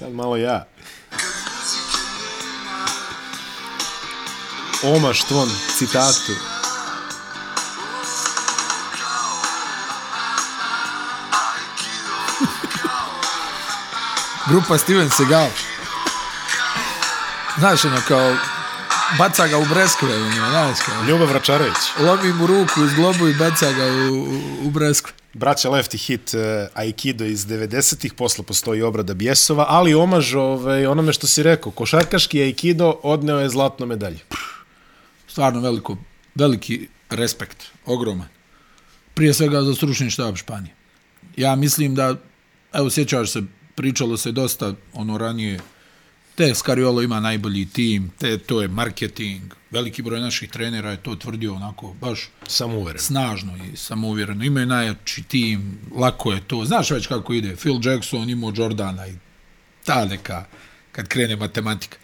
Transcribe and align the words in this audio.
Sad 0.00 0.12
malo 0.12 0.36
ja. 0.36 0.66
Omaš 4.82 5.24
tvom 5.24 5.50
citatu. 5.78 6.32
Grupa 14.50 14.78
Steven 14.78 15.10
Seagal. 15.10 15.46
Znaš, 17.58 17.84
ono, 17.84 17.96
kao, 18.08 18.36
baca 19.18 19.46
ga 19.46 19.58
u 19.58 19.64
breskve, 19.64 20.16
ono, 20.16 20.50
znaš, 20.50 20.78
kao, 20.86 21.04
Ljubav 21.04 21.32
Račarević. 21.32 21.76
lomi 21.98 22.32
mu 22.32 22.46
ruku 22.46 22.84
iz 22.84 22.94
globu 22.94 23.28
i 23.28 23.34
baca 23.34 23.72
ga 23.72 23.84
u, 23.84 24.14
u, 24.14 24.66
u 24.66 24.70
breskve. 24.70 25.19
Braća 25.34 25.68
Lefty 25.70 26.06
hit 26.06 26.34
uh, 26.34 26.40
Aikido 26.74 27.24
iz 27.24 27.46
90-ih, 27.46 28.14
posle 28.14 28.44
postoji 28.44 28.82
obrada 28.82 29.14
Bjesova, 29.14 29.66
ali 29.68 29.94
omaž 29.94 30.34
ovaj, 30.34 30.86
onome 30.86 31.12
što 31.12 31.26
si 31.26 31.42
rekao, 31.42 31.72
košarkaški 31.72 32.42
Aikido 32.42 33.00
odneo 33.02 33.38
je 33.38 33.48
zlatnu 33.48 33.86
medalju. 33.86 34.18
Stvarno 35.28 35.60
veliko, 35.60 35.96
veliki 36.34 36.88
respekt, 37.10 37.64
ogroman. 37.86 38.28
Prije 39.14 39.34
svega 39.34 39.62
za 39.62 39.74
stručni 39.74 40.10
štab 40.10 40.36
Španije. 40.36 40.74
Ja 41.36 41.56
mislim 41.56 41.94
da, 41.94 42.16
evo 42.72 42.90
sjećaš 42.90 43.32
se, 43.32 43.42
pričalo 43.74 44.16
se 44.16 44.32
dosta 44.32 44.74
ono 44.92 45.18
ranije, 45.18 45.60
te 46.40 46.54
Skariolo 46.54 47.02
ima 47.02 47.20
najbolji 47.20 47.66
tim, 47.66 48.10
te 48.18 48.38
to 48.38 48.62
je 48.62 48.68
marketing, 48.68 49.42
veliki 49.70 50.02
broj 50.02 50.20
naših 50.20 50.50
trenera 50.50 50.90
je 50.90 51.02
to 51.02 51.14
tvrdio 51.14 51.54
onako 51.54 51.94
baš 52.00 52.28
Samouveren. 52.46 53.00
snažno 53.00 53.52
i 53.56 53.76
samouvjereno. 53.76 54.44
Imaju 54.44 54.66
najjači 54.66 55.22
tim, 55.22 55.78
lako 55.96 56.32
je 56.32 56.40
to. 56.46 56.64
Znaš 56.64 56.90
već 56.90 57.06
kako 57.06 57.32
ide. 57.32 57.56
Phil 57.56 57.80
Jackson 57.84 58.30
imao 58.30 58.52
Jordana 58.56 59.06
i 59.06 59.12
ta 59.84 60.04
neka, 60.04 60.44
kad 60.92 61.08
krene 61.08 61.36
matematika. 61.36 61.96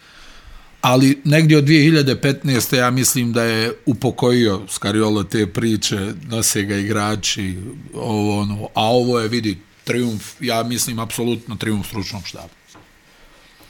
Ali 0.81 1.21
negdje 1.23 1.57
od 1.57 1.63
2015. 1.63 2.75
ja 2.75 2.91
mislim 2.91 3.33
da 3.33 3.43
je 3.43 3.73
upokojio 3.85 4.61
Skariolo 4.69 5.23
te 5.23 5.47
priče, 5.47 6.13
nose 6.29 6.63
ga 6.63 6.75
igrači, 6.75 7.55
ovo 7.93 8.41
ono, 8.41 8.69
a 8.73 8.83
ovo 8.83 9.19
je, 9.19 9.27
vidi, 9.27 9.57
triumf, 9.83 10.33
ja 10.39 10.63
mislim, 10.63 10.99
apsolutno 10.99 11.55
triumf 11.55 11.87
stručnog 11.87 12.27
štaba. 12.27 12.49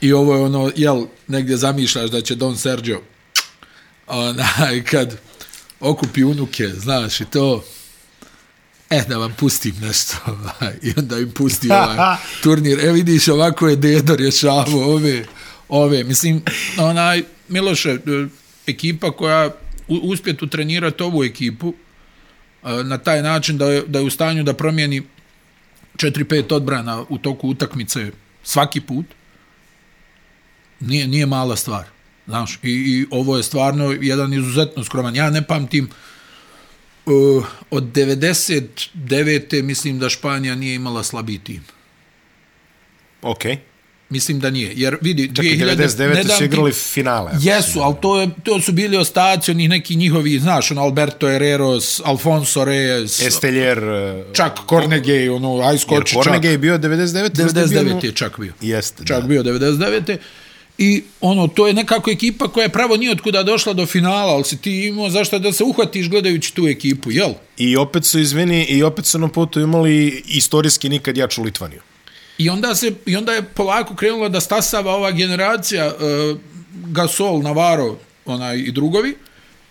I 0.00 0.12
ovo 0.12 0.34
je 0.34 0.40
ono, 0.40 0.72
jel, 0.76 1.04
negdje 1.26 1.56
zamišljaš 1.56 2.10
da 2.10 2.20
će 2.20 2.34
Don 2.34 2.56
Sergio 2.56 3.00
onaj, 4.06 4.84
kad 4.84 5.16
okupi 5.80 6.24
unuke, 6.24 6.68
znaš, 6.68 7.20
i 7.20 7.24
to, 7.24 7.64
e, 8.90 9.02
da 9.08 9.16
vam 9.18 9.34
pustim 9.38 9.74
nešto, 9.80 10.16
ovaj, 10.26 10.74
i 10.82 10.92
onda 10.96 11.18
im 11.18 11.30
pusti 11.30 11.68
ovaj 11.70 12.16
turnir, 12.42 12.80
e, 12.80 12.92
vidiš, 12.92 13.28
ovako 13.28 13.68
je 13.68 13.76
Dedo 13.76 14.16
rješavao 14.16 14.94
ove, 14.94 15.24
ove, 15.68 16.04
mislim, 16.04 16.42
onaj, 16.78 17.22
Miloše, 17.48 17.90
e, 17.90 17.98
ekipa 18.66 19.10
koja 19.12 19.46
u- 19.88 20.00
uspjet 20.02 20.42
utrenirati 20.42 21.02
ovu 21.02 21.24
ekipu, 21.24 21.74
e, 22.64 22.84
na 22.84 22.98
taj 22.98 23.22
način 23.22 23.58
da 23.58 23.66
je, 23.66 23.82
da 23.86 23.98
je 23.98 24.04
u 24.04 24.10
stanju 24.10 24.42
da 24.42 24.52
promijeni 24.54 25.02
4-5 25.96 26.54
odbrana 26.54 27.04
u 27.08 27.18
toku 27.18 27.48
utakmice 27.48 28.10
svaki 28.42 28.80
put, 28.80 29.06
nije, 30.80 31.08
nije 31.08 31.26
mala 31.26 31.56
stvar. 31.56 31.84
Znaš, 32.26 32.58
i, 32.62 32.70
i 32.70 33.06
ovo 33.10 33.36
je 33.36 33.42
stvarno 33.42 33.96
jedan 34.00 34.34
izuzetno 34.34 34.84
skroman. 34.84 35.16
Ja 35.16 35.30
ne 35.30 35.46
pamtim 35.46 35.88
uh, 37.06 37.46
od 37.70 37.84
99. 37.84 39.62
mislim 39.62 39.98
da 39.98 40.08
Španija 40.08 40.54
nije 40.54 40.74
imala 40.74 41.02
slabiji 41.02 41.38
tim. 41.38 41.64
Ok. 43.22 43.44
Mislim 44.10 44.40
da 44.40 44.50
nije. 44.50 44.72
Jer 44.74 44.96
vidi, 45.00 45.34
Čak 45.34 45.44
i 45.44 45.48
99. 45.48 46.14
ne 46.14 46.22
dam 46.24 46.38
su 46.38 46.44
igrali 46.44 46.72
finale. 46.72 47.32
Jesu, 47.40 47.80
ali 47.80 47.94
to, 48.02 48.20
je, 48.20 48.28
to 48.42 48.60
su 48.60 48.72
bili 48.72 48.96
ostaci 48.96 49.50
onih 49.50 49.68
neki 49.68 49.96
njihovi, 49.96 50.38
znaš, 50.38 50.70
ono 50.70 50.82
Alberto 50.82 51.28
Herreros, 51.28 52.00
Alfonso 52.04 52.64
Reyes, 52.64 53.26
Esteljer... 53.26 53.78
uh, 53.84 54.32
čak 54.32 54.58
Cornegay, 54.66 55.36
ono, 55.36 55.60
aj 55.60 55.72
Jer 55.72 55.80
skoči 55.80 56.12
čak. 56.14 56.22
Kornege 56.22 56.48
je 56.48 56.58
bio 56.58 56.78
99. 56.78 57.30
99. 57.30 58.04
je 58.04 58.12
čak 58.12 58.40
bio. 58.40 58.52
Jeste, 58.60 59.04
čak 59.06 59.20
da. 59.20 59.28
bio 59.28 59.42
99. 59.42 60.16
I 60.78 61.02
ono, 61.20 61.48
to 61.48 61.66
je 61.66 61.74
nekako 61.74 62.10
ekipa 62.10 62.48
koja 62.48 62.62
je 62.62 62.68
pravo 62.68 62.96
nije 62.96 63.12
otkuda 63.12 63.42
došla 63.42 63.72
do 63.72 63.86
finala, 63.86 64.32
ali 64.32 64.44
si 64.44 64.56
ti 64.56 64.86
imao 64.86 65.10
zašto 65.10 65.38
da 65.38 65.52
se 65.52 65.64
uhvatiš 65.64 66.08
gledajući 66.08 66.54
tu 66.54 66.66
ekipu, 66.66 67.10
jel? 67.10 67.32
I 67.56 67.76
opet 67.76 68.04
su, 68.04 68.18
izvini, 68.20 68.64
i 68.64 68.82
opet 68.82 69.06
su 69.06 69.18
na 69.18 69.28
putu 69.28 69.60
imali 69.60 70.22
istorijski 70.26 70.88
nikad 70.88 71.16
jaču 71.16 71.42
Litvaniju. 71.42 71.80
I 72.38 72.48
onda, 72.50 72.74
se, 72.74 72.92
I 73.06 73.16
onda 73.16 73.32
je 73.32 73.42
polako 73.42 73.94
krenula 73.94 74.28
da 74.28 74.40
stasava 74.40 74.94
ova 74.94 75.10
generacija 75.10 75.86
uh, 75.86 76.38
Gasol, 76.72 77.42
Navarro 77.42 77.98
onaj, 78.24 78.58
i 78.58 78.72
drugovi. 78.72 79.16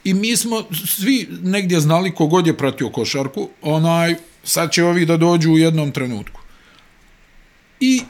I 0.03 0.13
mi 0.13 0.38
smo 0.38 0.63
svi 0.97 1.28
negdje 1.44 1.79
znali 1.79 2.16
kogod 2.16 2.47
je 2.47 2.57
pratio 2.57 2.89
košarku, 2.89 3.50
onaj, 3.62 4.16
sad 4.44 4.72
će 4.72 4.84
ovi 4.84 5.06
da 5.06 5.18
dođu 5.18 5.51
u 5.51 5.57
jednom 5.57 5.91
trenutku. 5.91 6.41
I 7.79 8.01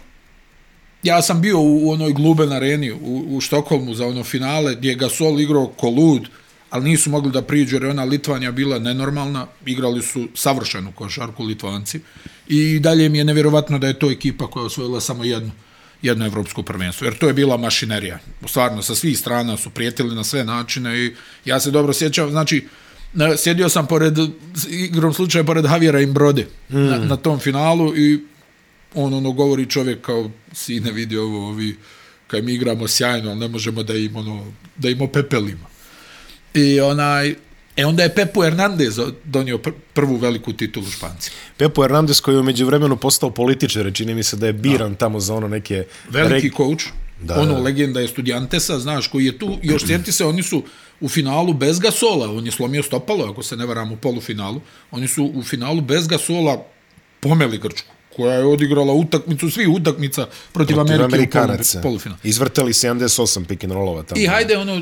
ja 1.03 1.21
sam 1.21 1.41
bio 1.41 1.59
u, 1.59 1.87
u 1.87 1.91
onoj 1.91 2.13
Gluben 2.13 2.51
areni 2.51 2.91
u, 2.91 3.25
u 3.29 3.41
Štokholmu 3.41 3.93
za 3.93 4.07
ono 4.07 4.23
finale 4.23 4.75
gdje 4.75 4.89
je 4.89 4.95
Gasol 4.95 5.39
igrao 5.39 5.67
ko 5.67 5.89
lud, 5.89 6.27
ali 6.69 6.89
nisu 6.89 7.09
mogli 7.09 7.31
da 7.31 7.41
priđu 7.41 7.75
jer 7.75 7.83
je 7.83 7.89
ona 7.89 8.03
Litvanija 8.03 8.51
bila 8.51 8.79
nenormalna, 8.79 9.47
igrali 9.65 10.01
su 10.01 10.27
savršenu 10.35 10.91
košarku 10.91 11.43
Litvanci 11.43 11.99
i 12.47 12.79
dalje 12.79 13.09
mi 13.09 13.17
je 13.17 13.23
nevjerovatno 13.23 13.79
da 13.79 13.87
je 13.87 13.99
to 13.99 14.11
ekipa 14.11 14.47
koja 14.47 14.61
je 14.61 14.67
osvojila 14.67 15.01
samo 15.01 15.23
jednu 15.23 15.51
jedno 16.01 16.25
evropsko 16.25 16.63
prvenstvo, 16.63 17.05
jer 17.05 17.17
to 17.17 17.27
je 17.27 17.33
bila 17.33 17.57
mašinerija. 17.57 18.19
Stvarno, 18.47 18.81
sa 18.81 18.95
svih 18.95 19.19
strana 19.19 19.57
su 19.57 19.69
prijetili 19.69 20.15
na 20.15 20.23
sve 20.23 20.43
načine 20.43 20.97
i 20.97 21.13
ja 21.45 21.59
se 21.59 21.71
dobro 21.71 21.93
sjećam, 21.93 22.31
znači, 22.31 22.67
na- 23.13 23.37
sjedio 23.37 23.69
sam 23.69 23.87
pored, 23.87 24.17
igrom 24.69 25.13
slučaja, 25.13 25.43
pored 25.43 25.65
Javiera 25.65 26.01
Imbrode 26.01 26.47
mm. 26.69 26.77
na, 26.77 26.97
na 26.97 27.15
tom 27.15 27.39
finalu 27.39 27.97
i 27.97 28.19
on 28.93 29.13
ono 29.13 29.31
govori 29.31 29.65
čovjek 29.65 30.01
kao 30.01 30.31
sine 30.53 30.91
vidi 30.91 31.17
ovo 31.17 31.47
ovi 31.47 31.75
kad 32.27 32.43
mi 32.43 32.53
igramo 32.53 32.87
sjajno 32.87 33.29
ali 33.29 33.39
ne 33.39 33.47
možemo 33.47 33.83
da 33.83 33.93
im 33.93 34.15
ono 34.15 34.45
da 34.75 34.89
im 34.89 35.01
opepelimo. 35.01 35.69
I 36.53 36.79
onaj 36.79 37.35
e 37.75 37.85
onda 37.85 38.03
je 38.03 38.15
Pepu 38.15 38.41
Hernandez 38.41 38.99
donio 39.23 39.57
pr 39.57 39.71
prvu 39.93 40.15
veliku 40.15 40.53
titulu 40.53 40.85
Španci. 40.85 41.31
Pepo 41.57 41.81
Hernandez 41.81 42.21
koji 42.21 42.35
je 42.35 42.39
umeđu 42.39 42.65
vremenu 42.65 42.97
postao 42.97 43.29
političar, 43.29 43.93
čini 43.93 44.15
mi 44.15 44.23
se 44.23 44.35
da 44.35 44.47
je 44.47 44.53
biran 44.53 44.95
tamo 44.95 45.19
za 45.19 45.35
ono 45.35 45.47
neke... 45.47 45.85
veliki 46.09 46.49
reg- 46.49 46.57
coach. 46.57 46.85
Da, 47.21 47.33
da, 47.33 47.41
ono 47.41 47.53
da. 47.53 47.59
legenda 47.59 47.99
je 47.99 48.07
Studentesa 48.07 48.79
znaš 48.79 49.07
koji 49.07 49.25
je 49.25 49.39
tu 49.39 49.57
još 49.63 49.85
sjeti 49.85 50.11
se 50.11 50.25
oni 50.25 50.43
su 50.43 50.63
u 50.99 51.09
finalu 51.09 51.53
bez 51.53 51.79
Gasola. 51.79 52.31
On 52.31 52.45
je 52.45 52.51
slomio 52.51 52.83
stopalo 52.83 53.31
ako 53.31 53.43
se 53.43 53.55
ne 53.55 53.65
varam 53.65 53.91
u 53.91 53.97
polufinalu. 53.97 54.61
Oni 54.91 55.07
su 55.07 55.31
u 55.35 55.43
finalu 55.43 55.81
bez 55.81 56.07
Gasola 56.07 56.65
pomeli 57.19 57.57
Grčku 57.57 57.96
koja 58.17 58.33
je 58.33 58.45
odigrala 58.45 58.93
utakmicu 58.93 59.49
svih 59.49 59.69
utakmica 59.69 60.25
protiv, 60.25 60.75
protiv 60.75 60.79
Amerike 60.81 61.03
u 61.03 61.05
Amerikanaca. 61.07 61.63
polu- 61.73 61.83
polufinalu. 61.83 62.19
Izvrteli 62.23 62.73
78 62.73 63.07
pick 63.45 63.63
and 63.63 63.73
rollova 63.73 64.03
tamo. 64.03 64.21
I 64.21 64.27
hajde, 64.27 64.57
ono, 64.57 64.75
uh, 64.75 64.81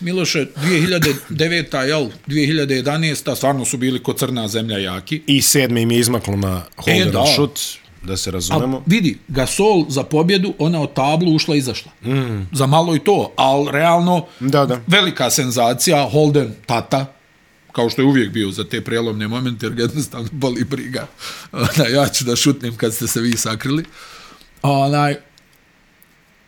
Miloše, 0.00 0.46
2009. 0.56 1.78
jel, 1.78 2.08
2011. 2.26 3.34
stvarno 3.34 3.64
su 3.64 3.76
bili 3.78 3.98
ko 3.98 4.12
crna 4.14 4.48
zemlja 4.48 4.78
jaki. 4.80 5.22
I 5.26 5.42
sedmi 5.42 5.82
im 5.82 5.90
je 5.90 5.98
izmaklo 5.98 6.36
na 6.36 6.62
holder 6.76 7.02
E, 7.02 7.04
da. 7.06 7.24
da. 8.02 8.16
se 8.16 8.30
A 8.30 8.32
razumemo. 8.32 8.82
vidi, 8.86 9.18
Gasol 9.28 9.84
za 9.88 10.02
pobjedu, 10.02 10.54
ona 10.58 10.80
od 10.80 10.94
tablu 10.94 11.34
ušla 11.34 11.54
i 11.54 11.58
izašla. 11.58 11.92
Mm. 12.04 12.48
Za 12.52 12.66
malo 12.66 12.96
i 12.96 13.00
to, 13.00 13.32
ali 13.36 13.68
realno 13.72 14.26
Da, 14.40 14.66
da. 14.66 14.80
velika 14.86 15.30
senzacija, 15.30 16.08
Holden, 16.08 16.54
tata, 16.66 17.06
kao 17.72 17.90
što 17.90 18.02
je 18.02 18.06
uvijek 18.06 18.30
bio 18.30 18.50
za 18.50 18.64
te 18.64 18.80
prelomne 18.80 19.28
momente, 19.28 19.66
jer 19.66 19.78
jednostavno 19.78 20.28
boli 20.32 20.64
briga. 20.64 21.06
Ona, 21.52 21.88
ja 21.88 22.08
ću 22.08 22.24
da 22.24 22.36
šutnem 22.36 22.76
kad 22.76 22.94
ste 22.94 23.06
se 23.06 23.20
vi 23.20 23.36
sakrili. 23.36 23.84
Onaj, 24.62 25.16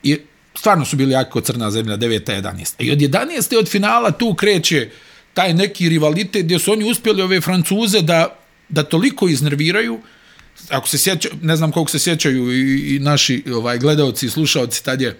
i 0.02 0.18
stvarno 0.54 0.84
su 0.84 0.96
bili 0.96 1.12
jako 1.12 1.40
crna 1.40 1.70
zemlja 1.70 1.96
9. 1.96 2.42
11. 2.42 2.74
I 2.78 2.92
od 2.92 2.98
11. 2.98 3.58
od 3.58 3.68
finala 3.68 4.10
tu 4.10 4.34
kreće 4.34 4.90
taj 5.34 5.54
neki 5.54 5.88
rivalitet 5.88 6.44
gdje 6.44 6.58
su 6.58 6.72
oni 6.72 6.90
uspjeli 6.90 7.22
ove 7.22 7.40
Francuze 7.40 8.00
da, 8.00 8.38
da 8.68 8.82
toliko 8.82 9.28
iznerviraju 9.28 10.00
ako 10.68 10.88
se 10.88 10.98
sjeća, 10.98 11.28
ne 11.42 11.56
znam 11.56 11.72
koliko 11.72 11.90
se 11.90 11.98
sjećaju 11.98 12.52
i, 12.52 12.96
i 12.96 12.98
naši 12.98 13.44
ovaj 13.54 13.78
gledaoci 13.78 14.26
i 14.26 14.30
slušaoci, 14.30 14.84
tad 14.84 15.00
je, 15.00 15.18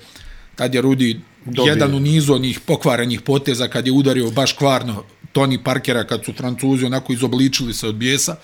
tad 0.57 0.75
je 0.75 0.81
Rudi 0.81 1.21
Dobio. 1.45 1.71
jedan 1.71 1.95
u 1.95 2.01
nizu 2.01 2.35
onih 2.35 2.61
pokvarenih 2.61 3.21
poteza 3.21 3.69
kad 3.69 3.87
je 3.87 3.93
udario 3.93 4.31
baš 4.31 4.53
kvarno 4.53 5.05
Tony 5.35 5.63
Parkera 5.65 6.05
kad 6.05 6.25
su 6.25 6.33
Francuzi 6.33 6.87
onako 6.87 7.13
izobličili 7.13 7.75
se 7.75 7.89
od 7.89 7.95
bijesa. 7.95 8.37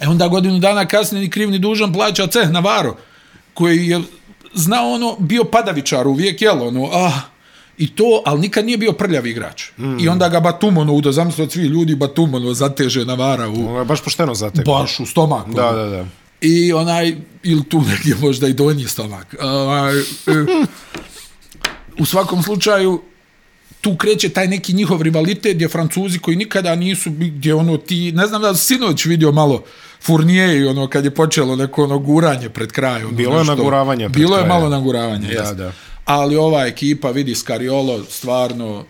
E 0.00 0.08
onda 0.08 0.28
godinu 0.28 0.58
dana 0.58 0.86
kasnije 0.86 1.22
ni 1.22 1.30
kriv 1.30 1.50
ni 1.50 1.58
dužan 1.58 1.92
plaća 1.92 2.26
ceh 2.26 2.50
Navarro 2.50 2.96
koji 3.54 3.86
je 3.86 4.00
znao 4.54 4.92
ono, 4.92 5.16
bio 5.18 5.44
padavičar 5.44 6.06
uvijek, 6.06 6.42
jel, 6.42 6.62
ono, 6.62 6.88
ah, 6.92 7.20
i 7.78 7.94
to, 7.94 8.22
ali 8.26 8.40
nikad 8.40 8.64
nije 8.64 8.78
bio 8.78 8.92
prljav 8.92 9.26
igrač. 9.26 9.70
Mm. 9.78 9.98
I 10.00 10.08
onda 10.08 10.28
ga 10.28 10.40
Batum, 10.40 10.78
ono, 10.78 10.92
uda, 10.92 11.12
zamislite 11.12 11.42
od 11.42 11.52
svi 11.52 11.62
ljudi, 11.62 11.94
Batum, 11.94 12.34
ono, 12.34 12.54
zateže 12.54 13.04
Navara 13.04 13.48
u, 13.48 13.68
Ono 13.68 13.78
je 13.78 13.84
baš 13.84 14.00
pošteno 14.00 14.34
zatekao. 14.34 14.74
baš 14.74 15.00
u 15.00 15.06
stomak. 15.06 15.48
Da, 15.48 15.68
ono. 15.68 15.78
da, 15.78 15.86
da. 15.86 16.04
I 16.40 16.72
onaj, 16.72 17.16
ili 17.42 17.64
tu 17.64 17.80
negdje 17.80 18.14
možda 18.20 18.48
i 18.48 18.52
donji 18.52 18.84
stomak. 18.84 19.36
Onaj, 19.40 19.98
e, 19.98 20.02
u 21.98 22.04
svakom 22.06 22.42
slučaju, 22.42 23.02
tu 23.80 23.96
kreće 23.96 24.28
taj 24.28 24.48
neki 24.48 24.72
njihov 24.72 25.02
rivalitet 25.02 25.54
gdje 25.54 25.68
Francuzi 25.68 26.18
koji 26.18 26.36
nikada 26.36 26.74
nisu, 26.74 27.10
gdje 27.10 27.54
ono 27.54 27.76
ti, 27.76 28.12
ne 28.12 28.26
znam 28.26 28.42
da 28.42 28.54
sinoć 28.54 29.04
vidio 29.04 29.32
malo 29.32 29.62
Fournier 30.02 30.56
i 30.56 30.64
ono 30.66 30.86
kad 30.88 31.04
je 31.04 31.10
počelo 31.10 31.56
neko 31.56 31.84
ono 31.84 31.98
guranje 31.98 32.48
pred 32.48 32.72
kraj. 32.72 33.02
Ono 33.04 33.12
Bilo 33.12 33.32
je 33.32 33.38
nešto, 33.38 33.54
naguravanje 33.54 34.04
pred 34.08 34.16
Bilo 34.16 34.36
je 34.36 34.44
kraja. 34.44 34.54
malo 34.58 34.68
naguravanje, 34.68 35.28
Da, 35.28 35.40
jes. 35.42 35.56
da. 35.56 35.72
Ali 36.04 36.36
ova 36.36 36.66
ekipa, 36.66 37.10
vidi 37.10 37.34
Scariolo, 37.34 38.04
stvarno, 38.04 38.84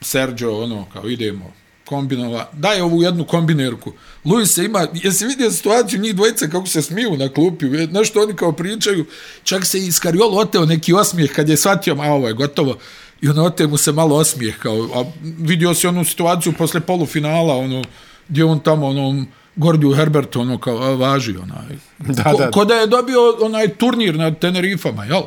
Sergio, 0.00 0.58
ono, 0.62 0.86
kao 0.92 1.08
idemo, 1.08 1.52
kombinova, 1.84 2.48
daj 2.52 2.80
ovu 2.80 3.02
jednu 3.02 3.24
kombinerku. 3.24 3.92
Luis 4.24 4.54
se 4.54 4.64
ima, 4.64 4.86
jesi 4.92 5.26
vidio 5.26 5.50
situaciju 5.50 6.00
njih 6.00 6.14
dvojice 6.14 6.50
kako 6.50 6.66
se 6.66 6.82
smiju 6.82 7.16
na 7.16 7.28
klupi, 7.28 7.66
nešto 7.66 8.22
oni 8.22 8.36
kao 8.36 8.52
pričaju, 8.52 9.04
čak 9.42 9.66
se 9.66 9.78
i 9.78 9.92
Scariolo 9.92 10.38
oteo 10.38 10.66
neki 10.66 10.92
osmijeh 10.92 11.32
kad 11.32 11.48
je 11.48 11.56
shvatio, 11.56 11.96
a 12.00 12.12
ovo 12.12 12.28
je 12.28 12.34
gotovo, 12.34 12.76
i 13.22 13.28
ono 13.28 13.44
oteo 13.44 13.68
mu 13.68 13.76
se 13.76 13.92
malo 13.92 14.16
osmijeh, 14.16 14.58
kao, 14.58 14.88
a 14.94 15.04
vidio 15.22 15.74
si 15.74 15.86
onu 15.86 16.04
situaciju 16.04 16.52
posle 16.58 16.80
polufinala, 16.80 17.56
ono, 17.56 17.82
gdje 18.28 18.44
on 18.44 18.60
tamo, 18.60 18.86
ono, 18.86 19.24
Gordiju 19.56 19.94
Herbertu, 19.94 20.40
ono, 20.40 20.58
kao, 20.58 20.82
a, 20.82 20.94
važi, 20.94 21.36
onaj. 21.36 21.76
Da, 21.98 22.24
ko, 22.24 22.38
da. 22.38 22.50
ko 22.50 22.64
da 22.64 22.74
je 22.74 22.86
dobio 22.86 23.18
onaj 23.40 23.68
turnir 23.68 24.16
na 24.16 24.34
Tenerifama, 24.34 25.04
jel? 25.04 25.22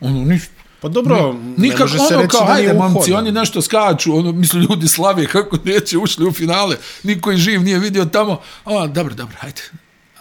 Ono, 0.00 0.24
ništa. 0.24 0.52
Pa 0.80 0.88
dobro, 0.88 1.32
ne 1.32 1.54
Nikak, 1.56 1.80
može 1.80 1.98
se 1.98 2.14
ono 2.14 2.22
reći 2.22 2.36
kao, 2.36 2.46
da 2.46 2.54
nije 2.54 2.68
hajde 2.68 2.78
momci, 2.78 3.12
oni 3.12 3.32
nešto 3.32 3.62
skaču, 3.62 4.16
ono, 4.16 4.32
misle 4.32 4.60
ljudi 4.60 4.88
slave 4.88 5.26
kako 5.26 5.56
neće 5.64 5.98
ušli 5.98 6.26
u 6.26 6.32
finale, 6.32 6.76
niko 7.02 7.32
ih 7.32 7.38
živ 7.38 7.62
nije 7.62 7.78
vidio 7.78 8.04
tamo, 8.04 8.40
a, 8.64 8.86
dobro, 8.86 9.14
dobro, 9.14 9.36
hajde, 9.38 9.62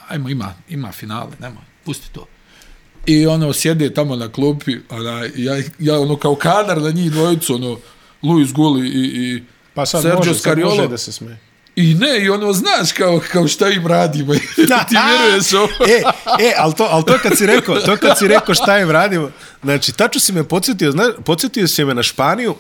ajmo, 0.08 0.30
ima, 0.30 0.54
ima 0.70 0.92
finale, 0.92 1.32
nemoj, 1.40 1.64
pusti 1.84 2.14
to. 2.14 2.26
I 3.08 3.28
ono, 3.28 3.54
sjede 3.54 3.94
tamo 3.94 4.16
na 4.16 4.32
klupi, 4.32 4.78
ona, 4.90 5.24
ja, 5.36 5.62
ja 5.80 6.00
ono, 6.00 6.16
kao 6.16 6.36
kadar 6.36 6.82
na 6.82 6.92
njih 6.92 7.12
dvojicu, 7.12 7.56
ono, 7.56 7.78
Luis 8.24 8.54
Gulli 8.54 8.88
i, 8.88 9.02
i 9.06 9.44
Pa 9.74 9.86
sad 9.86 10.02
Sergio 10.02 10.18
može, 10.18 10.34
sad 10.34 10.40
Scariolo. 10.40 10.76
može 10.76 10.88
da 10.88 10.98
se 10.98 11.12
smeje. 11.12 11.38
I 11.76 11.94
ne, 11.94 12.20
i 12.20 12.30
ono, 12.30 12.54
znaš 12.54 12.92
kao, 12.92 13.22
kao 13.32 13.48
šta 13.48 13.70
im 13.70 13.88
radimo, 13.88 14.34
ti 14.90 14.96
vjeruješ 15.08 15.54
ovo? 15.54 15.68
e, 15.88 16.02
e, 16.48 16.54
ali 16.58 16.74
to, 16.74 16.88
ali 16.92 17.06
to 17.06 17.18
kad 17.24 17.38
si 17.38 17.46
rekao, 17.46 17.76
to 17.76 17.98
kad 17.98 18.18
si 18.18 18.28
rekao 18.28 18.56
šta 18.56 18.80
im 18.80 18.92
radimo, 18.92 19.32
znači, 19.64 19.92
tačno 19.92 20.22
si 20.22 20.34
me 20.34 20.44
podsjetio, 20.44 20.92
zna, 20.92 21.14
podsjetio 21.26 21.68
si 21.68 21.86
me 21.86 21.94
na 21.94 22.04
Španiju 22.04 22.56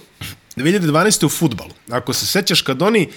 2012. 0.55 1.25
u 1.25 1.29
futbalu. 1.29 1.71
Ako 1.89 2.13
se 2.13 2.25
sećaš 2.25 2.61
kad 2.61 2.81
oni 2.81 3.09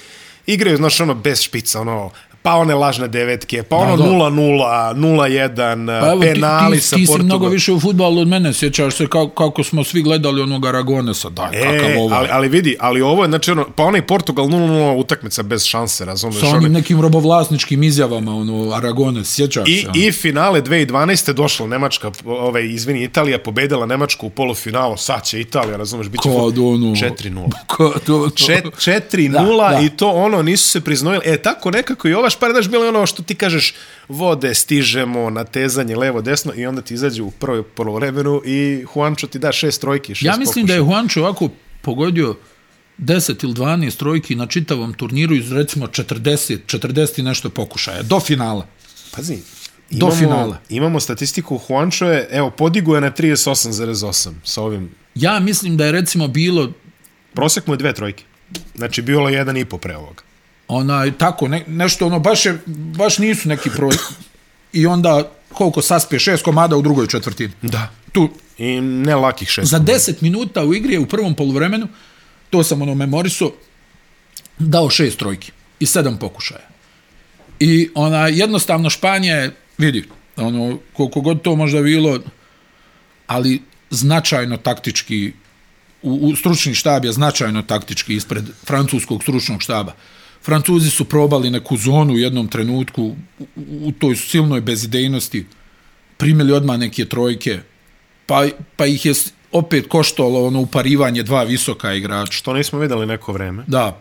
igraju, 0.47 0.77
znaš, 0.77 1.01
ono, 1.01 1.15
bez 1.15 1.41
špica, 1.41 1.81
ono, 1.81 2.11
pa 2.43 2.55
one 2.55 2.75
lažne 2.75 3.09
devetke, 3.09 3.63
pa 3.63 3.77
ono 3.77 3.97
Da, 3.97 4.03
da. 4.03 4.09
0-0, 4.11 4.95
0-1, 4.95 6.01
Pa 6.01 6.07
evo, 6.07 6.21
penali 6.23 6.71
ti, 6.71 6.81
ti, 6.81 6.87
sa 6.87 6.97
ti 6.97 7.03
si 7.03 7.07
Portugalom. 7.07 7.27
mnogo 7.27 7.49
više 7.49 7.73
u 7.73 7.81
futbalu 7.81 8.21
od 8.21 8.29
mene, 8.29 8.53
sjećaš 8.53 8.95
se 8.95 9.05
kako, 9.05 9.29
kako 9.29 9.65
smo 9.65 9.85
svi 9.85 10.03
gledali 10.03 10.43
onog 10.43 10.67
Aragonesa, 10.67 11.29
daj, 11.31 11.49
E, 11.55 11.63
kakav 11.79 12.01
ovo. 12.01 12.15
ali, 12.15 12.29
ali 12.31 12.49
vidi, 12.49 12.77
ali 12.81 13.03
ovo 13.03 13.25
je, 13.25 13.29
znači, 13.29 13.51
ono, 13.51 13.67
pa 13.77 13.83
onaj 13.83 14.03
Portugal 14.03 14.47
0-0 14.47 14.61
utakmica 14.93 15.43
bez 15.43 15.65
šanse, 15.65 16.05
razumiješ? 16.05 16.41
sa 16.41 16.47
onim 16.49 16.73
nekim 16.73 17.01
robovlasničkim 17.01 17.83
izjavama, 17.83 18.37
ono, 18.37 18.73
Aragones, 18.73 19.29
sjećaš 19.29 19.69
I, 19.69 19.77
se? 19.77 19.87
ono? 19.87 19.99
I 19.99 20.13
finale 20.13 20.63
2012. 20.63 21.33
došla 21.33 21.67
Nemačka, 21.67 22.11
ovaj, 22.25 22.65
izvini, 22.65 23.03
Italija 23.03 23.39
pobedila 23.41 23.87
Nemačku 23.87 24.27
u 24.27 24.31
polufinalu, 24.31 24.97
sad 24.97 25.25
će 25.25 25.41
Italija, 25.41 25.77
razumeš, 25.77 26.09
bit 26.09 26.23
će 26.23 26.29
Kod 26.31 26.59
ono... 26.59 26.87
4-0. 26.87 27.51
Kod 27.69 28.11
ono... 28.11 28.29
Čet- 28.29 28.65
4-0 28.65 29.31
Da, 29.31 29.41
da. 29.71 29.81
i 29.81 29.91
to 29.91 30.11
ono 30.11 30.43
nisu 30.43 30.69
se 30.69 30.81
priznojili. 30.81 31.23
E, 31.25 31.37
tako 31.39 31.71
nekako 31.71 32.09
i 32.09 32.15
ova 32.15 32.30
špara, 32.31 32.53
znaš, 32.53 32.69
bilo 32.69 32.85
je 32.85 32.89
ono 32.89 33.07
što 33.07 33.23
ti 33.23 33.35
kažeš, 33.35 33.75
vode, 34.09 34.55
stižemo, 34.55 35.31
natezanje, 35.31 35.97
levo, 35.97 36.23
desno 36.23 36.53
i 36.57 36.67
onda 36.67 36.83
ti 36.83 36.95
izađe 36.95 37.23
u 37.23 37.31
prvoj 37.31 37.63
polovremenu 37.63 38.43
i 38.45 38.85
Juancho 38.95 39.27
ti 39.27 39.39
da 39.39 39.53
šest 39.53 39.81
trojki, 39.81 40.15
šest 40.15 40.27
Ja 40.27 40.37
mislim 40.37 40.67
da 40.67 40.73
je 40.73 40.79
Juancho 40.79 41.21
ovako 41.21 41.49
pogodio 41.83 42.37
10 42.99 43.45
ili 43.45 43.55
12 43.55 43.97
trojki 43.97 44.35
na 44.35 44.47
čitavom 44.47 44.95
turniru 44.95 45.35
iz 45.35 45.53
recimo 45.53 45.87
40, 45.87 46.59
40 46.67 47.21
i 47.21 47.23
nešto 47.23 47.51
pokušaja, 47.51 48.03
do 48.03 48.21
finala. 48.21 48.67
Pazi, 49.17 49.39
Do 49.91 50.07
imamo, 50.07 50.17
finala. 50.17 50.59
Imamo 50.69 51.01
statistiku 51.01 51.61
Juancho 51.69 52.07
je, 52.07 52.29
evo, 52.31 52.51
podigo 52.51 52.95
je 52.95 53.01
na 53.01 53.11
38,8 53.11 54.31
sa 54.45 54.63
ovim. 54.63 54.91
Ja 55.15 55.41
mislim 55.41 55.77
da 55.77 55.87
je 55.87 55.93
recimo 55.93 56.29
bilo 56.29 56.73
Prosek 57.35 57.67
mu 57.67 57.75
je 57.75 57.79
dve 57.79 57.93
trojke. 57.93 58.25
Znači, 58.75 59.03
bilo 59.03 59.29
je 59.29 59.35
jedan 59.35 59.57
i 59.57 59.65
po 59.65 59.79
pre 59.79 59.97
ovoga. 59.97 60.23
Onaj, 60.71 61.13
tako, 61.19 61.49
ne, 61.49 61.65
nešto 61.67 62.07
ono, 62.07 62.19
baš, 62.19 62.47
je, 62.47 62.59
baš 62.67 63.19
nisu 63.19 63.49
neki 63.49 63.71
broj. 63.71 63.97
I 64.73 64.87
onda 64.87 65.31
koliko 65.53 65.83
saspe, 65.83 66.19
šest 66.19 66.45
komada 66.45 66.77
u 66.77 66.83
drugoj 66.83 67.07
četvrtini. 67.07 67.53
Da. 67.63 67.89
Tu, 68.13 68.31
I 68.59 68.81
ne 68.81 69.15
lakih 69.17 69.49
šest. 69.49 69.71
za 69.71 69.81
10 69.81 70.15
minuta 70.21 70.65
u 70.65 70.75
igri 70.75 70.93
je 70.93 71.01
u 71.01 71.07
prvom 71.07 71.35
poluvremenu, 71.35 71.89
to 72.51 72.65
sam 72.65 72.83
ono 72.83 72.95
memoriso, 72.95 73.53
dao 74.59 74.91
šest 74.91 75.19
trojki 75.19 75.53
i 75.81 75.87
sedam 75.87 76.19
pokušaja. 76.19 76.69
I 77.61 77.91
ona 77.95 78.29
jednostavno 78.29 78.91
Španija 78.91 79.37
je, 79.37 79.57
vidi, 79.79 80.05
ono, 80.37 80.79
koliko 80.93 81.21
god 81.21 81.43
to 81.43 81.57
možda 81.57 81.83
bilo, 81.83 82.19
ali 83.27 83.63
značajno 83.91 84.57
taktički, 84.57 85.33
u, 86.03 86.13
u 86.13 86.37
stručni 86.37 86.75
štab 86.75 87.05
je 87.05 87.13
značajno 87.13 87.63
taktički 87.63 88.15
ispred 88.15 88.45
francuskog 88.65 89.23
stručnog 89.23 89.63
štaba. 89.63 89.95
Francuzi 90.43 90.91
su 90.91 91.05
probali 91.05 91.51
neku 91.51 91.77
zonu 91.77 92.15
u 92.15 92.19
jednom 92.19 92.49
trenutku 92.49 93.03
u, 93.05 93.17
u, 93.57 93.93
toj 93.93 94.17
silnoj 94.17 94.61
bezidejnosti, 94.61 95.47
primili 96.17 96.53
odmah 96.53 96.79
neke 96.79 97.05
trojke, 97.05 97.59
pa, 98.27 98.47
pa 98.77 98.87
ih 98.87 99.07
je 99.07 99.15
opet 99.53 99.87
koštalo 99.89 100.47
ono 100.47 100.61
uparivanje 100.61 101.23
dva 101.23 101.43
visoka 101.43 101.93
igrača. 101.93 102.33
Što 102.33 102.53
nismo 102.55 102.79
videli 102.79 103.07
neko 103.07 103.33
vreme. 103.33 103.65
Da, 103.67 103.99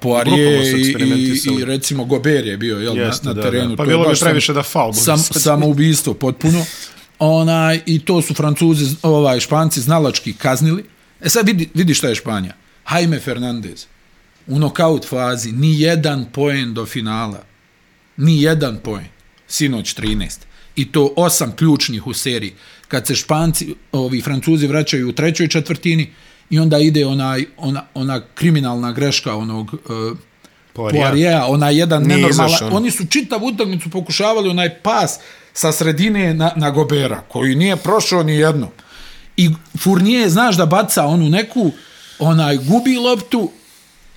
su 0.71 0.77
i, 0.77 1.55
i, 1.55 1.61
i 1.61 1.65
recimo 1.65 2.05
Gober 2.05 2.47
je 2.47 2.57
bio 2.57 2.77
jel, 2.77 2.97
Jeste, 2.97 3.27
na, 3.27 3.33
na 3.33 3.41
da, 3.41 3.41
terenu. 3.41 3.69
da. 3.69 3.75
Pa 3.75 3.83
To 3.83 3.91
je 3.91 3.97
bilo 3.97 4.09
bi 4.09 4.19
previše 4.19 4.53
da 4.53 4.63
faul 4.63 4.93
Sam, 4.93 5.17
samoubistvo 5.17 6.13
potpuno. 6.13 6.65
Onaj, 7.19 7.81
I 7.85 7.99
to 7.99 8.21
su 8.21 8.33
Francuzi, 8.33 8.95
ovaj, 9.01 9.39
Španci 9.39 9.81
znalački 9.81 10.33
kaznili. 10.33 10.83
E 11.21 11.29
sad 11.29 11.47
vidi, 11.47 11.69
vidi 11.73 11.93
šta 11.93 12.07
je 12.07 12.15
Španija. 12.15 12.53
Jaime 12.91 13.19
Fernandez 13.19 13.85
u 14.49 14.59
nokaut 14.59 15.05
fazi 15.05 15.51
ni 15.51 15.81
jedan 15.81 16.25
poen 16.33 16.73
do 16.73 16.85
finala. 16.85 17.43
Ni 18.17 18.41
jedan 18.41 18.77
poen. 18.83 19.05
Sinoć 19.47 19.95
13. 19.95 20.37
I 20.75 20.91
to 20.91 21.13
osam 21.15 21.55
ključnih 21.55 22.07
u 22.07 22.13
seriji. 22.13 22.53
Kad 22.87 23.07
se 23.07 23.15
Španci, 23.15 23.75
ovi 23.91 24.21
Francuzi 24.21 24.67
vraćaju 24.67 25.09
u 25.09 25.11
trećoj 25.11 25.47
četvrtini 25.47 26.13
i 26.49 26.59
onda 26.59 26.79
ide 26.79 27.05
onaj, 27.05 27.45
ona, 27.57 27.85
ona 27.93 28.21
kriminalna 28.35 28.91
greška 28.91 29.35
onog 29.35 29.73
uh, 29.73 30.17
Poirier. 30.73 31.41
Ona 31.47 31.69
jedan 31.69 32.03
Nije 32.03 32.17
nenormalan. 32.17 32.49
izašao. 32.49 32.69
Oni 32.71 32.91
su 32.91 33.05
čitavu 33.05 33.45
utakmicu 33.45 33.89
pokušavali 33.89 34.49
onaj 34.49 34.79
pas 34.79 35.19
sa 35.53 35.71
sredine 35.71 36.33
na, 36.33 36.51
na 36.55 36.71
Gobera, 36.71 37.21
koji 37.27 37.55
nije 37.55 37.75
prošao 37.75 38.23
ni 38.23 38.35
jedno. 38.35 38.69
I 39.37 39.49
Fournier, 39.79 40.29
znaš 40.29 40.57
da 40.57 40.65
baca 40.65 41.05
onu 41.05 41.29
neku, 41.29 41.71
onaj 42.19 42.57
gubi 42.57 42.95
loptu, 42.95 43.51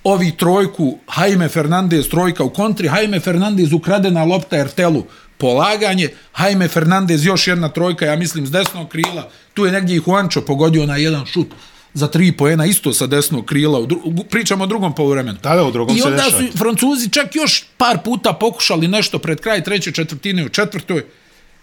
ovi 0.03 0.31
trojku, 0.37 0.97
Jaime 1.17 1.49
Fernandez 1.49 2.09
trojka 2.09 2.43
u 2.43 2.49
kontri, 2.49 2.87
Jaime 2.87 3.19
Fernandez 3.19 3.73
ukradena 3.73 4.23
lopta 4.23 4.57
Ertelu, 4.57 5.03
polaganje, 5.37 6.09
Jaime 6.39 6.67
Fernandez 6.67 7.25
još 7.25 7.47
jedna 7.47 7.69
trojka, 7.69 8.05
ja 8.05 8.15
mislim, 8.15 8.47
s 8.47 8.51
desnog 8.51 8.89
krila, 8.89 9.29
tu 9.53 9.65
je 9.65 9.71
negdje 9.71 9.97
i 9.97 10.01
Juancho 10.07 10.41
pogodio 10.41 10.85
na 10.85 10.97
jedan 10.97 11.25
šut 11.25 11.47
za 11.93 12.07
tri 12.07 12.31
poena, 12.31 12.65
isto 12.65 12.93
sa 12.93 13.07
desnog 13.07 13.45
krila, 13.45 13.79
u 13.79 13.85
dru, 13.85 14.01
pričamo 14.29 14.63
o 14.63 14.67
drugom 14.67 14.95
poluvremenu. 14.95 15.37
Da, 15.43 15.55
da, 15.55 15.63
u 15.63 15.71
drugom 15.71 15.95
I 15.95 15.99
se 15.99 16.07
onda 16.07 16.23
su 16.23 16.57
Francuzi 16.57 17.09
čak 17.09 17.35
još 17.35 17.65
par 17.77 17.97
puta 18.03 18.33
pokušali 18.33 18.87
nešto 18.87 19.19
pred 19.19 19.41
kraj 19.41 19.63
treće 19.63 19.91
četvrtine 19.91 20.45
u 20.45 20.49
četvrtoj 20.49 21.05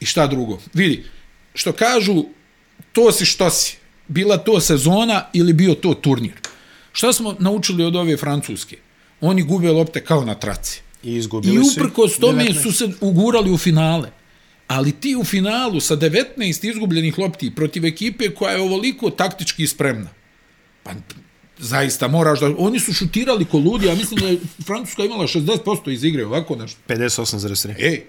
i 0.00 0.06
šta 0.06 0.26
drugo. 0.26 0.58
Vidi, 0.74 1.04
što 1.54 1.72
kažu, 1.72 2.24
to 2.92 3.12
si 3.12 3.26
što 3.26 3.50
si. 3.50 3.76
Bila 4.08 4.38
to 4.38 4.60
sezona 4.60 5.24
ili 5.32 5.52
bio 5.52 5.74
to 5.74 5.94
turnir. 5.94 6.32
Šta 6.92 7.12
smo 7.12 7.36
naučili 7.38 7.84
od 7.84 7.96
ove 7.96 8.16
Francuske? 8.16 8.76
Oni 9.20 9.42
gube 9.42 9.72
lopte 9.72 10.04
kao 10.04 10.24
na 10.24 10.34
traci. 10.34 10.80
I 11.02 11.14
izgubili 11.14 11.54
I 11.54 11.64
su 11.64 11.80
uprkos 11.80 12.18
tome 12.18 12.44
19. 12.44 12.62
su 12.62 12.72
se 12.72 12.88
ugurali 13.00 13.50
u 13.50 13.58
finale. 13.58 14.10
Ali 14.66 14.92
ti 14.92 15.16
u 15.16 15.24
finalu 15.24 15.80
sa 15.80 15.96
19 15.96 16.70
izgubljenih 16.70 17.18
lopti 17.18 17.54
protiv 17.54 17.84
ekipe 17.84 18.30
koja 18.30 18.52
je 18.52 18.60
ovoliko 18.60 19.10
taktički 19.10 19.66
spremna. 19.66 20.10
Pa 20.82 20.90
zaista 21.58 22.08
moraš 22.08 22.40
da... 22.40 22.54
Oni 22.58 22.80
su 22.80 22.92
šutirali 22.92 23.44
ko 23.44 23.58
ludi, 23.58 23.86
ja 23.86 23.94
mislim 23.94 24.20
da 24.20 24.26
je 24.26 24.38
Francuska 24.66 25.04
imala 25.04 25.26
60% 25.26 25.92
iz 25.92 26.04
igre, 26.04 26.26
ovako 26.26 26.56
nešto. 26.56 26.78
58,3. 26.88 27.74
Ej, 27.78 28.04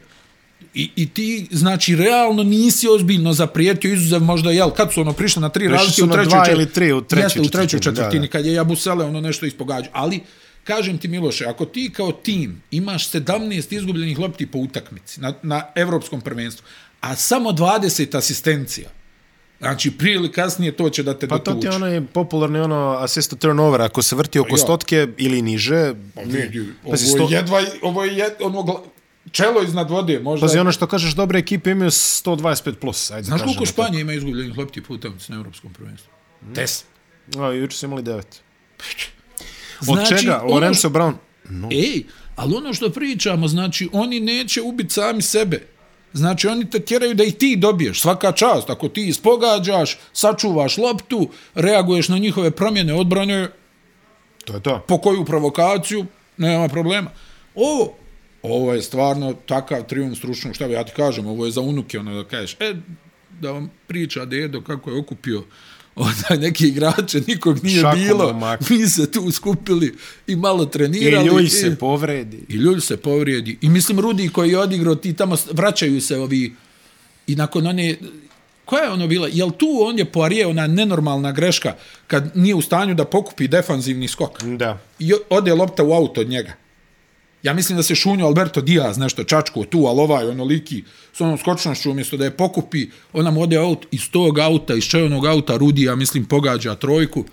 I, 0.73 0.89
I 0.95 1.09
ti, 1.09 1.47
znači, 1.51 1.95
realno 1.95 2.43
nisi 2.43 2.87
ozbiljno 2.87 3.33
zaprijetio, 3.33 3.93
izuzev 3.93 4.21
možda, 4.21 4.51
jel, 4.51 4.69
kad 4.69 4.93
su 4.93 5.01
ono 5.01 5.13
prišli 5.13 5.41
na 5.41 5.49
tri 5.49 5.69
su 5.89 6.03
u 6.03 6.07
na 6.07 6.13
trećoj 6.13 6.29
dva 6.29 6.45
čet- 6.45 6.53
ili 6.53 6.65
tri 6.65 6.93
u 6.93 7.01
trećoj 7.01 7.25
Jeste, 7.25 7.41
u 7.41 7.45
trećoj 7.45 7.79
četvrtini, 7.79 7.95
četvrtini, 7.97 8.27
kad 8.27 8.45
je 8.45 8.53
Jabusele 8.53 9.05
ono 9.05 9.21
nešto 9.21 9.45
ispogađao. 9.45 9.91
Ali, 9.93 10.19
kažem 10.63 10.97
ti 10.97 11.07
Miloše, 11.07 11.45
ako 11.45 11.65
ti 11.65 11.91
kao 11.93 12.11
tim 12.11 12.61
imaš 12.71 13.11
17 13.11 13.75
izgubljenih 13.75 14.19
lopti 14.19 14.45
po 14.45 14.57
utakmici 14.59 15.21
na, 15.21 15.33
na 15.43 15.63
evropskom 15.75 16.21
prvenstvu, 16.21 16.65
a 17.01 17.15
samo 17.15 17.49
20 17.49 18.17
asistencija, 18.17 18.89
Znači, 19.59 19.91
prije 19.91 20.15
ili 20.15 20.31
kasnije 20.31 20.71
to 20.71 20.89
će 20.89 21.03
da 21.03 21.19
te 21.19 21.27
Pa 21.27 21.37
to 21.37 21.43
dotuče. 21.43 21.61
ti 21.61 21.67
je 21.67 21.75
onaj 21.75 22.01
popularni 22.03 22.59
ono 22.59 22.75
assist 22.91 23.29
to 23.29 23.35
turnover, 23.35 23.81
ako 23.81 24.01
se 24.01 24.15
vrti 24.15 24.39
oko 24.39 24.49
Pa 24.49 24.53
ja. 24.53 24.57
stotke 24.57 25.07
ili 25.17 25.41
niže, 25.41 25.93
Pa 26.15 26.21
vidi, 26.21 26.65
ovo 26.83 26.93
je 26.93 26.97
sto, 26.97 27.27
jedva, 27.31 27.61
ovo 27.81 28.03
je 28.03 28.17
jed, 28.17 28.33
ono, 28.41 28.83
čelo 29.31 29.63
iznad 29.63 29.89
vode, 29.89 30.19
možda. 30.19 30.45
pazi, 30.47 30.59
ono 30.59 30.71
što 30.71 30.87
kažeš, 30.87 31.13
dobre 31.13 31.39
ekipe 31.39 31.71
imaju 31.71 31.91
125 31.91 32.73
plus, 32.73 33.11
ajde 33.11 33.23
Znaš 33.23 33.41
koliko 33.41 33.65
Španija 33.65 34.01
ima 34.01 34.13
izgubljenih 34.13 34.57
lopti 34.57 34.83
po 34.83 34.93
na 35.27 35.35
evropskom 35.35 35.73
prvenstvu? 35.73 36.11
Deset. 36.43 36.85
A, 37.37 37.45
juče 37.45 37.77
su 37.77 37.85
imali 37.85 38.03
devet. 38.03 38.41
Od 39.81 39.85
Znači, 39.97 40.17
čega? 40.17 40.39
ono 40.39 40.53
Lorenzo 40.53 40.79
što- 40.79 40.89
Brown? 40.89 41.13
No. 41.45 41.69
Ej, 41.71 42.03
ali 42.35 42.55
ono 42.55 42.73
što 42.73 42.89
pričamo, 42.89 43.47
znači, 43.47 43.89
oni 43.93 44.19
neće 44.19 44.61
ubiti 44.61 44.89
sami 44.89 45.21
sebe. 45.21 45.67
Znači, 46.13 46.47
oni 46.47 46.69
te 46.69 46.79
tjeraju 46.79 47.13
da 47.13 47.23
i 47.23 47.31
ti 47.31 47.55
dobiješ, 47.55 48.01
svaka 48.01 48.31
čast. 48.31 48.69
Ako 48.69 48.89
ti 48.89 49.07
ispogađaš, 49.07 49.97
sačuvaš 50.13 50.77
loptu, 50.77 51.29
reaguješ 51.55 52.09
na 52.09 52.17
njihove 52.17 52.51
promjene 52.51 52.93
odbrane, 52.93 53.49
To 54.45 54.53
je 54.53 54.59
to. 54.59 54.85
po 54.87 54.97
koju 54.97 55.25
provokaciju, 55.25 56.05
nema 56.37 56.67
problema. 56.67 57.11
Ovo, 57.55 57.93
ovo 58.43 58.73
je 58.73 58.81
stvarno 58.81 59.33
takav 59.45 59.83
triumf 59.83 60.17
stručnog 60.17 60.55
štaba, 60.55 60.73
ja 60.73 60.83
ti 60.83 60.91
kažem, 60.95 61.27
ovo 61.27 61.45
je 61.45 61.51
za 61.51 61.61
unuke, 61.61 61.99
ono 61.99 62.23
da 62.23 62.29
kažeš, 62.29 62.57
e, 62.59 62.73
da 63.39 63.51
vam 63.51 63.71
priča 63.87 64.25
dedo 64.25 64.61
kako 64.61 64.89
je 64.91 64.99
okupio 64.99 65.43
onda 65.95 66.41
neki 66.41 66.67
igrače, 66.67 67.21
nikog 67.27 67.63
nije 67.63 67.81
Šakom 67.81 67.99
bilo, 67.99 68.33
momaka. 68.33 68.65
mi 68.69 68.87
se 68.87 69.11
tu 69.11 69.31
skupili 69.31 69.95
i 70.27 70.35
malo 70.35 70.63
I 70.63 70.71
trenirali. 70.71 71.27
ljulj 71.27 71.47
se 71.47 71.75
povredi. 71.75 72.39
I 72.49 72.53
ljudi 72.53 72.81
se 72.81 72.97
povrijedi. 72.97 73.57
I 73.61 73.69
mislim, 73.69 73.99
Rudi 73.99 74.29
koji 74.29 74.49
je 74.49 74.57
odigrao, 74.59 74.95
ti 74.95 75.13
tamo 75.13 75.35
vraćaju 75.51 76.01
se 76.01 76.17
ovi, 76.17 76.55
i 77.27 77.35
nakon 77.35 77.67
one, 77.67 77.95
koja 78.65 78.83
je 78.83 78.89
ono 78.91 79.07
bila, 79.07 79.29
jel 79.31 79.51
tu 79.51 79.67
on 79.81 79.99
je 79.99 80.05
Poirier, 80.05 80.47
ona 80.47 80.67
nenormalna 80.67 81.31
greška, 81.31 81.75
kad 82.07 82.31
nije 82.35 82.55
u 82.55 82.61
stanju 82.61 82.93
da 82.93 83.05
pokupi 83.05 83.47
defanzivni 83.47 84.07
skok 84.07 84.43
Da. 84.43 84.79
i 84.99 85.13
ode 85.29 85.53
lopta 85.53 85.83
u 85.83 85.93
auto 85.93 86.21
od 86.21 86.29
njega. 86.29 86.53
Ja 87.43 87.53
mislim 87.53 87.77
da 87.77 87.83
se 87.83 87.95
šunio 87.95 88.25
Alberto 88.25 88.61
Diaz 88.61 88.97
nešto 88.97 89.23
čačko 89.23 89.63
tu, 89.63 89.85
ali 89.85 89.99
ovaj 89.99 90.27
ono 90.27 90.43
liki 90.43 90.83
s 91.13 91.21
onom 91.21 91.37
skočnošću 91.37 91.91
umjesto 91.91 92.17
da 92.17 92.25
je 92.25 92.37
pokupi, 92.37 92.87
ona 93.13 93.31
mu 93.31 93.41
ode 93.41 93.57
aut 93.57 93.85
iz 93.91 94.11
tog 94.11 94.39
auta, 94.39 94.73
iz 94.73 94.83
čejonog 94.83 95.25
auta 95.25 95.57
Rudi, 95.57 95.83
ja 95.83 95.95
mislim, 95.95 96.25
pogađa 96.25 96.75
trojku 96.75 97.25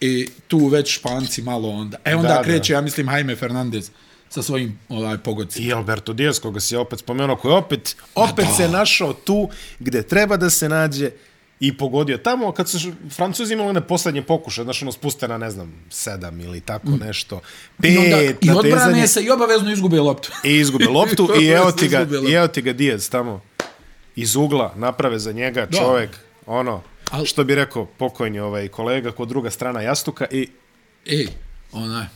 i 0.00 0.28
tu 0.48 0.66
već 0.66 0.94
španci 0.94 1.42
malo 1.42 1.68
onda. 1.68 1.98
E 2.04 2.14
onda 2.14 2.28
Da, 2.28 2.34
da, 2.34 2.40
da. 2.40 2.44
kreće, 2.44 2.72
ja 2.72 2.80
mislim, 2.80 3.08
Jaime 3.08 3.36
Fernandez 3.36 3.90
sa 4.28 4.42
svojim 4.42 4.78
ovaj, 4.88 5.18
pogodcima. 5.18 5.66
I 5.66 5.72
Alberto 5.72 6.12
Diaz, 6.12 6.38
koga 6.38 6.60
si 6.60 6.76
opet 6.76 6.98
spomenuo, 6.98 7.36
koji 7.36 7.54
opet, 7.54 7.96
opet 8.14 8.46
se 8.56 8.68
našao 8.68 9.12
tu 9.12 9.48
gde 9.78 10.02
treba 10.02 10.36
da 10.36 10.50
se 10.50 10.68
nađe 10.68 11.10
i 11.60 11.76
pogodio. 11.76 12.18
Tamo, 12.18 12.52
kad 12.52 12.68
su 12.68 12.78
Francuzi 13.10 13.52
imali 13.54 13.68
one 13.68 13.80
poslednje 13.80 14.22
pokuše, 14.22 14.62
znaš, 14.62 14.82
ono 14.82 14.92
spuste 14.92 15.28
na, 15.28 15.38
ne 15.38 15.50
znam, 15.50 15.84
sedam 15.90 16.40
ili 16.40 16.60
tako 16.60 16.88
nešto, 16.90 17.40
pet 17.78 17.90
I, 17.90 17.98
onda, 17.98 18.16
I 18.40 18.50
odbrane 18.50 19.08
se 19.08 19.22
i 19.22 19.30
obavezno 19.30 19.72
izgube 19.72 20.00
loptu. 20.00 20.30
i 20.44 20.54
izgube 20.54 20.84
loptu 20.86 21.28
i 21.42 21.46
evo 21.46 21.72
ti 21.72 21.88
ga, 21.88 22.06
i 22.28 22.32
evo 22.32 22.48
ti 22.48 22.62
ga 22.62 22.72
Diaz 22.72 23.10
tamo 23.10 23.40
iz 24.16 24.36
ugla, 24.36 24.72
naprave 24.76 25.18
za 25.18 25.32
njega 25.32 25.66
Da. 25.66 25.78
čovek, 25.78 26.10
ono, 26.46 26.82
Al- 27.10 27.24
što 27.24 27.44
bi 27.44 27.54
rekao 27.54 27.86
pokojni 27.86 28.38
ovaj 28.40 28.68
kolega 28.68 29.12
kod 29.12 29.28
druga 29.28 29.50
strana 29.50 29.80
jastuka 29.80 30.26
i 30.30 30.48
Ej, 31.06 31.26
onaj, 31.72 32.06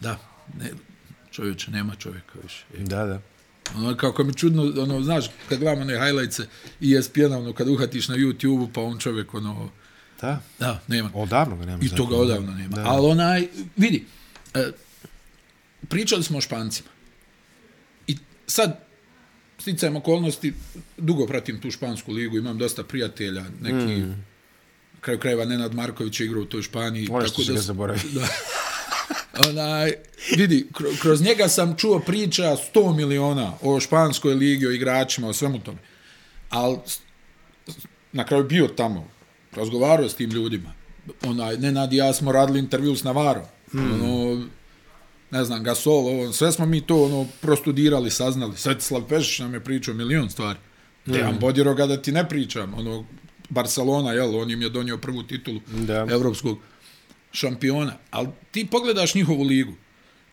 da, 0.00 0.18
ne, 0.58 0.70
čovječe, 1.30 1.70
nema 1.70 1.94
čovjeka 1.94 2.32
više. 2.42 2.64
Ej. 2.74 2.84
da, 2.84 3.04
da. 3.06 3.20
Ono, 3.76 3.96
kako 3.96 4.24
mi 4.24 4.34
čudno, 4.34 4.62
ono, 4.82 5.02
znaš, 5.02 5.26
kad 5.48 5.58
gledam 5.58 5.80
one 5.80 6.06
highlightse 6.06 6.46
i 6.80 6.96
ESPN, 6.96 7.32
ono, 7.32 7.52
kad 7.52 7.68
uhatiš 7.68 8.08
na 8.08 8.16
YouTube-u, 8.16 8.68
pa 8.72 8.80
on 8.80 8.98
čovjek, 8.98 9.34
ono, 9.34 9.70
Da. 10.22 10.40
da, 10.58 10.80
nema. 10.88 11.10
Odavno 11.14 11.56
ga 11.56 11.64
nema. 11.64 11.78
I 11.82 11.88
toga 11.88 12.16
odavno 12.16 12.52
nema. 12.52 12.76
Da. 12.76 12.84
Ali 12.86 13.06
onaj, 13.06 13.48
vidi, 13.76 14.04
e, 14.54 14.70
pričali 15.88 16.22
smo 16.22 16.38
o 16.38 16.40
Špancima. 16.40 16.88
I 18.06 18.16
sad, 18.46 18.84
sticajem 19.58 19.96
okolnosti, 19.96 20.52
dugo 20.96 21.26
pratim 21.26 21.60
tu 21.60 21.70
špansku 21.70 22.12
ligu, 22.12 22.36
imam 22.36 22.58
dosta 22.58 22.84
prijatelja, 22.84 23.44
neki, 23.60 24.02
mm. 24.02 24.24
kraju 25.00 25.18
krajeva 25.18 25.44
Nenad 25.44 25.74
Marković 25.74 26.20
je 26.20 26.26
igrao 26.26 26.42
u 26.42 26.46
toj 26.46 26.62
Španiji. 26.62 27.08
Ono 27.10 27.26
što 27.26 27.44
si 27.44 27.52
ga 27.52 27.60
zaboravio. 27.60 28.10
Da. 28.12 28.26
Onaj, 29.48 29.92
vidi, 30.36 30.66
kro- 30.72 31.00
kroz 31.00 31.22
njega 31.22 31.48
sam 31.48 31.76
čuo 31.76 31.98
priča 31.98 32.42
100 32.74 32.96
miliona 32.96 33.52
o 33.62 33.80
španskoj 33.80 34.34
ligi, 34.34 34.66
o 34.66 34.70
igračima, 34.70 35.28
o 35.28 35.32
svemu 35.32 35.58
tome. 35.58 35.78
Ali 36.50 36.78
na 38.12 38.24
kraju 38.24 38.44
bio 38.44 38.68
tamo, 38.68 39.08
razgovarao 39.52 40.08
s 40.08 40.14
tim 40.14 40.30
ljudima. 40.30 40.72
Onaj, 41.24 41.56
Nenad 41.56 41.92
i 41.92 41.96
ja 41.96 42.12
smo 42.12 42.32
radili 42.32 42.58
intervju 42.58 42.96
s 42.96 43.04
Navarom. 43.04 43.44
Hmm. 43.70 43.92
Ono, 44.02 44.46
ne 45.30 45.44
znam, 45.44 45.62
Gasol, 45.62 46.06
ovo, 46.06 46.32
sve 46.32 46.52
smo 46.52 46.66
mi 46.66 46.80
to 46.80 47.04
ono 47.04 47.26
prostudirali, 47.40 48.10
saznali. 48.10 48.56
Svetislav 48.56 49.02
Pešić 49.08 49.38
nam 49.38 49.54
je 49.54 49.60
pričao 49.64 49.94
milion 49.94 50.30
stvari. 50.30 50.58
Mm. 51.06 51.12
Dejan 51.12 51.38
Bodiroga 51.40 51.86
da 51.86 52.02
ti 52.02 52.12
ne 52.12 52.28
pričam. 52.28 52.74
Ono, 52.74 53.04
Barcelona, 53.48 54.12
jel, 54.12 54.36
on 54.36 54.50
im 54.50 54.62
je 54.62 54.68
donio 54.68 54.98
prvu 54.98 55.22
titulu 55.22 55.60
Da. 55.66 56.06
evropskog 56.10 56.58
šampiona. 57.32 57.98
Ali 58.10 58.28
ti 58.50 58.66
pogledaš 58.70 59.14
njihovu 59.14 59.42
ligu 59.42 59.72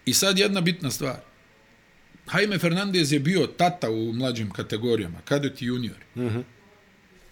i 0.05 0.13
sad 0.13 0.39
jedna 0.39 0.61
bitna 0.61 0.91
stvar. 0.91 1.19
Jaime 2.33 2.59
Fernandez 2.59 3.11
je 3.11 3.19
bio 3.19 3.47
tata 3.47 3.89
u 3.89 4.13
mlađim 4.13 4.51
kategorijama, 4.51 5.21
kadet 5.25 5.61
i 5.61 5.65
junior. 5.65 5.97
Mm 6.15 6.21
-hmm. 6.21 6.43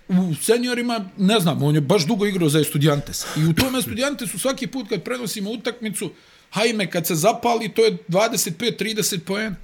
U 0.07 0.35
seniorima, 0.35 1.09
ne 1.17 1.39
znam, 1.39 1.63
on 1.63 1.75
je 1.75 1.81
baš 1.81 2.05
dugo 2.05 2.25
igrao 2.25 2.49
za 2.49 2.59
Estudiantes. 2.59 3.25
I 3.37 3.45
u 3.45 3.53
tome 3.53 3.79
Estudiantesu 3.79 4.39
svaki 4.39 4.67
put 4.67 4.89
kad 4.89 5.03
prenosimo 5.03 5.51
utakmicu, 5.51 6.11
Jaime 6.55 6.91
kad 6.91 7.07
se 7.07 7.15
zapali, 7.15 7.69
to 7.69 7.85
je 7.85 7.97
25-30 8.07 9.19
poena. 9.19 9.55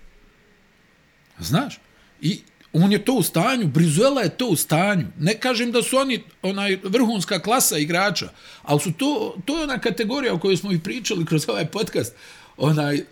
Znaš? 1.39 1.79
I 2.21 2.39
on 2.73 2.91
je 2.91 3.05
to 3.05 3.13
u 3.13 3.23
stanju, 3.23 3.67
Brizuela 3.67 4.21
je 4.21 4.29
to 4.29 4.47
u 4.47 4.55
stanju. 4.55 5.05
Ne 5.19 5.39
kažem 5.39 5.71
da 5.71 5.83
su 5.83 5.97
oni 5.97 6.23
onaj 6.41 6.79
vrhunska 6.83 7.39
klasa 7.39 7.77
igrača, 7.77 8.29
ali 8.61 8.79
su 8.79 8.91
to, 8.91 9.35
to 9.45 9.57
je 9.57 9.63
ona 9.63 9.79
kategorija 9.79 10.33
o 10.33 10.39
kojoj 10.39 10.57
smo 10.57 10.71
i 10.71 10.79
pričali 10.79 11.25
kroz 11.25 11.49
ovaj 11.49 11.65
podcast, 11.65 12.13
onaj 12.57 13.03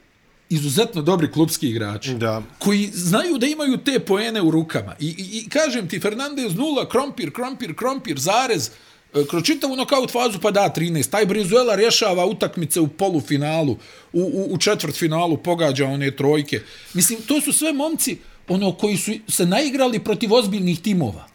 izuzetno 0.50 1.02
dobri 1.02 1.32
klubski 1.32 1.70
igrači. 1.70 2.14
Da. 2.14 2.42
Koji 2.60 2.90
znaju 2.94 3.38
da 3.38 3.48
imaju 3.48 3.78
te 3.78 4.00
poene 4.00 4.42
u 4.42 4.52
rukama. 4.52 4.96
I, 5.00 5.06
i, 5.08 5.38
i 5.38 5.50
kažem 5.50 5.88
ti, 5.88 6.00
Fernandez 6.00 6.56
nula, 6.56 6.90
krompir, 6.90 7.34
krompir, 7.34 7.76
krompir, 7.76 8.20
zarez, 8.20 8.70
e, 9.14 9.26
kroz 9.30 9.44
čitavu 9.44 9.76
nokaut 9.76 10.12
fazu 10.12 10.40
pa 10.42 10.52
da 10.52 10.74
13. 10.76 11.10
Taj 11.10 11.26
Brizuela 11.26 11.76
rješava 11.76 12.26
utakmice 12.26 12.80
u 12.80 12.88
polufinalu, 12.88 13.78
u, 14.14 14.22
u, 14.22 14.54
u 14.54 14.58
četvrtfinalu 14.58 15.38
pogađa 15.38 15.86
one 15.86 16.12
trojke. 16.12 16.62
Mislim, 16.94 17.22
to 17.22 17.42
su 17.42 17.54
sve 17.54 17.74
momci 17.74 18.18
ono 18.48 18.72
koji 18.72 18.98
su 18.98 19.12
se 19.28 19.46
naigrali 19.46 20.00
protiv 20.00 20.34
ozbiljnih 20.34 20.80
timova. 20.82 21.32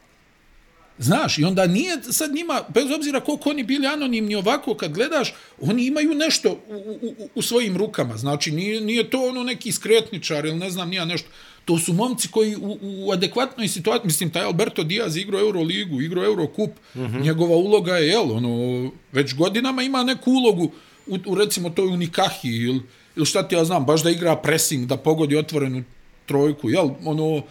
Znaš, 0.98 1.38
i 1.38 1.44
onda 1.44 1.66
nije 1.66 2.02
sad 2.02 2.34
njima, 2.34 2.60
bez 2.74 2.90
obzira 2.90 3.20
koliko 3.20 3.50
oni 3.50 3.62
bili 3.62 3.86
anonimni 3.86 4.34
ovako, 4.34 4.74
kad 4.74 4.92
gledaš, 4.92 5.34
oni 5.60 5.86
imaju 5.86 6.14
nešto 6.14 6.50
u, 6.68 6.98
u, 7.02 7.28
u- 7.34 7.42
svojim 7.42 7.76
rukama. 7.76 8.16
Znači, 8.16 8.50
nije, 8.50 8.80
nije 8.80 9.10
to 9.10 9.28
ono 9.28 9.42
neki 9.42 9.72
skretničar 9.72 10.46
ili 10.46 10.56
ne 10.56 10.70
znam, 10.70 10.90
nija 10.90 11.04
nešto. 11.04 11.28
To 11.64 11.78
su 11.78 11.92
momci 11.92 12.28
koji 12.28 12.56
u, 12.56 12.78
u 12.82 13.12
adekvatnoj 13.12 13.68
situaciji, 13.68 14.06
mislim, 14.06 14.30
taj 14.30 14.42
Alberto 14.42 14.82
Diaz 14.84 15.16
igrao 15.16 15.40
Euroligu, 15.40 16.00
igrao 16.00 16.24
Eurokup, 16.24 16.70
mm 16.94 17.00
-hmm. 17.00 17.22
njegova 17.22 17.56
uloga 17.56 17.96
je, 17.96 18.08
jel, 18.08 18.32
ono, 18.32 18.90
već 19.12 19.34
godinama 19.34 19.82
ima 19.82 20.02
neku 20.02 20.30
ulogu 20.30 20.70
u, 21.06 21.18
u 21.26 21.34
recimo, 21.34 21.70
toj 21.70 21.86
Unikahi 21.86 22.48
ili, 22.48 22.80
ili 23.16 23.26
šta 23.26 23.48
ti 23.48 23.54
ja 23.54 23.64
znam, 23.64 23.84
baš 23.84 24.02
da 24.02 24.10
igra 24.10 24.36
pressing, 24.36 24.86
da 24.86 24.96
pogodi 24.96 25.36
otvorenu 25.36 25.84
trojku, 26.26 26.70
jel, 26.70 26.90
ono, 27.04 27.42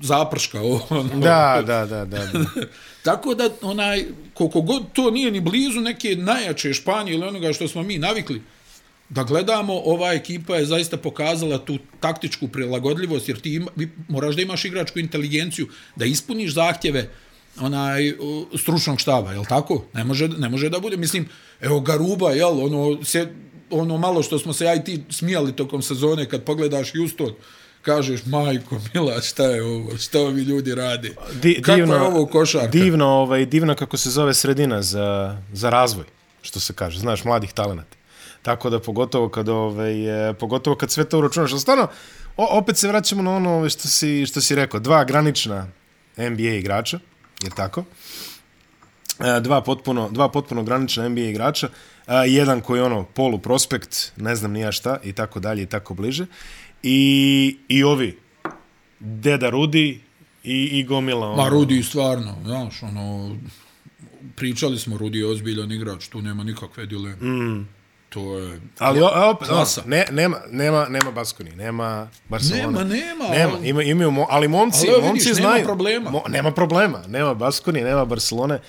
zaprška, 0.00 0.60
ono, 0.90 1.20
Da, 1.20 1.62
da, 1.66 1.86
da, 1.86 2.04
da. 2.04 2.04
da. 2.04 2.44
Tako 3.08 3.34
da, 3.34 3.50
onaj, 3.62 4.04
koliko 4.34 4.60
god 4.60 4.92
to 4.92 5.10
nije 5.10 5.30
ni 5.30 5.40
blizu 5.40 5.80
neke 5.80 6.16
najjače 6.16 6.74
Španije 6.74 7.14
ili 7.14 7.26
onoga 7.26 7.52
što 7.52 7.68
smo 7.68 7.82
mi 7.82 7.98
navikli 7.98 8.42
da 9.08 9.22
gledamo, 9.22 9.72
ova 9.84 10.12
ekipa 10.12 10.56
je 10.56 10.66
zaista 10.66 10.96
pokazala 10.96 11.58
tu 11.58 11.78
taktičku 12.00 12.48
prilagodljivost, 12.48 13.28
jer 13.28 13.40
ti 13.40 13.54
ima, 13.54 13.70
moraš 14.08 14.36
da 14.36 14.42
imaš 14.42 14.64
igračku 14.64 14.98
inteligenciju, 14.98 15.68
da 15.96 16.04
ispuniš 16.04 16.54
zahtjeve 16.54 17.10
onaj 17.60 18.12
stručnog 18.58 19.00
štaba, 19.00 19.32
je 19.32 19.42
tako? 19.48 19.84
Ne 19.94 20.04
može, 20.04 20.28
ne 20.28 20.48
može 20.48 20.68
da 20.68 20.80
bude, 20.80 20.96
mislim, 20.96 21.28
evo 21.60 21.80
Garuba, 21.80 22.30
jel, 22.30 22.64
ono, 22.64 23.04
se, 23.04 23.28
ono 23.70 23.98
malo 23.98 24.22
što 24.22 24.38
smo 24.38 24.52
se 24.52 24.64
ja 24.64 24.74
i 24.74 24.84
ti 24.84 25.02
smijali 25.10 25.56
tokom 25.56 25.82
sezone 25.82 26.28
kad 26.28 26.44
pogledaš 26.44 26.92
Houston, 26.92 27.34
kažeš, 27.88 28.26
majko, 28.26 28.80
mila, 28.94 29.20
šta 29.20 29.44
je 29.44 29.62
ovo, 29.62 29.96
šta 29.98 30.20
ovi 30.20 30.42
ljudi 30.42 30.74
rade? 30.74 31.10
Di, 31.42 31.54
Kakva 31.62 31.76
divno, 31.76 31.94
je 31.94 32.00
ovo 32.00 32.26
košarka? 32.26 32.68
Divno, 32.68 33.06
ovaj, 33.06 33.46
divno 33.46 33.74
kako 33.74 33.96
se 33.96 34.10
zove 34.10 34.34
sredina 34.34 34.82
za, 34.82 35.36
za 35.52 35.70
razvoj, 35.70 36.04
što 36.42 36.60
se 36.60 36.72
kaže, 36.72 36.98
znaš, 36.98 37.24
mladih 37.24 37.52
talenata. 37.52 37.96
Tako 38.42 38.70
da 38.70 38.80
pogotovo 38.80 39.28
kad, 39.28 39.48
ovaj, 39.48 40.28
e, 40.30 40.34
pogotovo 40.34 40.76
kad 40.76 40.90
sve 40.90 41.04
to 41.04 41.18
uračunaš. 41.18 41.60
Stvarno, 41.60 41.88
o, 42.36 42.58
opet 42.58 42.76
se 42.76 42.88
vraćamo 42.88 43.22
na 43.22 43.36
ono 43.36 43.50
ovaj, 43.56 43.68
što 43.68 43.88
si, 43.88 44.26
što 44.26 44.40
si 44.40 44.54
rekao. 44.54 44.80
Dva 44.80 45.04
granična 45.04 45.66
NBA 46.16 46.58
igrača, 46.60 46.98
je 47.42 47.50
tako? 47.56 47.84
E, 49.20 49.40
dva 49.40 49.60
potpuno, 49.60 50.08
dva 50.12 50.28
potpuno 50.28 50.62
granična 50.62 51.08
NBA 51.08 51.20
igrača. 51.20 51.68
E, 52.06 52.12
jedan 52.26 52.60
koji 52.60 52.78
je 52.78 52.84
ono 52.84 53.04
polu 53.04 53.38
prospekt, 53.38 54.12
ne 54.16 54.36
znam 54.36 54.52
nija 54.52 54.72
šta, 54.72 54.98
i 55.04 55.12
tako 55.12 55.40
dalje 55.40 55.62
i 55.62 55.66
tako 55.66 55.94
bliže. 55.94 56.26
I, 56.82 57.56
i 57.68 57.84
ovi, 57.84 58.18
Deda 59.00 59.50
Rudi 59.50 60.00
i, 60.44 60.62
i 60.64 60.84
Gomila. 60.84 61.26
Ono, 61.26 61.42
Ma 61.42 61.48
Rudi 61.48 61.82
stvarno, 61.82 62.36
znaš, 62.44 62.82
ono, 62.82 63.36
pričali 64.36 64.78
smo 64.78 64.96
Rudi 64.98 65.18
je 65.18 65.26
ozbiljan 65.26 65.72
igrač, 65.72 66.08
tu 66.08 66.22
nema 66.22 66.44
nikakve 66.44 66.86
dileme. 66.86 67.16
Mm. 67.16 67.68
To 68.08 68.38
je 68.38 68.60
Ali 68.78 69.00
o- 69.00 69.30
opet, 69.30 69.48
klasa. 69.48 69.80
ono, 69.80 69.90
ne, 69.90 70.04
nema, 70.12 70.40
nema, 70.50 70.88
nema 70.88 71.10
Baskoni, 71.10 71.50
nema 71.52 72.08
Barcelona. 72.28 72.84
Nema, 72.84 72.84
nema, 72.84 73.28
Nema, 73.28 73.58
ima, 73.64 73.82
imaju, 73.82 74.10
mo- 74.10 74.26
ali 74.28 74.48
momci, 74.48 74.86
Ali 74.88 75.02
momci 75.02 75.12
vidiš, 75.20 75.36
nema 75.36 75.48
znaju. 75.48 75.64
problema. 75.64 76.10
Mo, 76.10 76.22
nema 76.28 76.50
problema. 76.50 77.02
Nema 77.08 77.34
Baskoni, 77.34 77.80
nema 77.80 78.04
Barcelone, 78.04 78.60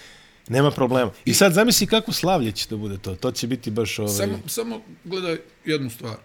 nema 0.48 0.72
problema. 0.72 1.12
I 1.26 1.34
sad 1.34 1.54
zamisli 1.54 1.88
kako 1.88 2.12
slavlje 2.12 2.52
će 2.52 2.68
to 2.68 2.78
bude 2.78 2.98
to. 2.98 3.16
To 3.16 3.32
će 3.32 3.48
biti 3.48 3.72
baš 3.72 4.00
ovaj... 4.00 4.14
Samo, 4.14 4.40
samo 4.48 4.82
gledaj 5.06 5.38
jednu 5.66 5.90
stvar. 5.90 6.16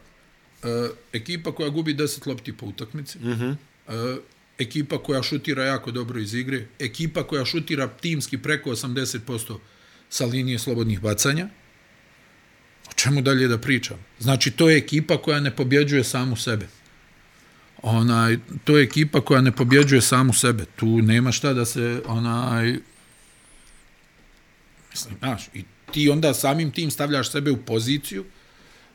E, 0.65 0.89
ekipa 1.13 1.53
koja 1.53 1.69
gubi 1.69 1.95
10 1.95 2.29
lopti 2.29 2.53
po 2.53 2.67
utakmici, 2.67 3.19
mm 3.19 3.33
-hmm. 3.33 3.57
e, 3.89 4.17
ekipa 4.59 4.99
koja 4.99 5.23
šutira 5.23 5.65
jako 5.65 5.91
dobro 5.91 6.21
iz 6.21 6.35
igre, 6.35 6.67
ekipa 6.79 7.23
koja 7.27 7.45
šutira 7.45 7.89
timski 7.89 8.39
preko 8.39 8.71
80% 8.71 9.59
sa 10.09 10.27
linije 10.27 10.59
slobodnih 10.59 11.01
bacanja, 11.01 11.49
o 12.91 12.93
čemu 12.95 13.23
dalje 13.23 13.49
da 13.49 13.59
pričam? 13.59 13.97
Znači, 14.19 14.51
to 14.51 14.71
je 14.71 14.77
ekipa 14.77 15.17
koja 15.23 15.41
ne 15.41 15.57
pobjeđuje 15.57 16.05
samu 16.05 16.37
sebe. 16.37 16.69
Onaj, 17.83 18.39
to 18.65 18.79
je 18.79 18.85
ekipa 18.85 19.21
koja 19.21 19.41
ne 19.41 19.53
pobjeđuje 19.53 20.01
samu 20.01 20.33
sebe. 20.33 20.65
Tu 20.77 20.87
nema 20.87 21.33
šta 21.33 21.53
da 21.53 21.65
se 21.65 22.03
onaj 22.07 22.79
Mislim, 24.95 25.17
znaš, 25.19 25.43
i 25.55 25.65
ti 25.93 26.11
onda 26.11 26.35
samim 26.35 26.71
tim 26.71 26.91
stavljaš 26.91 27.31
sebe 27.31 27.51
u 27.51 27.57
poziciju 27.57 28.25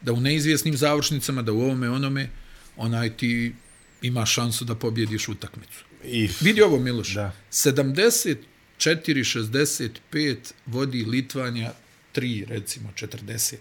da 0.02 0.14
u 0.14 0.20
neizvjesnim 0.20 0.78
završnicama, 0.78 1.42
da 1.42 1.52
u 1.52 1.62
ovome 1.62 1.90
onome, 1.90 2.30
onaj 2.78 3.18
ti 3.18 3.54
ima 4.02 4.26
šansu 4.26 4.66
da 4.66 4.76
pobjediš 4.76 5.28
utakmicu. 5.28 5.84
I, 6.04 6.30
Vidi 6.42 6.62
ovo, 6.62 6.80
Miloš. 6.80 7.14
Da. 7.14 7.32
74-65 7.52 10.38
vodi 10.66 11.06
Litvanja 11.06 11.72
3, 12.16 12.48
recimo 12.48 12.90
40, 12.96 13.56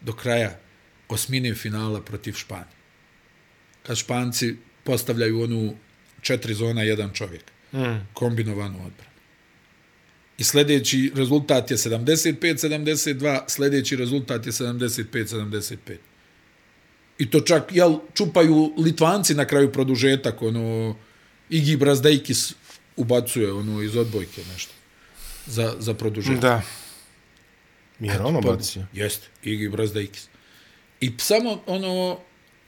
do 0.00 0.12
kraja 0.12 0.58
osmine 1.08 1.54
finala 1.54 2.00
protiv 2.00 2.32
Španije. 2.32 2.76
Kad 3.82 3.96
Španci 3.96 4.56
postavljaju 4.84 5.42
onu 5.42 5.76
četiri 6.20 6.54
zona, 6.54 6.82
jedan 6.82 7.10
čovjek. 7.12 7.44
Mm. 7.72 8.06
Kombinovanu 8.12 8.86
odbranu. 8.86 9.11
I 10.38 10.44
sljedeći 10.44 11.12
rezultat 11.14 11.70
je 11.70 11.76
75-72, 11.76 13.40
sljedeći 13.48 13.96
rezultat 13.96 14.46
je 14.46 14.52
75-75. 14.52 15.76
I 17.18 17.30
to 17.30 17.40
čak, 17.40 17.72
jel, 17.72 17.98
čupaju 18.14 18.72
Litvanci 18.78 19.34
na 19.34 19.44
kraju 19.44 19.72
produžetak, 19.72 20.42
ono, 20.42 20.96
Igi 21.50 21.76
Brazdejkis 21.76 22.54
ubacuje, 22.96 23.52
ono, 23.52 23.82
iz 23.82 23.96
odbojke 23.96 24.42
nešto. 24.52 24.72
Za, 25.46 25.74
za 25.78 25.94
produžetak. 25.94 26.40
da. 26.40 26.62
Jer 28.00 28.22
ono 28.22 28.40
Pa, 28.40 28.52
bacio. 28.52 28.86
Jeste, 28.92 29.26
Igi 29.42 29.68
Brazdejkis. 29.68 30.28
I 31.00 31.12
samo, 31.18 31.62
ono, 31.66 32.18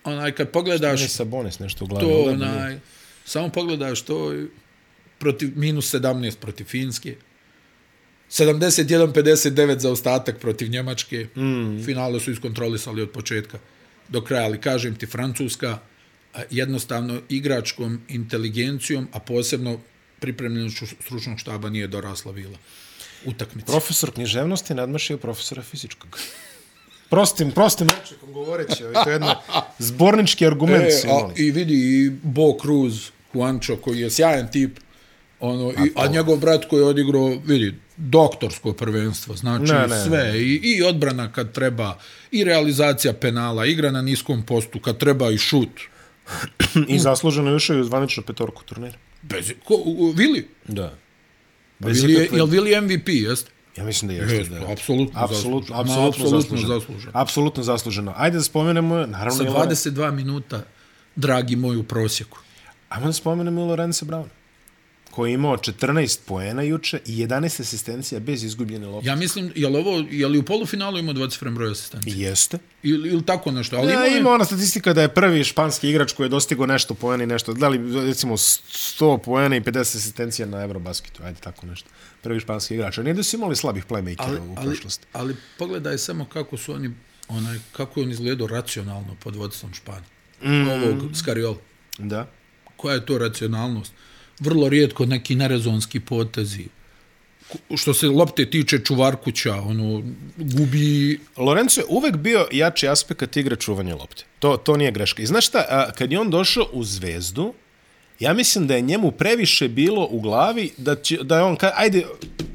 onaj, 0.05 0.33
kad 0.33 0.51
pogledaš 0.51 1.01
Ne 1.01 1.09
Sabonis 1.09 1.59
nešto 1.59 1.85
u 1.85 1.89
glavi. 1.89 2.07
to, 2.07 2.25
onaj, 2.31 2.79
samo 3.25 3.49
pogledaš 3.49 4.03
to, 4.03 4.33
protiv, 5.19 5.51
minus 5.57 5.95
17 5.95 6.37
protiv 6.37 6.65
Finske, 6.65 7.17
71-59 8.39 9.79
za 9.79 9.91
ostatak 9.91 10.39
protiv 10.39 10.71
Njemačke, 10.71 11.27
mm. 11.37 11.85
finale 11.85 12.21
su 12.21 12.31
iskontrolisali 12.31 13.03
od 13.03 13.11
početka 13.11 13.59
do 14.09 14.21
kraja, 14.21 14.45
ali 14.45 14.61
kažem 14.61 14.95
ti, 14.95 15.07
Francuska 15.07 15.79
a, 16.35 16.43
jednostavno 16.51 17.21
igračkom 17.29 18.01
inteligencijom, 18.09 19.09
a 19.13 19.19
posebno 19.19 19.79
pripremljenošću 20.19 20.87
stručnog 20.87 21.39
štaba 21.39 21.71
nije 21.71 21.87
dorasla 21.87 22.33
bila 22.33 22.59
utakmica. 23.27 23.67
Profesor 23.67 24.11
književnosti 24.11 24.75
nadmašio 24.75 25.19
profesora 25.19 25.63
fizičkog. 25.63 26.19
Prostim, 27.11 27.51
prostim 27.51 27.89
rečnikom 28.01 28.33
govoreći, 28.33 28.85
ovaj, 28.85 29.05
to 29.05 29.11
je 29.11 29.15
jedan 29.15 29.35
zbornički 29.79 30.47
argument 30.47 30.85
E, 30.85 31.09
a. 31.09 31.31
I 31.37 31.51
vidi 31.51 31.75
i 31.75 32.11
Bo 32.23 32.59
Cruz, 32.63 33.11
Juancho, 33.35 33.77
koji 33.77 34.01
je 34.01 34.11
sjajan 34.11 34.51
tip, 34.51 34.79
ono, 35.41 35.71
i, 35.71 35.93
a 35.97 36.07
njegov 36.07 36.37
brat 36.37 36.65
koji 36.65 36.81
je 36.81 36.87
odigrao, 36.87 37.37
vidi, 37.47 37.75
doktorsko 37.97 38.73
prvenstvo, 38.73 39.37
znači 39.37 39.65
Ne, 39.65 39.79
ne, 39.79 39.81
ne, 39.81 39.87
ne, 39.89 40.05
sve, 40.05 40.33
I, 40.37 40.61
i 40.65 40.83
odbrana 40.83 41.33
kad 41.33 41.53
treba, 41.53 41.99
i 42.31 42.45
realizacija 42.45 43.13
penala, 43.13 43.67
igra 43.67 43.91
na 43.91 44.03
niskom 44.03 44.43
postu, 44.43 44.81
kad 44.81 44.99
treba 44.99 45.31
i 45.31 45.39
šut. 45.39 45.81
I 46.89 46.99
zasluženo 46.99 47.51
je 47.51 47.57
ušao 47.57 47.77
i 47.77 47.81
u 47.81 47.85
zvaničnu 47.85 48.23
petorku 48.23 48.65
turnira. 48.65 48.99
Bez, 49.23 49.53
ko, 49.65 49.75
u, 49.75 49.97
u, 49.99 50.11
Vili? 50.11 50.49
Da. 50.69 50.95
Pa 51.81 51.89
Vili 51.89 52.13
je, 52.13 52.29
jel 52.33 52.47
Vili 52.47 52.81
MVP, 52.81 53.09
jest? 53.09 53.51
Ja 53.77 53.85
mislim 53.85 54.09
da 54.09 54.15
jeste, 54.15 54.37
Jeste, 54.37 54.55
da. 54.55 54.73
apsolutno 54.73 55.21
Apsolutno, 55.21 55.77
zasluženo. 55.77 55.81
apsolutno, 55.81 56.09
Apsolutno 56.09 56.41
zasluženo. 56.41 56.69
zasluženo. 56.71 57.13
Apsolutno 57.15 57.63
zasluženo. 57.63 58.15
Ajde 58.17 58.37
da 58.37 58.43
spomenemo, 58.43 58.95
naravno, 58.97 59.31
Sa 59.33 59.43
i 59.43 59.47
Loren- 59.47 59.69
22 59.69 60.11
minuta, 60.13 60.63
dragi 61.17 61.57
moj, 61.57 61.77
u 61.77 61.83
prosjeku. 61.83 62.39
Ajmo 62.89 63.07
da 63.07 63.13
spomenemo 63.13 63.61
i 63.61 63.65
Lorenza 63.65 64.07
Brown, 64.07 64.25
koji 65.15 65.31
je 65.31 65.35
imao 65.35 65.57
14 65.57 66.19
poena 66.27 66.63
juče 66.63 67.01
i 67.07 67.17
11 67.19 67.61
asistencija 67.61 68.21
bez 68.21 68.45
izgubljene 68.45 68.87
lopte. 68.87 69.09
Ja 69.09 69.17
mislim, 69.17 69.53
je 69.55 69.69
li 69.69 69.77
ovo, 69.79 70.05
je 70.11 70.29
li 70.29 70.39
u 70.39 70.43
polufinalu 70.43 70.99
imao 70.99 71.15
20 71.15 71.39
frem 71.39 71.55
broj 71.55 71.71
asistencija? 71.71 72.29
Jeste. 72.29 72.59
Ili, 72.83 73.09
ili 73.09 73.23
tako 73.25 73.51
nešto, 73.51 73.77
ali 73.77 73.87
Ja, 73.87 73.93
imao 73.93 74.05
je- 74.05 74.19
ima 74.19 74.31
ona 74.31 74.45
statistika 74.45 74.93
da 74.93 75.03
je 75.03 75.09
prvi 75.11 75.45
španski 75.45 75.91
igrač 75.91 76.13
koji 76.13 76.25
je 76.25 76.31
dostigao 76.31 76.67
nešto 76.67 76.95
poena 76.95 77.25
i 77.25 77.27
nešto, 77.27 77.55
da 77.55 77.69
li 77.69 77.79
recimo 78.03 78.37
100 78.37 79.19
poena 79.19 79.57
i 79.57 79.61
50 79.61 79.81
asistencija 79.97 80.47
na 80.49 80.63
Eurobasketu, 80.63 81.23
ajde 81.23 81.41
tako 81.41 81.67
nešto. 81.67 81.89
Prvi 82.23 82.41
španski 82.41 82.75
igrač. 82.75 82.99
A 82.99 83.03
nije 83.03 83.15
da 83.15 83.23
su 83.23 83.37
imali 83.37 83.57
slabih 83.57 83.85
playmakera 83.87 84.17
ali, 84.21 84.39
u 84.39 84.55
ali, 84.57 84.67
prošlosti. 84.67 85.07
ali 85.13 85.37
pogledaj 85.59 85.99
samo 85.99 86.25
kako 86.27 86.57
su 86.57 86.73
oni, 86.73 86.91
onaj, 87.29 87.59
kako 87.73 88.01
je 88.01 88.05
on 88.05 88.13
izgledao 88.13 88.47
racionalno 88.47 89.17
pod 89.17 89.37
vodstvom 89.37 89.75
Španije. 89.75 90.09
Mm. 90.43 90.69
Ovog 90.69 91.17
Skariola. 91.17 91.57
Da. 91.99 92.27
Koja 92.77 92.95
je 92.95 93.07
to 93.07 93.19
racionalnost? 93.19 93.93
Vrlo 94.41 94.69
rijetko 94.69 95.07
neki 95.07 95.35
nerezonski 95.35 96.01
potezi. 96.01 96.65
Što 97.77 97.95
se 97.95 98.07
lopte 98.07 98.51
tiče 98.51 98.79
čuvarkuća, 98.79 99.55
ono, 99.55 100.03
gubi... 100.37 101.21
Lorenzo 101.37 101.81
je 101.81 101.85
uvek 101.89 102.17
bio 102.17 102.47
jači 102.53 102.89
aspekt 102.89 103.37
igre 103.37 103.57
čuvanja 103.57 103.95
lopte. 103.95 104.25
To, 104.39 104.57
to 104.57 104.77
nije 104.77 104.93
greška. 104.93 105.23
I 105.23 105.27
znaš 105.27 105.47
šta, 105.47 105.59
a, 105.69 105.93
kad 105.93 106.13
je 106.13 106.21
on 106.21 106.31
došao 106.31 106.67
u 106.73 106.85
zvezdu, 106.85 107.55
ja 108.21 108.33
mislim 108.33 108.67
da 108.67 108.75
je 108.75 108.81
njemu 108.81 109.11
previše 109.11 109.69
bilo 109.69 110.09
u 110.11 110.21
glavi 110.21 110.71
da, 110.77 110.97
će, 110.97 111.17
da 111.23 111.37
je 111.37 111.43
on, 111.43 111.57
ka, 111.57 111.73
ajde, 111.77 112.05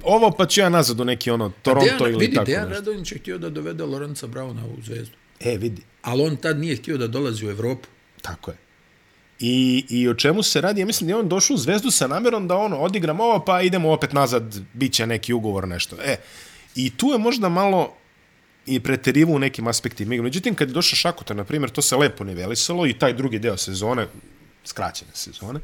ovo 0.04 0.32
pa 0.32 0.46
ću 0.46 0.60
ja 0.60 0.70
nazad 0.70 1.00
u 1.00 1.06
neki 1.06 1.32
ono 1.32 1.52
Toronto 1.62 1.86
Dejan, 1.86 2.14
ili 2.14 2.20
vidi, 2.20 2.36
tako 2.36 2.46
Dejan 2.46 2.70
nešto. 2.70 2.80
Radonjić 2.80 3.12
je 3.12 3.18
htio 3.18 3.38
da 3.38 3.50
dovede 3.50 3.84
Lorenza 3.84 4.28
Brauna 4.28 4.66
u 4.66 4.82
zvezdu. 4.82 5.16
E, 5.40 5.58
vidi, 5.58 5.82
Ali 6.02 6.24
on 6.24 6.36
tad 6.36 6.60
nije 6.60 6.76
htio 6.76 6.98
da 6.98 7.08
dolazi 7.08 7.46
u 7.46 7.50
Evropu. 7.50 7.88
tako 8.22 8.52
je. 8.52 8.58
I, 9.40 9.86
I 9.90 10.08
o 10.10 10.14
čemu 10.14 10.44
se 10.44 10.62
radi? 10.62 10.82
Ja 10.82 10.86
mislim 10.86 11.08
da 11.08 11.14
je 11.14 11.20
on 11.20 11.30
došao 11.30 11.54
u 11.54 11.58
zvezdu 11.58 11.92
sa 11.92 12.08
namjerom 12.08 12.48
da 12.48 12.58
ono, 12.58 12.78
odigram 12.78 13.20
ovo, 13.20 13.40
pa 13.46 13.62
idemo 13.62 13.92
opet 13.92 14.14
nazad, 14.14 14.62
bit 14.74 14.94
će 14.94 15.08
neki 15.08 15.34
ugovor, 15.34 15.68
nešto. 15.68 15.96
E, 16.04 16.16
i 16.76 16.90
tu 16.98 17.08
je 17.08 17.18
možda 17.18 17.50
malo 17.50 17.94
i 18.66 18.80
preterivo 18.80 19.34
u 19.34 19.40
nekim 19.40 19.68
aspektima 19.68 20.14
igre. 20.14 20.24
Međutim, 20.24 20.56
kad 20.56 20.68
je 20.68 20.74
došao 20.74 20.96
Šakuta, 20.96 21.34
na 21.34 21.44
primjer, 21.44 21.70
to 21.70 21.82
se 21.82 21.96
lepo 21.96 22.24
nivelisalo 22.24 22.88
i 22.88 22.94
taj 22.94 23.14
drugi 23.14 23.40
deo 23.40 23.58
sezone, 23.58 24.08
skraćene 24.66 25.12
sezone, 25.14 25.60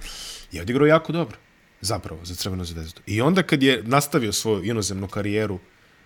je 0.52 0.62
odigrao 0.62 0.88
jako 0.88 1.12
dobro. 1.12 1.38
Zapravo, 1.82 2.26
za 2.26 2.36
Crvenu 2.36 2.66
zvezdu. 2.66 3.02
I 3.06 3.22
onda 3.22 3.44
kad 3.44 3.64
je 3.64 3.84
nastavio 3.84 4.34
svoju 4.34 4.64
inozemnu 4.64 5.08
karijeru 5.08 5.60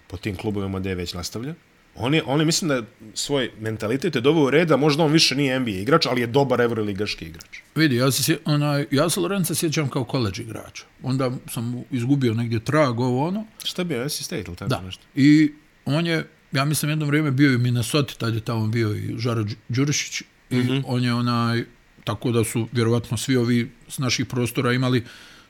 po 0.08 0.18
tim 0.18 0.36
klubovima 0.36 0.80
gdje 0.80 0.90
je 0.90 0.96
već 0.96 1.14
nastavlja, 1.14 1.54
on 2.00 2.14
je, 2.14 2.24
on 2.26 2.40
je 2.40 2.46
mislim 2.46 2.70
da 2.70 2.76
je 2.76 2.84
svoj 3.14 3.52
mentalitet 3.60 4.16
je 4.16 4.22
doveo 4.22 4.44
u 4.44 4.50
red, 4.50 4.68
da 4.68 4.78
možda 4.78 5.04
on 5.04 5.12
više 5.12 5.36
nije 5.36 5.60
NBA 5.60 5.70
igrač, 5.70 6.06
ali 6.06 6.22
je 6.22 6.28
dobar 6.28 6.62
evroligaški 6.62 7.26
igrač. 7.26 7.60
Vidi, 7.76 7.96
ja 7.96 8.12
se, 8.12 8.38
onaj, 8.46 8.86
ja 8.92 9.10
se 9.10 9.20
Lorenza 9.20 9.56
sjećam 9.56 9.90
kao 9.90 10.04
koleđ 10.04 10.40
igrač. 10.40 10.82
Onda 11.04 11.32
sam 11.52 11.84
izgubio 11.92 12.34
negdje 12.34 12.60
trag, 12.60 13.00
ovo 13.00 13.28
ono. 13.28 13.46
Šta 13.64 13.84
bi, 13.84 13.96
NC 13.96 14.12
State 14.24 14.44
ili 14.48 14.56
tako 14.56 14.70
Da. 14.70 14.82
nešto? 14.82 15.04
I 15.16 15.52
on 15.86 16.08
je, 16.08 16.28
ja 16.52 16.66
mislim, 16.66 16.90
jedno 16.90 17.06
vrijeme 17.06 17.32
bio 17.32 17.52
i 17.52 17.56
u 17.56 17.60
Minnesota, 17.60 18.14
tad 18.14 18.36
je 18.36 18.42
tamo 18.42 18.68
bio 18.68 18.96
i 18.96 19.16
Žaro 19.18 19.44
Đu- 19.44 19.56
Đurišić. 19.70 20.22
I 20.50 20.56
mm 20.56 20.62
-hmm. 20.62 20.84
on 20.88 21.04
je 21.04 21.14
onaj, 21.14 21.64
tako 22.04 22.32
da 22.32 22.44
su 22.44 22.68
vjerovatno 22.72 23.18
svi 23.18 23.36
ovi 23.38 23.72
s 23.88 23.98
naših 23.98 24.26
prostora 24.26 24.74
imali 24.74 25.04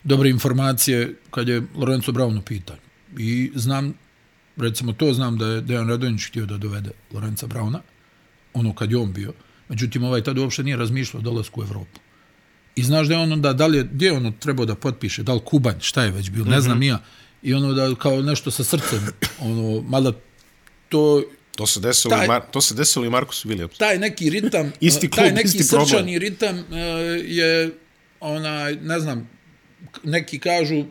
dobre 0.04 0.30
informacije 0.30 1.14
kad 1.30 1.48
je 1.48 1.62
Lorenzo 1.74 2.12
Brown 2.12 2.38
u 2.38 2.42
pitanju. 2.42 2.80
I 3.18 3.50
znam 3.54 3.94
recimo 4.60 4.92
to 4.92 5.12
znam 5.12 5.38
da 5.38 5.46
je 5.46 5.60
Dejan 5.60 5.88
Radonjić 5.88 6.26
htio 6.28 6.46
da 6.46 6.56
dovede 6.56 6.90
Lorenza 7.12 7.46
Brauna, 7.46 7.80
ono 8.54 8.74
kad 8.74 8.90
je 8.90 8.98
on 8.98 9.12
bio, 9.12 9.32
međutim 9.68 10.04
ovaj 10.04 10.22
tad 10.22 10.38
uopšte 10.38 10.62
nije 10.62 10.76
razmišljao 10.76 11.20
o 11.20 11.22
dolasku 11.22 11.60
u 11.60 11.64
Evropu. 11.64 12.00
I 12.76 12.82
znaš 12.82 13.08
da 13.08 13.14
je 13.14 13.20
ono 13.20 13.36
da, 13.36 13.52
da 13.52 13.66
li 13.66 13.78
je, 13.78 13.84
gdje 13.84 14.06
je 14.06 14.12
ono 14.12 14.32
trebao 14.40 14.66
da 14.66 14.74
potpiše, 14.74 15.22
da 15.22 15.34
li 15.34 15.40
Kubanj, 15.44 15.80
šta 15.80 16.02
je 16.02 16.10
već 16.10 16.30
bio, 16.30 16.44
ne 16.44 16.60
znam 16.60 16.78
mm 16.78 16.80
-hmm. 16.80 16.88
ja, 16.88 17.02
i 17.42 17.54
ono 17.54 17.72
da 17.72 17.94
kao 17.94 18.22
nešto 18.22 18.50
sa 18.50 18.64
srcem, 18.64 19.06
ono, 19.40 19.82
mada 19.82 20.12
to 20.88 21.22
To 21.56 21.66
se 21.66 21.80
desilo, 21.80 22.16
taj, 22.16 22.26
Mar 22.26 22.42
to 22.50 22.60
se 22.60 22.74
desilo 22.74 23.04
i 23.04 23.10
Marcus 23.10 23.44
Williams. 23.44 23.78
Taj 23.78 23.98
neki 23.98 24.30
ritam, 24.30 24.72
isti 24.80 25.10
klub, 25.10 25.24
taj 25.24 25.32
neki 25.32 25.46
isti 25.46 25.62
srčani 25.62 25.88
problem. 25.88 26.18
ritam 26.18 26.58
uh, 26.58 26.64
je, 27.24 27.70
onaj, 28.20 28.74
ne 28.74 29.00
znam, 29.00 29.28
neki 30.04 30.38
kažu 30.38 30.84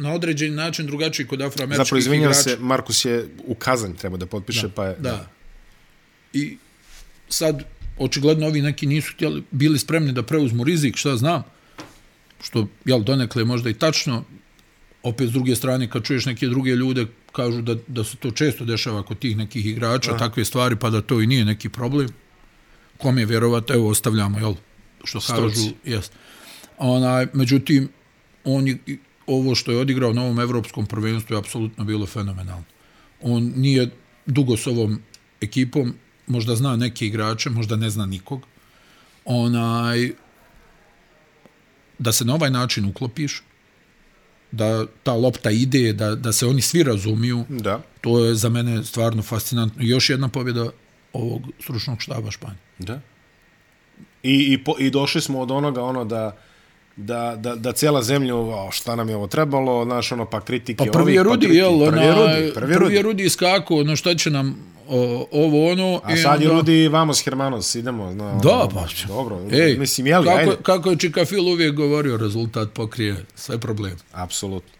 na 0.00 0.12
određeni 0.12 0.56
način 0.56 0.86
drugačiji 0.86 1.26
kod 1.26 1.40
afroameričkih 1.42 1.84
Zapravo, 1.86 1.98
izvinjam 1.98 2.30
igrača. 2.30 2.42
se, 2.42 2.56
Markus 2.60 3.04
je 3.04 3.28
u 3.46 3.54
Kazanj 3.54 3.94
treba 3.94 4.16
da 4.16 4.26
potpiše, 4.26 4.68
da, 4.68 4.74
pa 4.74 4.84
je... 4.84 4.96
Da. 4.98 5.30
I 6.32 6.56
sad, 7.28 7.64
očigledno 7.98 8.46
ovi 8.46 8.62
neki 8.62 8.86
nisu 8.86 9.12
htjeli, 9.14 9.42
bili 9.50 9.78
spremni 9.78 10.12
da 10.12 10.22
preuzmu 10.22 10.64
rizik, 10.64 10.96
šta 10.96 11.16
znam, 11.16 11.42
što, 12.42 12.68
jel, 12.84 13.02
donekle 13.02 13.42
je 13.42 13.46
možda 13.46 13.70
i 13.70 13.74
tačno, 13.74 14.24
opet 15.02 15.28
s 15.28 15.32
druge 15.32 15.56
strane, 15.56 15.90
kad 15.90 16.04
čuješ 16.04 16.26
neke 16.26 16.46
druge 16.46 16.70
ljude, 16.70 17.06
kažu 17.32 17.62
da, 17.62 17.76
da 17.86 18.04
se 18.04 18.16
to 18.16 18.30
često 18.30 18.64
dešava 18.64 19.02
kod 19.02 19.18
tih 19.18 19.36
nekih 19.36 19.66
igrača, 19.66 20.10
Aha. 20.10 20.18
takve 20.18 20.44
stvari, 20.44 20.76
pa 20.76 20.90
da 20.90 21.02
to 21.02 21.20
i 21.20 21.26
nije 21.26 21.44
neki 21.44 21.68
problem. 21.68 22.08
Kom 22.98 23.18
je 23.18 23.26
vjerovat, 23.26 23.70
evo, 23.70 23.88
ostavljamo, 23.88 24.38
jel, 24.38 24.54
što 25.04 25.20
Stoci. 25.20 25.40
kažu, 25.42 25.74
jest. 25.84 26.12
Onaj, 26.78 27.26
međutim, 27.32 27.88
on 28.44 28.66
je, 28.66 28.78
ovo 29.30 29.54
što 29.54 29.72
je 29.72 29.78
odigrao 29.78 30.12
na 30.12 30.22
ovom 30.22 30.40
evropskom 30.40 30.86
prvenstvu 30.86 31.34
je 31.34 31.38
apsolutno 31.38 31.84
bilo 31.84 32.06
fenomenalno. 32.06 32.64
On 33.20 33.52
nije 33.56 33.90
dugo 34.26 34.56
s 34.56 34.66
ovom 34.66 35.00
ekipom, 35.40 35.94
možda 36.26 36.56
zna 36.56 36.76
neke 36.76 37.06
igrače, 37.06 37.50
možda 37.50 37.76
ne 37.76 37.90
zna 37.90 38.06
nikog. 38.06 38.46
Onaj, 39.24 40.10
da 41.98 42.12
se 42.12 42.24
na 42.24 42.34
ovaj 42.34 42.50
način 42.50 42.84
uklopiš, 42.84 43.42
da 44.52 44.86
ta 45.02 45.12
lopta 45.12 45.50
ide, 45.50 45.92
da, 45.92 46.14
da 46.14 46.32
se 46.32 46.46
oni 46.46 46.60
svi 46.60 46.82
razumiju, 46.82 47.44
Da, 47.48 47.82
to 48.00 48.24
je 48.24 48.34
za 48.34 48.48
mene 48.48 48.84
stvarno 48.84 49.22
fascinantno. 49.22 49.82
Još 49.82 50.10
jedna 50.10 50.28
pobjeda 50.28 50.70
ovog 51.12 51.42
stručnog 51.60 52.02
štaba 52.02 52.30
Španije. 52.30 52.58
da. 52.78 53.00
I, 54.22 54.52
i, 54.52 54.64
po, 54.64 54.74
I 54.78 54.90
došli 54.90 55.20
smo 55.20 55.40
od 55.40 55.50
onoga, 55.50 55.82
ono, 55.82 56.04
da 56.04 56.36
da, 56.96 57.36
da, 57.36 57.54
da 57.56 57.72
cijela 57.72 58.02
zemlja, 58.02 58.36
o, 58.36 58.68
šta 58.72 58.96
nam 58.96 59.08
je 59.08 59.16
ovo 59.16 59.26
trebalo, 59.26 59.84
znaš, 59.84 60.12
ono, 60.12 60.24
pa 60.24 60.40
kritike 60.40 60.84
Pa 60.84 60.92
prvi 60.92 61.14
je 61.14 61.22
Rudi, 61.22 61.46
pa 61.48 61.52
jel? 61.54 61.86
Prvi 61.86 62.04
je 62.04 62.14
Rudi, 62.14 62.52
prvi 62.54 62.54
prvi 62.54 62.74
Rudi. 62.74 62.94
je 62.94 63.02
Rudi 63.02 63.24
iskako, 63.24 63.76
ono 63.76 63.96
šta 63.96 64.14
će 64.14 64.30
nam 64.30 64.70
o, 64.88 65.26
ovo, 65.32 65.70
ono. 65.72 66.00
A 66.04 66.16
sad 66.16 66.40
je 66.40 66.48
onda- 66.48 66.60
Rudi 66.60 66.88
Vamos 66.88 67.24
Hermanos, 67.24 67.74
idemo. 67.74 68.10
No, 68.14 68.40
Da, 68.42 68.50
ono, 68.50 68.68
pa. 68.68 68.86
Dobro, 69.08 69.40
Ej, 69.52 69.76
mislim, 69.78 70.06
jeli, 70.06 70.24
kako, 70.26 70.38
ajde. 70.38 70.56
kako 70.62 70.90
je 70.90 70.98
Čikafil 70.98 71.48
uvijek 71.48 71.74
govorio, 71.74 72.16
rezultat 72.16 72.68
pokrije 72.72 73.24
sve 73.34 73.58
probleme. 73.58 73.96
Apsolutno. 74.12 74.70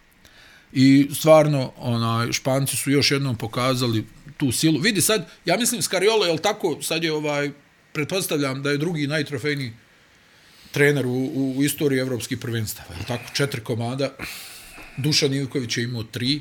I 0.73 1.09
stvarno, 1.15 1.73
onaj, 1.79 2.33
Španci 2.33 2.77
su 2.77 2.91
još 2.91 3.11
jednom 3.11 3.37
pokazali 3.37 4.05
tu 4.37 4.53
silu. 4.53 4.81
Vidi 4.81 5.01
sad, 5.01 5.27
ja 5.45 5.57
mislim 5.57 5.83
Scariolo, 5.83 6.27
je 6.27 6.37
tako, 6.39 6.77
sad 6.83 7.05
je 7.05 7.13
ovaj, 7.13 7.51
pretpostavljam 7.93 8.63
da 8.63 8.71
je 8.71 8.77
drugi 8.79 9.07
najtrofejniji 9.07 9.73
trener 10.73 11.07
u, 11.07 11.31
u, 11.35 11.55
u 11.57 11.65
istoriji 11.65 12.01
evropskih 12.01 12.39
prvenstava. 12.39 12.89
Tako, 13.09 13.25
četiri 13.33 13.61
komada. 13.61 14.11
Dušan 14.97 15.35
Ivković 15.35 15.77
je 15.77 15.85
imao 15.85 16.03
tri. 16.03 16.41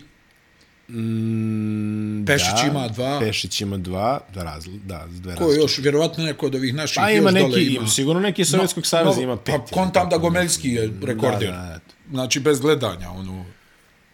Mm, 0.90 2.26
Pešić 2.26 2.64
ima 2.70 2.88
dva. 2.88 3.20
Pešić 3.20 3.62
ima 3.62 3.78
dva, 3.78 4.20
da, 4.34 4.44
razli, 4.44 4.80
da, 4.86 5.06
dve 5.10 5.36
Ko 5.36 5.52
je 5.52 5.58
još, 5.58 5.78
vjerovatno 5.78 6.24
neko 6.24 6.46
od 6.46 6.56
ovih 6.56 6.74
naših 6.74 6.96
Pa 6.96 7.10
još 7.10 7.20
ima 7.20 7.32
dole 7.32 7.58
neki, 7.58 7.76
ima. 7.76 7.88
sigurno 7.88 8.22
neki 8.22 8.42
iz 8.42 8.50
Sovjetskog 8.50 8.86
saveza 8.86 9.22
ima 9.22 9.38
pet. 9.38 9.56
Pa 9.56 9.76
kontam 9.76 10.10
da 10.10 10.18
Gomeljski 10.18 10.70
je. 10.70 10.88
Da, 10.88 11.14
da, 11.14 11.38
da. 11.40 11.80
Znači, 12.12 12.40
bez 12.40 12.60
gledanja, 12.60 13.12
ono, 13.12 13.46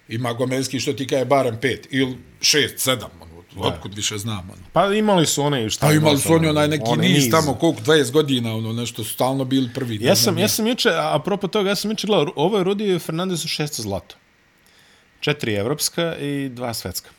ima 0.08 0.34
Gomeljski 0.34 0.80
što 0.80 0.93
ti 0.93 1.08
kaje 1.08 1.25
barem 1.25 1.58
pet, 1.62 1.88
ili 1.91 2.17
šest, 2.41 2.80
sedam, 2.80 3.10
ono, 3.21 3.35
otkud 3.58 3.94
više 3.94 4.18
znam, 4.18 4.50
ono. 4.50 4.62
Pa 4.74 4.94
imali 4.94 5.26
su 5.26 5.44
one 5.44 5.65
i 5.65 5.70
šta. 5.70 5.88
Pa 5.88 5.94
imali 5.94 6.18
su 6.18 6.28
ono, 6.28 6.38
oni 6.38 6.48
onaj 6.48 6.68
neki 6.68 6.84
onaj 6.86 7.10
niz, 7.10 7.32
tamo, 7.32 7.54
koliko, 7.54 7.82
20 7.82 8.12
godina, 8.12 8.56
ono, 8.56 8.74
nešto 8.74 9.04
su 9.04 9.13
stalno 9.13 9.46
bili 9.46 9.70
prvi. 9.74 9.98
Ja 10.02 10.15
sam, 10.15 10.38
ja 10.38 10.48
sam 10.48 10.68
juče, 10.68 10.89
a 10.89 11.15
apropo 11.15 11.48
toga, 11.48 11.70
ja 11.70 11.76
sam 11.76 11.91
juče 11.91 12.08
gledao, 12.08 12.34
ovo 12.36 12.58
je 12.58 12.63
Rudi 12.63 13.00
Fernandezu 13.00 13.48
šesto 13.48 13.82
zlato. 13.82 14.15
Četiri 15.20 15.54
evropska 15.54 16.15
i 16.18 16.50
dva 16.50 16.74
svetska. 16.74 17.10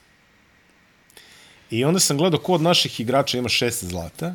I 1.70 1.84
onda 1.84 2.00
sam 2.00 2.16
gledao 2.18 2.40
ko 2.40 2.52
od 2.52 2.62
naših 2.62 3.00
igrača 3.00 3.38
ima 3.38 3.48
šest 3.48 3.84
zlata 3.84 4.34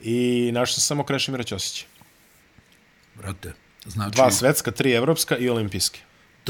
i 0.00 0.50
našao 0.52 0.72
sam 0.74 0.80
samo 0.80 1.04
Krešimira 1.04 1.44
Ćosića. 1.44 1.84
Brate, 3.14 3.52
znači, 3.86 4.16
Dva 4.16 4.30
svetska, 4.30 4.70
tri 4.70 4.92
evropska 4.92 5.36
i 5.36 5.48
olimpijske. 5.48 6.00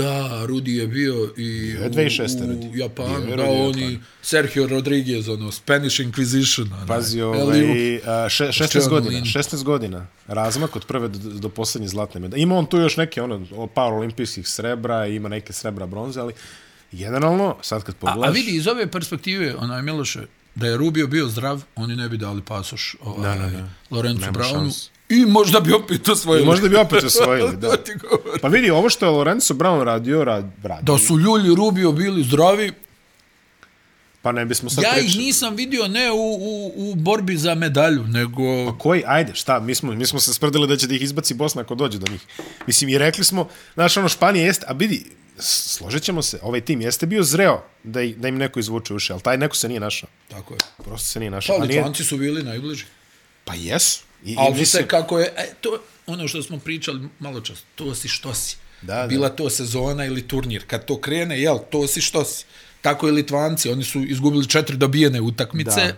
Da, 0.02 0.44
Rudi 0.46 0.76
je 0.76 0.86
bio 0.86 1.32
i 1.36 1.46
je 1.68 1.86
u, 1.86 1.90
2006. 1.90 2.44
u 2.44 2.46
Rudi. 2.46 2.78
Japanu, 2.78 3.26
Bio 3.26 3.36
da, 3.36 3.44
oni. 3.44 3.98
Sergio 4.22 4.66
Rodriguez, 4.66 5.28
ono, 5.28 5.52
Spanish 5.52 6.00
Inquisition, 6.00 6.86
Pazi, 6.86 7.20
ovaj, 7.20 8.00
a, 8.06 8.28
še, 8.28 8.44
16 8.44 8.66
Stefano 8.66 8.90
godina, 8.90 9.14
Lini. 9.14 9.26
16 9.26 9.64
godina, 9.64 10.06
razmak 10.26 10.76
od 10.76 10.84
prve 10.86 11.08
do, 11.08 11.18
do 11.18 11.48
posljednje 11.48 11.88
zlatne 11.88 12.20
medalje. 12.20 12.42
Ima 12.42 12.56
on 12.56 12.66
tu 12.66 12.78
još 12.78 12.96
neke, 12.96 13.22
ono, 13.22 13.66
par 13.66 13.92
olimpijskih 13.92 14.48
srebra, 14.48 15.06
ima 15.06 15.28
neke 15.28 15.52
srebra 15.52 15.86
bronze, 15.86 16.20
ali 16.20 16.32
generalno, 16.92 17.56
sad 17.62 17.82
kad 17.84 17.94
A, 17.94 17.98
pogledaš... 17.98 18.28
a 18.28 18.32
vidi, 18.32 18.56
iz 18.56 18.66
ove 18.66 18.90
perspektive, 18.90 19.54
onaj 19.58 19.82
Miloše, 19.82 20.26
da 20.54 20.66
je 20.66 20.76
Rubio 20.76 21.06
bio 21.06 21.28
zdrav, 21.28 21.62
oni 21.76 21.96
ne 21.96 22.08
bi 22.08 22.16
dali 22.16 22.42
pasoš 22.42 22.96
ovaj, 23.02 23.38
Da, 23.38 23.44
da, 23.44 23.50
da. 23.50 23.68
Lorenzu 23.90 24.20
Nema 24.20 24.32
Brownu. 24.32 24.88
I 25.10 25.16
možda 25.18 25.60
bi 25.60 25.72
opet 25.72 26.08
osvojili. 26.08 26.42
I 26.42 26.46
možda 26.46 26.68
bi 26.68 26.76
opet 26.76 27.04
osvojili, 27.04 27.56
da. 27.62 27.76
Pa 28.42 28.48
vidi, 28.48 28.70
ovo 28.70 28.90
što 28.90 29.06
je 29.06 29.10
Lorenzo 29.10 29.54
Brown 29.54 29.84
radio, 29.84 30.24
rad, 30.24 30.44
radio. 30.62 30.82
Da 30.84 30.98
su 30.98 31.18
Ljulj 31.18 31.52
i 31.52 31.56
Rubio 31.56 31.92
bili 31.92 32.24
zdravi, 32.24 32.72
Pa 34.22 34.32
ne 34.32 34.44
bismo 34.44 34.70
sad 34.70 34.84
ja 34.84 34.98
ih 34.98 35.16
nisam 35.16 35.54
vidio 35.56 35.88
ne 35.88 36.10
u, 36.10 36.16
u, 36.16 36.72
u 36.76 36.94
borbi 36.94 37.36
za 37.36 37.54
medalju, 37.54 38.04
nego... 38.04 38.42
Pa 38.66 38.78
koji, 38.78 39.02
ajde, 39.06 39.34
šta, 39.34 39.60
mi 39.60 39.74
smo, 39.74 39.92
mi 39.92 40.06
smo 40.06 40.20
se 40.20 40.34
sprdili 40.34 40.68
da 40.68 40.76
će 40.76 40.86
da 40.86 40.94
ih 40.94 41.02
izbaci 41.02 41.34
Bosna 41.34 41.62
ako 41.62 41.74
dođe 41.74 41.98
do 41.98 42.12
njih. 42.12 42.20
Mislim, 42.66 42.90
i 42.90 42.98
rekli 42.98 43.24
smo, 43.24 43.48
znaš, 43.74 43.96
ono, 43.96 44.08
Španija 44.08 44.44
jeste, 44.44 44.66
a 44.68 44.72
vidi, 44.72 45.04
složit 45.38 46.02
ćemo 46.02 46.22
se, 46.22 46.38
ovaj 46.42 46.60
tim 46.60 46.80
jeste 46.80 47.06
bio 47.06 47.22
zreo 47.22 47.62
da, 47.84 48.02
i- 48.02 48.14
da 48.14 48.28
im 48.28 48.36
neko 48.36 48.60
izvuče 48.60 48.94
uši, 48.94 49.12
ali 49.12 49.22
taj 49.22 49.38
neko 49.38 49.56
se 49.56 49.68
nije 49.68 49.80
našao. 49.80 50.08
Tako 50.28 50.54
je. 50.54 50.58
Prosto 50.78 51.06
se 51.06 51.20
nije 51.20 51.30
Pa, 51.30 51.34
našao. 51.36 51.56
A 51.56 51.58
nije, 51.58 51.68
Litvanci 51.70 52.04
su 52.04 52.16
bili 52.16 52.42
najbliži. 52.42 52.84
pa 53.44 53.54
jesu. 53.54 54.00
I, 54.24 54.32
i 54.32 54.36
Ali 54.38 54.50
mislim, 54.50 54.82
se 54.82 54.88
kako 54.88 55.18
je, 55.18 55.34
e, 55.36 55.54
to, 55.60 55.82
ono 56.06 56.28
što 56.28 56.42
smo 56.42 56.58
pričali 56.58 57.08
malo 57.18 57.40
čas, 57.40 57.62
to 57.74 57.94
si 57.94 58.08
što 58.08 58.34
si. 58.34 58.56
Da, 58.82 58.94
da. 58.94 59.06
Bila 59.06 59.28
to 59.28 59.50
sezona 59.50 60.04
ili 60.04 60.28
turnir. 60.28 60.64
Kad 60.66 60.84
to 60.84 61.00
krene, 61.00 61.40
jel, 61.40 61.58
to 61.70 61.86
si 61.86 62.00
što 62.00 62.24
si. 62.24 62.44
Tako 62.80 63.08
i 63.08 63.10
Litvanci, 63.10 63.70
oni 63.70 63.84
su 63.84 64.02
izgubili 64.02 64.48
četiri 64.48 64.76
dobijene 64.76 65.20
utakmice, 65.20 65.80
Da. 65.80 65.96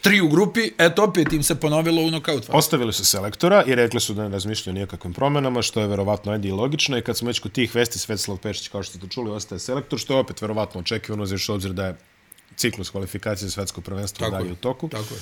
tri 0.00 0.20
u 0.20 0.28
grupi, 0.28 0.70
eto 0.78 1.04
opet 1.04 1.32
im 1.32 1.42
se 1.42 1.54
ponovilo 1.54 2.02
u 2.02 2.10
nokaut 2.10 2.46
fazi. 2.46 2.58
Ostavili 2.58 2.92
su 2.92 3.04
selektora 3.04 3.64
i 3.66 3.74
rekli 3.74 4.00
su 4.00 4.14
da 4.14 4.22
ne 4.22 4.28
razmišljaju 4.28 4.74
nijakakvim 4.74 5.14
promenama, 5.14 5.62
što 5.62 5.80
je 5.80 5.86
verovatno 5.86 6.32
ajde 6.32 6.48
i 6.48 6.52
logično. 6.52 6.98
I 6.98 7.02
kad 7.02 7.18
smo 7.18 7.26
već 7.26 7.38
kod 7.38 7.52
tih 7.52 7.74
vesti, 7.74 7.98
Svetislav 7.98 8.38
Pešić, 8.38 8.68
kao 8.68 8.82
što 8.82 8.98
ste 8.98 9.08
čuli, 9.08 9.30
ostaje 9.30 9.58
selektor, 9.58 9.98
što 9.98 10.14
je 10.14 10.18
opet 10.18 10.42
verovatno 10.42 10.80
očekivano, 10.80 11.26
za 11.26 11.36
obzir 11.48 11.72
da 11.72 11.86
je 11.86 11.96
ciklus 12.56 12.90
kvalifikacije 12.90 13.48
za 13.48 13.52
svetsko 13.52 13.80
prvenstvo 13.80 14.24
Tako 14.24 14.36
dalje 14.36 14.48
je, 14.48 14.52
u 14.52 14.56
toku. 14.56 14.88
Tako 14.88 15.14
je. 15.14 15.20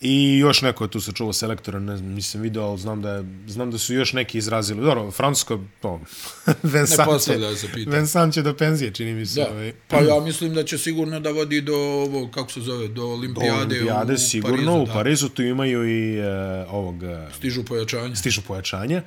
I 0.00 0.38
još 0.38 0.62
neko 0.62 0.84
je 0.84 0.90
tu 0.90 1.00
se 1.00 1.12
čulo 1.12 1.32
selektora, 1.32 1.78
ne 1.78 1.96
znam, 1.96 2.10
nisam 2.10 2.40
video, 2.40 2.64
ali 2.64 2.78
znam 2.78 3.02
da, 3.02 3.10
je, 3.10 3.24
znam 3.46 3.70
da 3.70 3.78
su 3.78 3.94
još 3.94 4.12
neki 4.12 4.38
izrazili. 4.38 4.82
Dobro, 4.82 5.10
Francusko, 5.10 5.60
to, 5.82 6.00
Vincent, 6.62 7.22
će, 7.24 7.56
se. 7.56 7.68
Vincent 7.86 8.34
će 8.34 8.42
do 8.42 8.54
penzije, 8.54 8.90
čini 8.90 9.14
mi 9.14 9.26
se. 9.26 9.40
Da. 9.40 9.50
Ovaj. 9.50 9.72
Pa 9.88 10.00
ja 10.00 10.20
mislim 10.20 10.54
da 10.54 10.64
će 10.64 10.78
sigurno 10.78 11.20
da 11.20 11.30
vodi 11.30 11.60
do 11.60 11.76
ovo, 11.76 12.28
kako 12.28 12.52
se 12.52 12.60
zove, 12.60 12.88
do 12.88 13.04
olimpijade, 13.04 13.60
Olimpijade, 13.60 14.12
u, 14.12 14.18
sigurno, 14.18 14.56
Parizu, 14.56 14.82
u 14.82 14.86
da. 14.86 14.92
Parizu 14.92 15.28
tu 15.28 15.42
imaju 15.42 15.88
i 15.88 16.18
uh, 16.20 16.26
ovog... 16.74 16.94
Uh, 17.02 17.34
Stižu 17.36 17.64
pojačanje. 17.64 18.16
stižu 18.16 18.42
pojačanja 18.42 19.02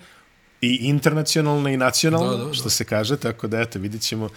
i 0.62 0.76
internacionalne 0.82 1.74
i 1.74 1.78
nacionalne, 1.78 2.32
Da, 2.32 2.38
da, 2.38 2.46
da. 2.46 2.54
što 2.54 2.70
se 2.70 2.84
kaže, 2.84 3.18
tako 3.18 3.48
da 3.48 3.60
eto, 3.60 3.80
vidjet 3.80 4.02
ćemo 4.02 4.30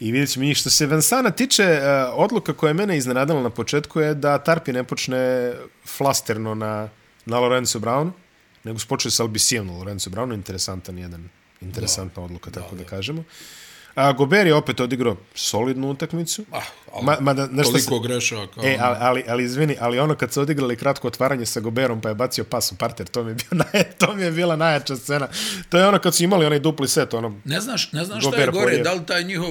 i 0.00 0.12
vidjet 0.12 0.30
ćemo 0.30 0.44
njih. 0.44 0.56
Što 0.56 0.70
se 0.70 0.86
Vensana 0.86 1.30
tiče, 1.30 1.62
uh, 1.62 2.14
odluka 2.18 2.52
koja 2.52 2.70
je 2.70 2.74
mene 2.74 2.96
iznenadala 2.96 3.42
na 3.42 3.50
početku 3.50 4.00
je 4.00 4.14
da 4.14 4.38
Tarpi 4.38 4.72
ne 4.72 4.84
počne 4.84 5.52
flasterno 5.86 6.54
na, 6.54 6.88
na 7.26 7.38
Lorenzo 7.38 7.78
Brown, 7.78 8.10
nego 8.64 8.78
spočuje 8.78 9.12
sa 9.12 9.22
Albisijem 9.22 9.66
na 9.66 9.72
Lorenzo 9.72 10.10
Brownu, 10.10 10.34
interesantan 10.34 10.98
jedan, 10.98 11.28
interesantna 11.60 12.20
da, 12.20 12.24
odluka, 12.24 12.50
tako 12.50 12.76
da, 12.76 12.82
da 12.82 12.88
kažemo. 12.88 13.24
A 13.94 14.12
Gober 14.12 14.46
je 14.46 14.54
opet 14.54 14.80
odigrao 14.80 15.16
solidnu 15.34 15.90
utakmicu. 15.90 16.44
Ah, 16.52 16.62
ali 16.92 17.04
Ma, 17.04 17.16
mada, 17.20 17.46
nešto 17.46 17.72
toliko 17.72 17.98
grešaka. 18.00 18.60
E, 18.62 18.76
ali, 18.80 18.96
ali, 19.00 19.24
ali 19.28 19.44
izvini, 19.44 19.76
ali 19.80 19.98
ono 19.98 20.14
kad 20.14 20.32
su 20.32 20.40
odigrali 20.40 20.76
kratko 20.76 21.08
otvaranje 21.08 21.46
sa 21.46 21.60
Goberom 21.60 22.00
pa 22.00 22.08
je 22.08 22.14
bacio 22.14 22.44
pas 22.44 22.72
u 22.72 22.76
parter, 22.76 23.06
to 23.08 23.24
mi 23.24 23.30
je, 23.30 23.34
bio 23.34 23.46
naj, 23.64 23.84
to 23.90 24.14
mi 24.14 24.22
je 24.22 24.30
bila 24.30 24.56
najjača 24.56 24.96
scena. 24.96 25.28
To 25.68 25.78
je 25.78 25.86
ono 25.86 25.98
kad 25.98 26.14
su 26.14 26.24
imali 26.24 26.46
onaj 26.46 26.58
dupli 26.58 26.88
set, 26.88 27.14
ono, 27.14 27.40
Ne 27.44 27.60
znaš, 27.60 27.92
ne 27.92 28.04
znaš 28.04 28.24
šta 28.24 28.36
je 28.36 28.46
gore, 28.46 28.64
koji 28.64 28.74
je- 28.74 28.82
da 28.82 28.92
li 28.92 29.06
taj 29.06 29.24
njihov 29.24 29.48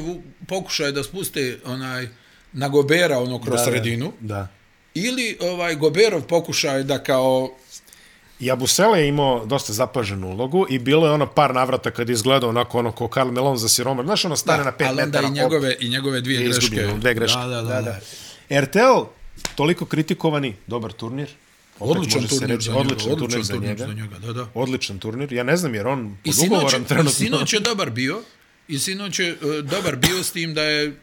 pokušaj 0.47 0.91
da 0.91 1.03
spuste 1.03 1.59
onaj 1.65 2.07
na 2.53 2.67
Gobera 2.67 3.19
ono 3.19 3.41
kroz 3.41 3.55
da. 3.55 3.65
sredinu 3.65 4.11
Da. 4.19 4.47
ili 4.95 5.37
ovaj 5.41 5.75
Goberov 5.75 6.21
pokušaj 6.21 6.83
da 6.83 6.99
kao 6.99 7.49
Jabusele 8.45 8.99
je 8.99 9.07
imao 9.07 9.45
dosta 9.45 9.73
zapaženu 9.73 10.27
ulogu 10.27 10.65
i 10.69 10.79
bilo 10.79 11.07
je 11.07 11.11
ono 11.11 11.27
par 11.27 11.55
navrata 11.55 11.91
kad 11.91 12.09
je 12.09 12.13
izgledao 12.13 12.49
onako 12.49 12.79
ono 12.79 12.91
ko 12.91 13.07
Karl 13.07 13.31
Melon 13.31 13.57
za 13.57 13.69
siroma. 13.69 14.03
Znaš, 14.03 14.25
ono 14.25 14.35
stane 14.35 14.63
na 14.63 14.71
5 14.71 14.87
ali 14.87 15.01
onda 15.01 15.05
metara. 15.05 15.27
i 15.27 15.31
njegove 15.31 15.75
i 15.79 15.89
njegove 15.89 16.21
dvije 16.21 16.39
je 16.39 16.43
greške. 16.43 16.75
izgubio, 16.75 16.97
dve 16.97 17.13
greške. 17.13 17.39
Da, 17.39 17.47
da, 17.47 17.61
da. 17.61 17.81
da. 17.81 18.61
RTL, 18.61 19.03
toliko 19.55 19.85
kritikovani, 19.85 20.55
dobar 20.67 20.91
turnir. 20.91 21.27
Opet 21.79 21.97
Odličan 21.97 22.27
turnir 22.27 22.49
reći, 22.49 22.65
za 22.65 22.71
njega, 22.71 22.79
odličan, 22.81 23.11
odličan 23.11 23.19
turnir 23.19 23.43
za 23.43 23.53
turnir 23.53 23.69
njega. 23.69 23.87
za 23.87 23.93
njega, 23.93 24.19
da, 24.19 24.33
da. 24.33 24.47
Odličan 24.53 24.99
turnir. 24.99 25.33
Ja 25.33 25.43
ne 25.43 25.57
znam 25.57 25.75
jer 25.75 25.87
on 25.87 26.17
I 26.23 26.31
pod 26.31 26.45
ugovorom 26.45 26.81
i 26.81 26.85
trenutno. 26.85 27.11
sinoć 27.11 27.53
je 27.53 27.59
dobar 27.59 27.89
bio, 27.89 28.21
i 28.67 28.79
sinoć 28.79 29.19
je 29.19 29.29
e, 29.29 29.61
dobar 29.61 29.95
bio 29.95 30.23
s 30.23 30.31
tim 30.31 30.53
da 30.53 30.63
je 30.63 30.95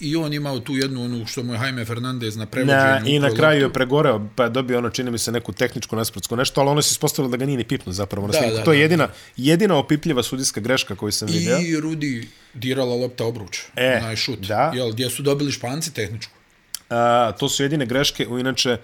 i 0.00 0.16
on 0.16 0.32
imao 0.32 0.60
tu 0.60 0.76
jednu 0.76 1.04
onu 1.04 1.26
što 1.26 1.42
mu 1.42 1.52
je 1.52 1.58
Jaime 1.58 1.84
Fernandez 1.84 2.36
na 2.36 2.46
prevođenju. 2.46 2.78
Na, 2.80 3.00
I 3.06 3.18
na 3.18 3.30
kraju 3.30 3.62
je 3.62 3.72
pregoreo, 3.72 4.28
pa 4.36 4.44
je 4.44 4.50
dobio 4.50 4.78
ono, 4.78 4.90
čini 4.90 5.10
mi 5.10 5.18
se, 5.18 5.32
neku 5.32 5.52
tehničku 5.52 5.96
nasprotsku 5.96 6.36
nešto, 6.36 6.60
ali 6.60 6.70
ono 6.70 6.82
se 6.82 6.92
ispostavilo 6.92 7.30
da 7.30 7.36
ga 7.36 7.46
nije 7.46 7.58
ni 7.58 7.64
pipnuo 7.64 7.92
zapravo 7.92 8.26
na 8.26 8.32
Da, 8.32 8.38
snimku. 8.38 8.56
da, 8.56 8.64
to 8.64 8.72
je 8.72 8.76
da, 8.76 8.82
jedina, 8.82 9.08
jedina 9.36 9.76
opipljiva 9.76 10.22
sudijska 10.22 10.60
greška 10.60 10.96
koju 10.96 11.12
sam 11.12 11.28
vidio. 11.28 11.58
I 11.58 11.80
Rudi 11.80 12.28
dirala 12.54 12.94
lopta 12.94 13.24
obruč, 13.24 13.58
E, 13.76 13.98
onaj 13.98 14.16
šut. 14.16 14.38
da. 14.38 14.72
Jel, 14.74 14.92
gdje 14.92 15.10
su 15.10 15.22
dobili 15.22 15.52
španci 15.52 15.94
tehničku. 15.94 16.32
A, 16.90 17.32
to 17.32 17.48
su 17.48 17.62
jedine 17.62 17.86
greške 17.86 18.26
u 18.26 18.38
inače 18.38 18.76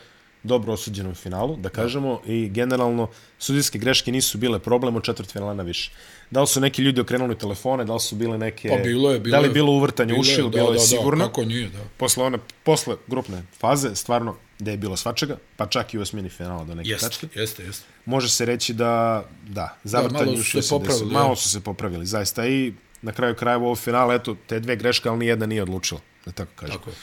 dobro 0.43 0.73
osuđenom 0.73 1.15
finalu, 1.15 1.57
da 1.57 1.69
kažemo, 1.69 2.21
i 2.27 2.49
generalno 2.49 3.09
sudijske 3.39 3.79
greške 3.79 4.13
nisu 4.13 4.39
bile 4.39 4.59
problem 4.59 4.97
od 4.97 5.03
četvrt 5.03 5.33
finala 5.33 5.55
na 5.55 5.63
više. 5.63 5.91
Da 6.31 6.41
li 6.41 6.47
su 6.47 6.61
neki 6.61 6.83
ljudi 6.83 7.01
okrenuli 7.01 7.39
telefone, 7.39 7.85
da 7.85 7.95
li 7.95 8.01
su 8.01 8.17
bile 8.17 8.39
neke... 8.39 8.69
Pa 8.69 8.77
bilo 8.77 9.13
je, 9.13 9.21
bilo 9.21 9.37
Da 9.37 9.43
li 9.43 9.49
bilo 9.49 9.73
uvrtanje 9.73 10.07
Bilo 10.13 10.17
je, 10.17 10.21
ušiju, 10.21 10.45
da, 10.45 10.51
bilo 10.51 10.69
je 10.69 10.73
da, 10.73 10.79
da, 10.79 10.87
sigurno. 10.87 11.25
kako 11.25 11.45
nije, 11.45 11.69
da. 11.69 11.79
Posle, 11.97 12.25
one, 12.25 12.39
posle 12.63 12.97
grupne 13.07 13.43
faze, 13.59 13.95
stvarno, 13.95 14.37
da 14.59 14.71
je 14.71 14.77
bilo 14.77 14.97
svačega, 14.97 15.37
pa 15.57 15.67
čak 15.67 15.95
i 15.95 15.99
u 15.99 16.03
osmini 16.03 16.29
finala 16.29 16.65
do 16.65 16.75
neke 16.75 16.89
Jeste, 16.89 17.07
tačke. 17.07 17.29
jeste, 17.35 17.63
jeste. 17.65 17.85
Može 18.05 18.29
se 18.29 18.45
reći 18.45 18.75
da, 18.75 19.25
da, 19.49 19.77
zavrtanje 19.85 20.37
su 20.37 20.41
ušiju 20.41 20.63
se 20.63 20.69
popravili, 20.69 21.13
Malo 21.13 21.37
su 21.37 21.49
se 21.49 21.61
popravili, 21.61 22.07
zaista. 22.07 22.47
I 22.47 22.73
na 23.03 23.13
kraju 23.13 23.35
krajeva 23.35 23.65
ovo 23.65 23.77
finala, 23.77 24.15
eto, 24.15 24.37
te 24.47 24.61
dve 24.61 24.77
greške, 24.77 25.09
ali 25.09 25.19
nijedna 25.19 25.47
nije 25.47 25.63
odlučila, 25.63 26.01
da 26.27 26.33
tako 26.33 26.51
kažem. 26.57 26.77
Tako 26.77 26.91
je. 26.91 26.97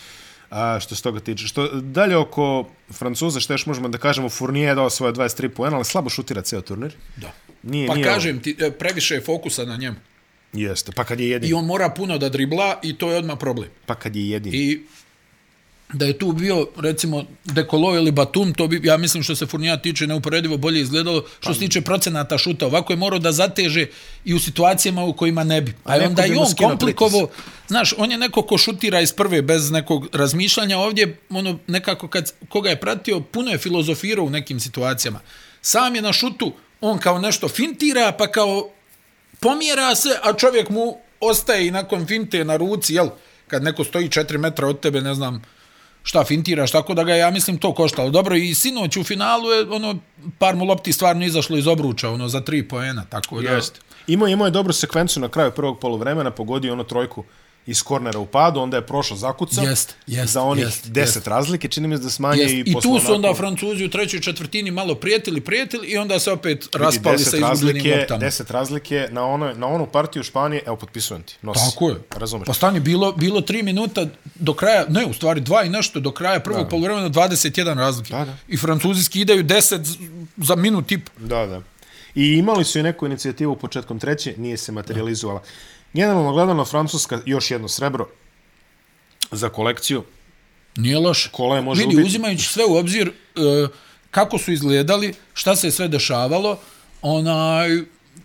A, 0.49 0.79
što 0.79 0.95
se 0.95 1.01
toga 1.01 1.19
tiče. 1.19 1.47
Što, 1.47 1.67
dalje 1.67 2.17
oko 2.17 2.65
Francuza, 2.91 3.39
što 3.39 3.53
još 3.53 3.65
možemo 3.65 3.89
da 3.89 3.97
kažemo, 3.97 4.29
Fournier 4.29 4.67
je 4.67 4.75
dao 4.75 4.89
svoje 4.89 5.13
23 5.13 5.47
poena, 5.47 5.75
ali 5.75 5.85
slabo 5.85 6.09
šutira 6.09 6.41
ceo 6.41 6.61
turnir. 6.61 6.95
Da. 7.15 7.31
Nije, 7.63 7.87
Pa 7.87 7.95
nije 7.95 8.05
kažem 8.05 8.41
ti, 8.41 8.55
e, 8.59 8.71
previše 8.71 9.15
je 9.15 9.21
fokusa 9.21 9.65
na 9.65 9.77
njemu. 9.77 9.97
Jeste, 10.53 10.91
pa 10.91 11.03
kad 11.03 11.19
je 11.19 11.29
jedin. 11.29 11.49
I 11.49 11.53
on 11.53 11.65
mora 11.65 11.89
puno 11.89 12.17
da 12.17 12.29
dribla 12.29 12.79
i 12.83 12.97
to 12.97 13.11
je 13.11 13.17
odmah 13.17 13.37
problem. 13.39 13.69
Pa 13.85 13.95
kad 13.95 14.15
je 14.15 14.29
jedin. 14.29 14.53
I 14.55 14.81
da 15.93 16.05
je 16.05 16.17
tu 16.17 16.31
bio, 16.31 16.67
recimo, 16.77 17.25
Dekolo 17.45 17.95
ili 17.95 18.11
Batum, 18.11 18.53
to 18.53 18.67
bi, 18.67 18.81
ja 18.83 18.97
mislim 18.97 19.23
što 19.23 19.35
se 19.35 19.45
Furnija 19.45 19.77
tiče, 19.77 20.07
neuporedivo 20.07 20.57
bolje 20.57 20.81
izgledalo, 20.81 21.25
što 21.39 21.53
se 21.53 21.59
tiče 21.59 21.81
procenata 21.81 22.37
šuta. 22.37 22.65
Ovako 22.65 22.93
je 22.93 22.97
morao 22.97 23.19
da 23.19 23.31
zateže 23.31 23.85
i 24.25 24.33
u 24.33 24.39
situacijama 24.39 25.03
u 25.03 25.13
kojima 25.13 25.43
ne 25.43 25.61
bi. 25.61 25.73
A 25.83 25.97
neko 25.97 26.09
onda 26.09 26.21
bi 26.21 26.29
i 26.29 26.37
on 26.37 26.69
komplikovo, 26.69 27.29
znaš, 27.67 27.93
on 27.97 28.11
je 28.11 28.17
neko 28.17 28.41
ko 28.41 28.57
šutira 28.57 29.01
iz 29.01 29.11
prve 29.13 29.41
bez 29.41 29.71
nekog 29.71 30.07
razmišljanja, 30.13 30.77
ovdje 30.77 31.17
ono 31.29 31.59
nekako 31.67 32.07
kad 32.07 32.33
koga 32.49 32.69
je 32.69 32.79
pratio, 32.79 33.19
puno 33.19 33.51
je 33.51 33.57
filozofirao 33.57 34.25
u 34.25 34.29
nekim 34.29 34.59
situacijama. 34.59 35.19
Sam 35.61 35.95
je 35.95 36.01
na 36.01 36.13
šutu, 36.13 36.53
on 36.81 36.97
kao 36.97 37.19
nešto 37.19 37.47
fintira, 37.47 38.11
pa 38.11 38.27
kao 38.27 38.69
pomjera 39.39 39.95
se, 39.95 40.09
a 40.23 40.33
čovjek 40.33 40.69
mu 40.69 40.97
ostaje 41.19 41.67
i 41.67 41.71
nakon 41.71 42.05
finte 42.05 42.45
na 42.45 42.57
ruci, 42.57 42.93
jel? 42.93 43.09
Kad 43.47 43.63
neko 43.63 43.83
stoji 43.83 44.09
4 44.09 44.37
metra 44.37 44.67
od 44.67 44.79
tebe, 44.79 45.01
ne 45.01 45.15
znam 45.15 45.41
šta 46.03 46.23
fintiraš, 46.23 46.71
tako 46.71 46.93
da 46.93 47.03
ga 47.03 47.15
ja 47.15 47.31
mislim 47.31 47.57
to 47.57 47.73
koštalo. 47.73 48.09
Dobro, 48.09 48.35
i 48.35 48.55
sinoć 48.55 48.97
u 48.97 49.03
finalu 49.03 49.51
je 49.51 49.69
ono, 49.69 49.95
par 50.39 50.55
mu 50.55 50.65
lopti 50.65 50.93
stvarno 50.93 51.25
izašlo 51.25 51.57
iz 51.57 51.67
obruča, 51.67 52.09
ono, 52.09 52.27
za 52.27 52.41
tri 52.41 52.67
poena, 52.67 53.05
tako 53.09 53.41
da... 53.41 53.49
Jeste. 53.49 53.79
Imao, 54.07 54.27
imao 54.27 54.47
je 54.47 54.51
dobru 54.51 54.73
sekvencu 54.73 55.19
na 55.19 55.29
kraju 55.29 55.51
prvog 55.51 55.79
polovremena, 55.79 56.31
pogodio 56.31 56.73
ono 56.73 56.83
trojku 56.83 57.23
iz 57.65 57.83
kornera 57.83 58.19
u 58.19 58.25
padu, 58.25 58.59
onda 58.59 58.77
je 58.77 58.85
prošao 58.85 59.17
zakucao 59.17 59.63
Jest, 59.63 59.95
jest, 60.07 60.33
za 60.33 60.43
onih 60.43 60.63
jest, 60.63 60.85
10 60.85 60.97
jest. 60.97 61.27
razlike, 61.27 61.67
čini 61.67 61.87
mi 61.87 61.97
se 61.97 62.03
da 62.03 62.09
smanje 62.09 62.41
Jest. 62.41 62.53
i, 62.53 62.59
I 62.61 62.73
tu 62.73 62.99
su 62.99 63.13
onda 63.13 63.33
Francuzi 63.33 63.85
u 63.85 63.89
trećoj 63.89 64.19
četvrtini 64.21 64.71
malo 64.71 64.95
prijetili, 64.95 65.41
prijetili 65.41 65.87
i 65.87 65.97
onda 65.97 66.19
se 66.19 66.31
opet 66.31 66.67
raspali 66.73 67.17
10 67.17 67.21
sa 67.21 67.37
izgubljenim 67.37 67.47
razlike, 67.83 67.89
loptama. 67.91 68.21
10 68.21 68.51
razlike 68.51 69.07
na, 69.11 69.25
ono, 69.25 69.53
na 69.53 69.67
onu 69.67 69.85
partiju 69.85 70.23
Španije, 70.23 70.63
evo, 70.65 70.75
potpisujem 70.75 71.23
ti. 71.23 71.37
Nosi. 71.41 71.59
Tako 71.65 71.89
je. 71.89 71.95
Razumeš? 72.11 72.45
Pa 72.45 72.53
stani, 72.53 72.79
bilo, 72.79 73.11
bilo 73.11 73.41
tri 73.41 73.63
minuta 73.63 74.05
do 74.35 74.53
kraja, 74.53 74.85
ne, 74.89 75.05
u 75.05 75.13
stvari 75.13 75.41
dva 75.41 75.63
i 75.63 75.69
nešto, 75.69 75.99
do 75.99 76.11
kraja 76.11 76.39
prvog 76.39 76.69
polovremena 76.69 77.09
21 77.09 77.75
razlike. 77.75 78.13
Da, 78.13 78.25
da. 78.25 78.35
I 78.47 78.57
francuzi 78.57 79.03
skidaju 79.03 79.43
10 79.43 79.59
z- 79.83 79.97
za 80.37 80.55
minut 80.55 80.87
tip. 80.87 81.09
Da, 81.17 81.45
da. 81.45 81.61
I 82.15 82.27
imali 82.27 82.63
su 82.63 82.79
i 82.79 82.83
neku 82.83 83.05
inicijativu 83.05 83.55
početkom 83.55 83.99
treće, 83.99 84.33
nije 84.37 84.57
se 84.57 84.71
materializovala. 84.71 85.41
Generalno 85.93 86.33
gledano, 86.33 86.65
Francuska 86.65 87.19
još 87.25 87.51
jedno 87.51 87.67
srebro 87.67 88.07
za 89.31 89.49
kolekciju. 89.49 90.03
Nije 90.77 90.99
loše. 90.99 91.29
Kola 91.31 91.55
je 91.55 91.61
može 91.61 91.81
Vidi, 91.81 91.95
ubiti. 91.95 92.07
uzimajući 92.07 92.45
sve 92.45 92.65
u 92.65 92.75
obzir 92.75 93.07
e, 93.07 93.67
kako 94.11 94.37
su 94.37 94.51
izgledali, 94.51 95.13
šta 95.33 95.55
se 95.55 95.67
je 95.67 95.71
sve 95.71 95.87
dešavalo, 95.87 96.57
onaj, 97.01 97.69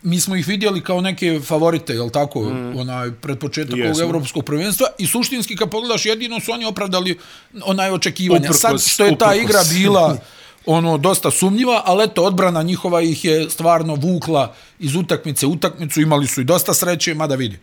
mi 0.02 0.20
smo 0.20 0.36
ih 0.36 0.48
vidjeli 0.48 0.80
kao 0.80 1.00
neke 1.00 1.40
favorite, 1.40 1.92
jel 1.92 2.10
tako, 2.10 2.40
mm. 2.42 2.76
onaj, 2.76 3.10
pred 3.12 3.38
početak 3.38 3.74
ovog 3.84 4.00
evropskog 4.00 4.44
prvenstva 4.44 4.86
i 4.98 5.06
suštinski 5.06 5.56
kad 5.56 5.70
pogledaš 5.70 6.06
jedino 6.06 6.40
su 6.40 6.52
oni 6.52 6.64
opravdali 6.64 7.18
onaj 7.62 7.90
očekivanja. 7.90 8.48
Uprkos- 8.50 8.60
Sad 8.60 8.80
što 8.82 9.04
je 9.04 9.18
ta 9.18 9.26
uprkos. 9.26 9.42
igra 9.42 9.60
bila 9.72 10.18
ono 10.66 10.98
dosta 10.98 11.30
sumnjiva, 11.30 11.82
ali 11.84 12.04
eto 12.04 12.24
odbrana 12.24 12.62
njihova 12.62 13.02
ih 13.02 13.24
je 13.24 13.50
stvarno 13.50 13.94
vukla 13.94 14.54
iz 14.78 14.94
utakmice 14.94 15.46
u 15.46 15.50
utakmicu, 15.50 16.00
imali 16.00 16.26
su 16.26 16.40
i 16.40 16.44
dosta 16.44 16.74
sreće, 16.74 17.14
mada 17.14 17.34
vidi. 17.34 17.58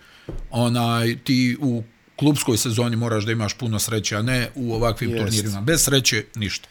Onaj 0.51 1.17
ti 1.23 1.57
u 1.61 1.83
klubskoj 2.15 2.57
sezoni 2.57 2.95
moraš 2.95 3.25
da 3.25 3.31
imaš 3.31 3.53
puno 3.53 3.79
sreće, 3.79 4.15
a 4.15 4.21
ne 4.21 4.49
u 4.55 4.73
ovakvim 4.73 5.09
Jest. 5.09 5.23
turnirima. 5.23 5.61
Bez 5.61 5.83
sreće 5.83 6.25
ništa. 6.35 6.67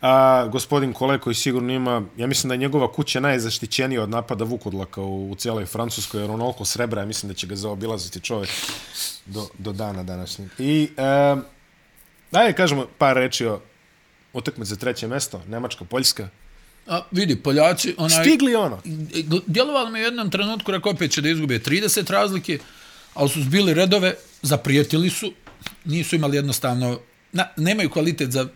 A 0.00 0.46
gospodin 0.52 0.92
Kole 0.92 1.18
koji 1.18 1.34
sigurno 1.34 1.72
ima, 1.72 2.02
ja 2.16 2.26
mislim 2.26 2.48
da 2.48 2.54
je 2.54 2.58
njegova 2.58 2.92
kuća 2.92 3.20
najzaštićenija 3.20 4.02
od 4.02 4.10
napada 4.10 4.44
Vukodlaka 4.44 5.00
u, 5.00 5.30
u 5.30 5.34
cijeloj 5.34 5.66
Francuskoj, 5.66 6.20
jer 6.20 6.30
on 6.30 6.34
onoliko 6.34 6.64
srebra, 6.64 7.00
ja 7.00 7.06
mislim 7.06 7.28
da 7.28 7.34
će 7.34 7.46
ga 7.46 7.56
zaobilaziti 7.56 8.20
čovjek 8.20 8.50
do, 9.26 9.48
do 9.58 9.72
dana 9.72 10.02
današnjeg. 10.02 10.48
I, 10.58 10.88
e, 10.96 11.36
dajde 12.32 12.52
kažemo 12.52 12.86
par 12.98 13.16
reči 13.16 13.46
o 13.46 13.60
utakmici 14.34 14.68
za 14.68 14.76
treće 14.76 15.08
mesto, 15.08 15.42
Nemačka, 15.48 15.84
Poljska. 15.84 16.28
A, 16.86 17.00
vidi, 17.10 17.36
Poljaci, 17.36 17.94
onaj, 17.98 18.24
Stigli 18.24 18.54
ono. 18.54 18.80
djelovalo 19.46 19.90
mi 19.90 20.00
u 20.00 20.02
jednom 20.02 20.30
trenutku, 20.30 20.72
rekao 20.72 20.92
opet 20.92 21.10
će 21.10 21.20
da 21.20 21.28
izgube 21.28 21.58
30 21.58 22.10
razlike, 22.10 22.58
ali 23.14 23.28
su 23.28 23.42
zbili 23.42 23.74
redove, 23.74 24.14
zaprijetili 24.42 25.10
su, 25.10 25.32
nisu 25.84 26.16
imali 26.16 26.36
jednostavno, 26.36 27.00
na, 27.32 27.48
nemaju 27.56 27.90
kvalitet 27.90 28.30
za... 28.30 28.48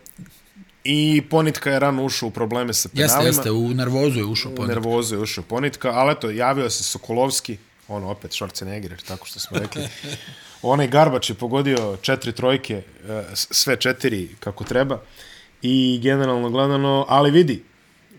I 0.84 1.22
Ponitka 1.30 1.70
je 1.70 1.78
rano 1.78 2.04
ušao 2.04 2.28
u 2.28 2.30
probleme 2.30 2.74
sa 2.74 2.88
penalima. 2.88 3.22
Jeste, 3.22 3.38
jeste, 3.38 3.50
u 3.50 3.74
nervozu 3.74 4.18
je 4.18 4.24
ušao 4.24 4.52
U 4.52 4.54
po 4.54 4.66
nervozu 4.66 5.14
je 5.14 5.18
ušao 5.18 5.44
Ponitka, 5.44 5.90
ali 5.90 6.12
eto, 6.12 6.30
javio 6.30 6.70
se 6.70 6.84
Sokolovski, 6.84 7.56
ono 7.88 8.10
opet 8.10 8.30
Schwarzenegger, 8.30 9.06
tako 9.08 9.26
što 9.26 9.40
smo 9.40 9.58
rekli. 9.58 9.88
Onaj 10.62 10.88
Garbač 10.88 11.30
je 11.30 11.34
pogodio 11.34 11.96
četiri 12.02 12.32
trojke, 12.32 12.82
e, 13.08 13.22
sve 13.34 13.76
četiri 13.76 14.28
kako 14.40 14.64
treba. 14.64 15.00
I 15.62 16.00
generalno 16.02 16.50
gledano, 16.50 17.04
ali 17.08 17.30
vidi, 17.30 17.64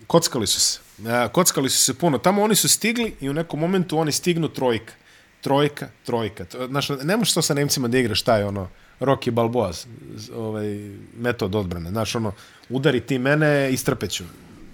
kockali 0.06 0.46
su 0.46 0.60
se. 0.60 0.80
E, 1.06 1.28
Kockali 1.32 1.70
su 1.70 1.82
se 1.82 1.94
puno. 1.94 2.18
Tamo 2.18 2.42
oni 2.42 2.54
su 2.54 2.68
stigli 2.68 3.14
i 3.20 3.28
u 3.28 3.32
nekom 3.32 3.60
momentu 3.60 3.98
oni 3.98 4.12
stignu 4.12 4.48
trojka. 4.48 4.92
Trojka, 5.40 5.88
trojka. 6.06 6.44
Znaš, 6.68 6.88
ne 6.88 7.16
možeš 7.16 7.34
to 7.34 7.42
sa 7.42 7.54
Nemcima 7.54 7.88
da 7.88 7.98
igraš 7.98 8.22
taj 8.22 8.42
ono, 8.42 8.68
Rocky 9.00 9.30
Balboa, 9.30 9.72
ovaj, 10.36 10.90
metod 11.16 11.54
odbrane. 11.54 11.90
Znaš, 11.90 12.14
ono, 12.14 12.32
udari 12.68 13.00
ti 13.00 13.18
mene, 13.18 13.72
istrpeću. 13.72 14.24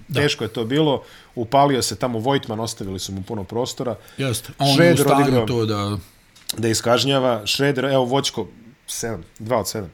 Da. 0.09 0.21
Teško 0.21 0.45
je 0.45 0.49
to 0.49 0.65
bilo. 0.65 1.03
Upalio 1.35 1.83
se 1.83 1.97
tamo 1.97 2.19
Vojtman, 2.19 2.61
ostavili 2.61 2.99
su 2.99 3.13
mu 3.13 3.23
puno 3.23 3.45
prostora. 3.45 3.97
Jeste, 4.19 4.53
a 4.59 4.65
on 4.65 4.83
je 4.83 4.93
u 4.93 4.97
stanju 4.97 5.47
to 5.47 5.67
da... 5.67 5.99
da 6.59 6.69
iskažnjava. 6.69 7.47
Šreder, 7.47 7.85
evo 7.85 8.05
Voćko, 8.05 8.47
7, 8.89 9.19
2 9.39 9.55
od 9.55 9.67
7. 9.67 9.87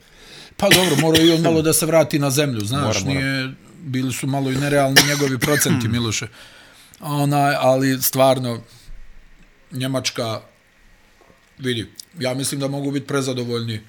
Pa 0.62 0.68
dobro, 0.68 0.96
mora 0.96 1.22
i 1.22 1.30
on 1.30 1.40
malo 1.40 1.62
da 1.62 1.72
se 1.72 1.86
vrati 1.86 2.18
na 2.18 2.30
zemlju, 2.30 2.60
znaš, 2.60 3.00
Mora, 3.02 3.14
mora. 3.14 3.20
nije, 3.20 3.54
bili 3.80 4.12
su 4.12 4.26
malo 4.26 4.50
i 4.50 4.56
nerealni 4.56 5.00
njegovi 5.08 5.38
procenti, 5.38 5.88
Miloše. 5.98 6.28
Onaj, 7.00 7.54
ali 7.58 8.02
stvarno, 8.02 8.60
Njemačka, 9.72 10.40
vidi, 11.58 11.90
ja 12.18 12.34
mislim 12.34 12.60
da 12.60 12.68
mogu 12.68 12.90
biti 12.90 13.06
prezadovoljni 13.06 13.80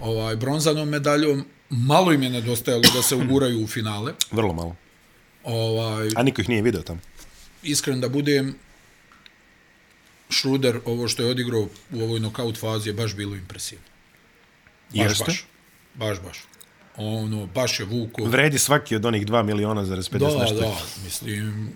ovaj 0.00 0.36
bronzanom 0.36 0.88
medaljom. 0.88 1.44
Malo 1.70 2.12
im 2.12 2.22
je 2.22 2.30
nedostajalo 2.30 2.82
da 2.94 3.02
se 3.02 3.14
uguraju 3.14 3.64
u 3.64 3.66
finale. 3.66 4.12
Vrlo 4.30 4.52
malo. 4.52 4.76
Ovaj, 5.44 6.08
A 6.16 6.22
niko 6.22 6.40
ih 6.40 6.48
nije 6.48 6.62
video 6.62 6.82
tamo. 6.82 7.00
iskren 7.62 8.00
da 8.00 8.08
budem, 8.08 8.54
Schruder, 10.30 10.80
ovo 10.84 11.08
što 11.08 11.22
je 11.22 11.30
odigrao 11.30 11.68
u 11.92 12.02
ovoj 12.02 12.20
nokaut 12.20 12.58
fazi 12.58 12.88
je 12.88 12.94
baš 12.94 13.14
bilo 13.16 13.34
impresivno. 13.36 13.84
Baš, 14.90 15.08
Jeste? 15.08 15.24
baš. 15.24 15.44
Baš, 15.94 16.20
baš. 16.20 16.38
Ono, 16.96 17.46
baš 17.46 17.80
je 17.80 17.86
vuko. 17.86 18.24
Vredi 18.24 18.58
svaki 18.58 18.96
od 18.96 19.04
onih 19.04 19.26
2 19.26 19.42
miliona 19.42 19.84
za 19.84 19.96
50 19.96 20.18
Da, 20.18 20.38
nešto. 20.38 20.54
da, 20.54 20.74
mislim, 21.04 21.70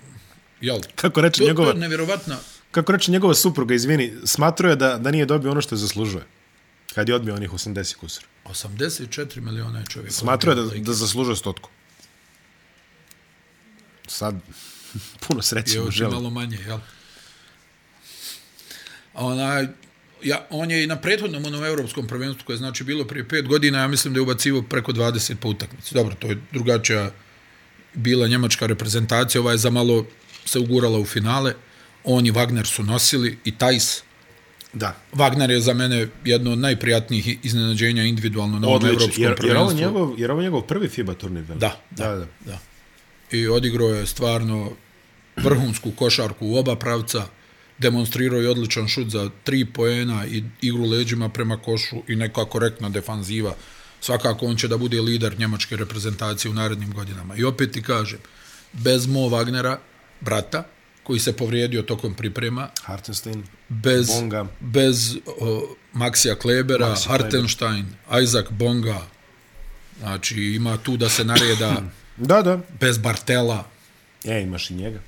jel, 0.61 0.79
Kako 0.95 1.21
reče 1.21 1.39
to, 1.39 1.45
to 1.45 1.49
njegova, 1.49 1.69
je 1.69 1.75
nevjerovatna, 1.75 2.37
kako 2.71 2.93
reče 2.93 3.13
njegova 3.13 3.35
supruga, 3.35 3.75
izvini, 3.75 4.13
smatruje 4.25 4.77
da, 4.77 4.99
da 4.99 5.11
nije 5.11 5.27
dobio 5.27 5.51
ono 5.51 5.61
što 5.61 5.77
zaslužuje. 5.77 6.25
Kad 6.95 7.09
je 7.09 7.15
odbio 7.15 7.35
onih 7.35 7.51
80 7.51 7.97
kusur. 7.97 8.25
84 8.45 9.41
miliona 9.41 9.79
je 9.79 9.85
čovjek. 9.87 10.13
Smatruje 10.13 10.55
da, 10.55 10.63
da 10.63 10.93
zaslužuje 10.93 11.37
stotku. 11.37 11.71
Sad, 14.07 14.35
puno 15.29 15.43
sreće 15.43 15.75
je 15.75 15.81
mu 15.81 15.89
oči 15.89 15.97
želim. 15.97 16.15
malo 16.15 16.31
manje, 16.31 16.59
jel? 16.67 16.79
A 19.15 19.25
Onaj, 19.27 19.67
ja, 20.23 20.47
on 20.51 20.71
je 20.71 20.85
i 20.85 20.87
na 20.87 20.97
prethodnom 20.97 21.45
onom 21.45 21.65
evropskom 21.65 22.07
prvenstvu, 22.07 22.47
koje 22.47 22.55
je 22.55 22.59
znači 22.59 22.85
bilo 22.85 23.05
prije 23.05 23.29
pet 23.29 23.47
godina, 23.47 23.79
ja 23.79 23.89
mislim 23.89 24.15
da 24.15 24.19
je 24.19 24.23
ubacivo 24.23 24.63
preko 24.63 24.93
20 24.93 25.35
po 25.35 25.49
utakmici. 25.49 25.95
Dobro, 25.95 26.15
to 26.19 26.27
je 26.27 26.39
drugačija 26.53 27.11
bila 27.95 28.29
njemačka 28.29 28.67
reprezentacija, 28.67 29.41
ova 29.41 29.53
je 29.53 29.59
za 29.59 29.71
malo 29.71 30.07
se 30.45 30.59
ugurala 30.59 30.99
u 30.99 31.05
finale. 31.05 31.55
On 32.05 32.27
i 32.27 32.33
Wagner 32.33 32.65
su 32.65 32.83
nosili 32.83 33.39
i 33.45 33.59
Tajs. 33.59 34.03
Da. 34.73 34.97
Wagner 35.13 35.51
je 35.51 35.61
za 35.61 35.75
mene 35.75 36.09
jedno 36.25 36.53
od 36.53 36.59
najprijatnijih 36.59 37.39
iznenađenja 37.43 38.03
individualno 38.03 38.59
na 38.59 38.69
ovom 38.69 38.87
evropskom 38.87 39.23
Jer, 39.23 39.37
jer, 39.45 39.57
ovo 39.57 39.69
prvenstvu. 39.69 39.87
njegov, 39.87 40.21
jer 40.21 40.31
ovo 40.31 40.43
njegov 40.43 40.63
prvi 40.63 40.89
FIBA 40.89 41.15
turnir. 41.15 41.45
Da, 41.45 41.55
da, 41.55 41.77
da. 41.91 42.15
da. 42.15 42.27
da. 42.47 42.59
I 43.31 43.49
odigrao 43.49 43.89
je 43.89 44.07
stvarno 44.07 44.71
vrhunsku 45.37 45.91
košarku 45.91 46.47
u 46.47 46.57
oba 46.57 46.77
pravca, 46.77 47.27
demonstrirao 47.79 48.41
je 48.41 48.51
odličan 48.51 48.89
šut 48.89 49.09
za 49.09 49.31
tri 49.45 49.65
poena 49.65 50.27
i 50.27 50.45
igru 50.61 50.85
leđima 50.85 51.29
prema 51.29 51.57
košu 51.57 51.97
i 52.09 52.17
neka 52.17 52.45
korektna 52.45 52.89
defanziva. 52.89 53.55
Svakako 54.01 54.47
on 54.47 54.57
će 54.57 54.69
da 54.69 54.77
bude 54.77 55.01
lider 55.01 55.39
njemačke 55.39 55.77
reprezentacije 55.77 56.51
u 56.51 56.55
narednim 56.55 56.93
godinama. 56.93 57.37
I 57.37 57.45
opet 57.45 57.73
ti 57.73 57.83
kažem, 57.83 58.19
bez 58.73 59.07
Mo 59.07 59.21
Wagnera, 59.21 59.77
brata, 60.21 60.65
koji 61.03 61.21
se 61.21 61.37
povrijedio 61.37 61.83
tokom 61.83 62.15
priprema, 62.15 62.69
Hartenstein. 62.83 63.45
bez, 63.69 64.07
Bonga. 64.07 64.47
bez 64.61 65.17
o, 65.41 65.75
Maxija 65.95 66.35
Klebera, 66.39 66.87
Maxi 66.95 67.09
Hartenstein, 67.09 67.87
Isaac 68.23 68.47
Bonga, 68.51 69.01
znači 69.99 70.43
ima 70.43 70.77
tu 70.77 70.97
da 70.97 71.09
se 71.09 71.25
nareda 71.25 71.83
Da, 72.17 72.43
da. 72.43 72.59
bez 72.81 72.99
Bartela. 72.99 73.65
E, 74.25 74.43
imaš 74.43 74.71
i 74.71 74.75
njega. 74.75 75.01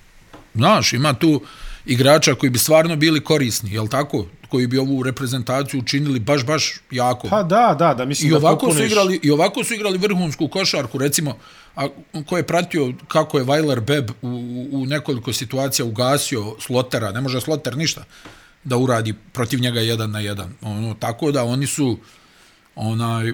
Znaš, 0.55 0.93
ima 0.93 1.15
tu 1.15 1.43
igrača 1.87 2.35
koji 2.35 2.51
bi 2.51 2.59
stvarno 2.59 2.97
bili 2.97 3.21
korisni, 3.21 3.73
jel 3.73 3.89
tako? 3.89 4.27
Koji 4.49 4.67
bi 4.67 4.79
ovu 4.79 5.03
reprezentaciju 5.03 5.81
učinili 5.81 6.21
baš, 6.21 6.47
baš 6.47 6.75
jako. 6.91 7.29
Pa 7.29 7.43
da, 7.43 7.77
da, 7.79 7.95
da, 7.95 8.05
mislim 8.05 8.29
I 8.29 8.31
da 8.31 8.37
ovako, 8.37 8.73
su 8.73 8.79
popuniš- 8.79 8.87
igrali, 8.87 9.21
I 9.23 9.31
ovako 9.31 9.65
su 9.65 9.75
igrali 9.75 9.99
vrhunsku 9.99 10.49
košarku, 10.49 10.99
recimo, 10.99 11.37
a 11.77 11.87
ko 12.27 12.37
je 12.37 12.47
pratio 12.47 12.93
kako 13.09 13.39
je 13.39 13.45
Weiler 13.45 13.81
Beb 13.81 14.11
u, 14.23 14.29
u 14.73 14.87
nekoliko 14.87 15.33
situacija 15.33 15.87
ugasio 15.87 16.55
Slotera, 16.61 17.13
ne 17.13 17.21
može 17.21 17.41
Sloter 17.41 17.77
ništa 17.77 18.05
da 18.65 18.77
uradi 18.77 19.15
protiv 19.33 19.61
njega 19.61 19.81
jedan 19.81 20.11
na 20.11 20.21
jedan. 20.21 20.55
Ono, 20.63 20.95
tako 20.95 21.33
da 21.33 21.45
oni 21.45 21.67
su 21.67 21.99
onaj 22.75 23.33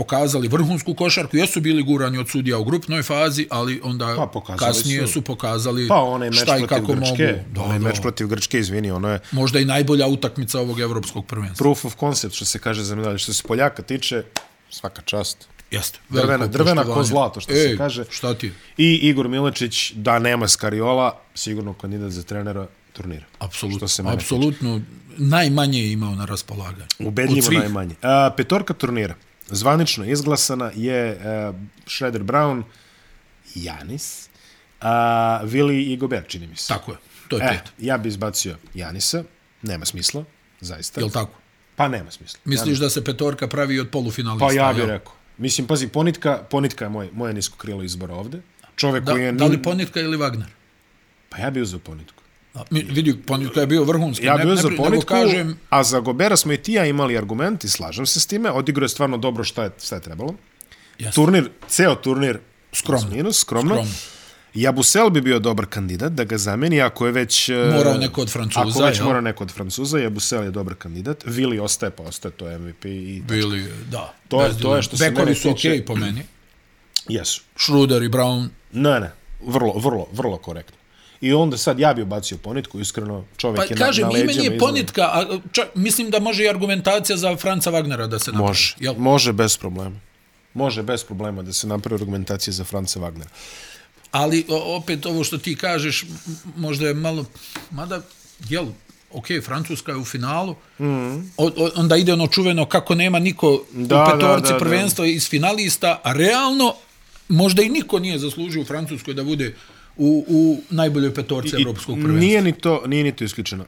pokazali 0.00 0.48
vrhunsku 0.48 0.94
košarku, 0.94 1.36
jesu 1.36 1.60
bili 1.60 1.82
gurani 1.82 2.18
od 2.18 2.28
sudija 2.28 2.58
u 2.58 2.64
grupnoj 2.64 3.02
fazi, 3.02 3.46
ali 3.50 3.80
onda 3.84 4.28
Pa, 4.32 4.56
kasnije 4.56 5.06
su. 5.06 5.12
su, 5.12 5.22
pokazali 5.22 5.88
Pa 5.88 5.94
onaj 5.96 6.30
meč 6.30 6.38
šta 6.38 6.56
i 6.58 6.66
kako 6.66 6.86
Grčke, 6.86 7.26
mogu. 7.26 7.44
Da, 7.52 7.62
onaj 7.62 7.78
da. 7.78 7.84
meč 7.84 8.00
protiv 8.00 8.26
Grčke, 8.26 8.58
izvini, 8.58 8.90
ono 8.90 9.08
je 9.08 9.20
Možda 9.32 9.58
i 9.58 9.64
najbolja 9.64 10.06
utakmica 10.08 10.60
ovog 10.60 10.80
evropskog 10.80 11.26
prvenstva. 11.26 11.64
proof 11.64 11.84
of 11.84 11.96
concept, 11.96 12.34
što 12.34 12.44
se 12.44 12.58
kaže 12.58 12.82
za 12.82 12.96
medalje. 12.96 13.18
Što 13.18 13.32
se 13.32 13.42
Poljaka 13.42 13.82
tiče, 13.82 14.22
svaka 14.70 15.02
čast. 15.02 15.48
Jeste. 15.70 15.98
Drvena- 16.10 16.46
drvena 16.48 16.84
ko 16.84 17.04
zlato, 17.04 17.40
što 17.40 17.52
se 17.52 17.58
Ej, 17.60 17.76
kaže. 17.76 18.04
Šta 18.10 18.34
ti? 18.34 18.52
I 18.78 18.94
Igor 19.02 19.28
Milečić, 19.28 19.92
da 19.92 20.18
nema 20.18 20.48
Skariola, 20.48 21.20
sigurno 21.34 21.72
kandidat 21.72 22.10
za 22.10 22.22
trenera 22.22 22.66
turnira. 22.92 23.24
Apsolutno, 23.38 23.78
Što 23.78 23.88
se 23.88 24.02
mene 24.02 24.14
apsolutno 24.14 24.80
najmanje 25.18 25.80
je 25.80 25.92
imao 25.92 26.14
na 26.14 26.24
raspolaganju. 26.24 26.86
Ubedljivo 27.00 27.50
najmanje. 27.52 27.94
A, 28.02 28.30
petorka 28.36 28.74
turnira, 28.74 29.14
zvanično 29.50 30.04
izglasana 30.04 30.70
je 30.74 31.18
uh, 31.48 31.54
Shredder 31.86 32.22
Brown, 32.22 32.62
Janis, 33.54 34.28
a, 34.80 35.40
Vili 35.44 35.82
i 35.82 35.96
Gobert, 35.96 36.28
čini 36.28 36.46
mi 36.46 36.56
se. 36.56 36.68
Tako 36.68 36.92
je, 36.92 36.98
to 37.28 37.36
je 37.36 37.44
E, 37.44 37.48
pet. 37.48 37.72
ja 37.78 37.98
bi 37.98 38.08
izbacio 38.08 38.56
Janisa, 38.74 39.24
nema 39.62 39.84
smisla, 39.84 40.24
zaista. 40.60 41.00
Jel 41.00 41.10
tako? 41.10 41.32
Pa 41.76 41.88
nema 41.88 42.10
smisla. 42.10 42.40
Misliš 42.44 42.78
da 42.78 42.90
se 42.90 43.04
petorka 43.04 43.48
pravi 43.48 43.80
od 43.80 43.88
polufinalista? 43.88 44.46
Pa 44.46 44.52
ja 44.54 44.72
bih 44.72 44.84
rekao. 44.84 45.12
Mislim, 45.38 45.66
pazi, 45.66 45.88
Ponitka, 45.88 46.46
Ponitka 46.50 46.84
je 46.84 46.88
moj, 46.88 47.08
moje 47.12 47.34
nisko 47.34 47.56
krilo 47.56 47.82
izbora 47.82 48.14
ovde. 48.14 48.40
Čovek 48.76 49.04
koji 49.04 49.22
je... 49.22 49.32
Da, 49.32 49.38
da 49.38 49.44
li 49.44 49.56
ni- 49.56 49.62
Ponitka 49.62 50.00
ili 50.00 50.16
Wagner? 50.16 50.44
Pa 51.28 51.38
ja 51.38 51.50
bi 51.50 51.60
uzeo 51.60 51.78
Ponitku. 51.78 52.19
Mi, 52.70 52.82
vidi, 52.82 53.16
Ponitka 53.16 53.60
je 53.60 53.66
bio 53.66 53.84
vrhunski. 53.84 54.26
Ja 54.26 54.36
ne, 54.36 54.44
bi 54.44 54.50
uzeo 54.50 54.70
ne, 54.70 54.76
Ponitku, 54.76 55.06
kažem, 55.06 55.58
a 55.70 55.82
za 55.82 56.00
Gobera 56.00 56.36
smo 56.36 56.52
i 56.52 56.56
ti 56.56 56.72
ja 56.72 56.86
imali 56.86 57.18
argument 57.18 57.64
i 57.64 57.68
slažem 57.68 58.06
se 58.06 58.20
s 58.20 58.26
time. 58.26 58.50
Odigrao 58.50 58.84
je 58.84 58.88
stvarno 58.88 59.16
dobro 59.18 59.44
šta 59.44 59.64
je, 59.64 59.70
šta 59.78 59.94
je 59.94 60.02
trebalo. 60.02 60.34
Jeste. 60.98 61.14
Turnir, 61.14 61.50
ceo 61.68 61.94
turnir, 61.94 62.38
Skromno. 62.72 63.08
Minus, 63.10 63.38
skromno. 63.38 63.74
Skromno. 63.74 63.92
Jabusel 64.54 65.10
bi 65.10 65.20
bio 65.20 65.38
dobar 65.38 65.66
kandidat 65.66 66.12
da 66.12 66.24
ga 66.24 66.38
zameni 66.38 66.82
ako 66.82 67.06
je 67.06 67.12
već... 67.12 67.48
e, 67.48 67.54
Morao 67.72 67.94
neko 67.94 68.20
od 68.22 68.30
Francuza, 68.30 68.60
Ako 68.70 68.80
već 68.80 68.98
jel? 68.98 69.06
mora 69.06 69.20
neko 69.20 69.44
od 69.44 69.50
Francuza, 69.52 69.98
Jabusel 69.98 70.44
je 70.44 70.50
dobar 70.50 70.74
kandidat. 70.74 71.22
Vili 71.26 71.58
ostaje, 71.58 71.90
pa 71.90 72.02
ostaje, 72.02 72.32
to 72.32 72.48
je 72.48 72.58
MVP 72.58 72.84
i 72.84 73.22
bili, 73.22 73.68
da. 73.90 74.14
To 74.28 74.42
je- 74.42 74.58
to 74.58 74.76
je 74.76 74.82
što 74.82 74.96
se 74.96 75.10
Bekovi 75.10 75.34
su 75.34 75.50
okej 75.50 75.84
po 75.84 75.94
meni. 75.96 76.22
jesu. 77.08 77.42
Schroeder 77.56 78.02
i 78.02 78.08
Brown, 78.08 78.48
Ne, 78.72 79.00
ne, 79.00 79.10
vrlo, 79.40 79.72
vrlo, 79.74 80.06
vrlo 80.12 80.36
korektno. 80.38 80.76
I 81.20 81.32
onda 81.32 81.56
sad 81.58 81.78
ja 81.78 81.94
bi 81.94 82.02
ubacio 82.02 82.38
ponitku, 82.38 82.80
iskreno 82.80 83.24
čovjek 83.36 83.56
Pa 83.56 83.64
je 83.64 83.70
na, 83.70 83.86
kažem, 83.86 84.04
na 84.04 84.10
ime 84.10 84.18
leđima 84.18 84.42
nije 84.42 84.54
izveo. 84.54 84.58
ponitka, 84.58 85.02
a 85.02 85.38
čak, 85.52 85.68
mislim 85.74 86.10
da 86.10 86.20
može 86.20 86.44
i 86.44 86.48
argumentacija 86.48 87.16
za 87.16 87.36
Franca 87.36 87.70
Wagnera 87.70 88.06
da 88.06 88.18
se 88.18 88.30
napravi. 88.32 88.48
Može, 88.48 88.76
Jel? 88.80 88.94
može 88.98 89.32
bez 89.32 89.56
problema. 89.56 89.96
Može 90.54 90.82
bez 90.82 91.04
problema 91.04 91.42
da 91.42 91.52
se 91.52 91.66
napravi 91.66 92.02
argumentacija 92.02 92.52
za 92.52 92.64
Franca 92.64 93.00
Wagnera. 93.00 93.28
Ali 94.10 94.44
o, 94.48 94.76
opet 94.76 95.06
ovo 95.06 95.24
što 95.24 95.38
ti 95.38 95.56
kažeš, 95.56 96.04
možda 96.56 96.88
je 96.88 96.94
malo, 96.94 97.24
mada, 97.70 98.00
jel, 98.48 98.66
ok, 99.12 99.26
Francuska 99.44 99.92
je 99.92 99.98
u 99.98 100.04
finalu, 100.04 100.54
mm. 100.78 100.84
o, 101.36 101.46
o, 101.56 101.70
onda 101.76 101.96
ide 101.96 102.12
ono 102.12 102.26
čuveno 102.26 102.66
kako 102.66 102.94
nema 102.94 103.18
niko 103.18 103.64
Da, 103.72 104.04
u 104.04 104.06
petorci 104.06 104.52
da, 104.52 104.52
da. 104.52 104.58
prvenstva 104.58 105.06
iz 105.06 105.28
finalista, 105.28 106.00
a 106.04 106.12
realno 106.12 106.74
možda 107.28 107.62
i 107.62 107.68
niko 107.68 107.98
nije 107.98 108.18
zaslužio 108.18 108.62
u 108.62 108.64
Francuskoj 108.64 109.14
da 109.14 109.24
bude 109.24 109.54
u, 110.00 110.24
u 110.28 110.40
najboljoj 110.70 111.14
petorci 111.14 111.56
evropskog 111.56 111.94
prvenstva. 111.94 112.20
Nije 112.20 112.42
ni 112.42 112.52
to, 112.54 112.82
nije 112.86 113.04
ni 113.04 113.12
to 113.12 113.24
isključeno. 113.24 113.64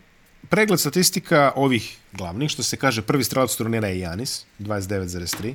Pregled 0.49 0.81
statistika 0.81 1.53
ovih 1.57 1.97
glavnih, 2.13 2.51
što 2.51 2.63
se 2.63 2.77
kaže, 2.77 3.03
prvi 3.03 3.25
strelac 3.25 3.57
turnira 3.57 3.89
je 3.89 3.99
Janis, 4.01 4.45
29,3. 4.59 5.55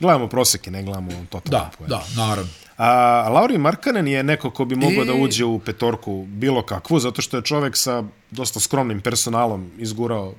Gledamo 0.00 0.28
proseke, 0.28 0.70
ne 0.70 0.82
gledamo 0.82 1.10
totalno 1.30 1.58
Da, 1.58 1.70
poen. 1.78 1.88
da, 1.90 2.04
naravno. 2.16 2.50
A 2.76 2.88
Lauri 3.28 3.58
Markanen 3.58 4.08
je 4.08 4.22
neko 4.22 4.50
ko 4.50 4.64
bi 4.64 4.76
mogao 4.76 5.02
I- 5.02 5.06
da 5.06 5.14
uđe 5.14 5.44
u 5.44 5.58
petorku 5.58 6.24
bilo 6.24 6.62
kakvu, 6.62 6.98
zato 6.98 7.22
što 7.22 7.36
je 7.36 7.42
čovek 7.42 7.76
sa 7.76 8.02
dosta 8.30 8.60
skromnim 8.60 9.00
personalom 9.00 9.70
izgurao 9.78 10.34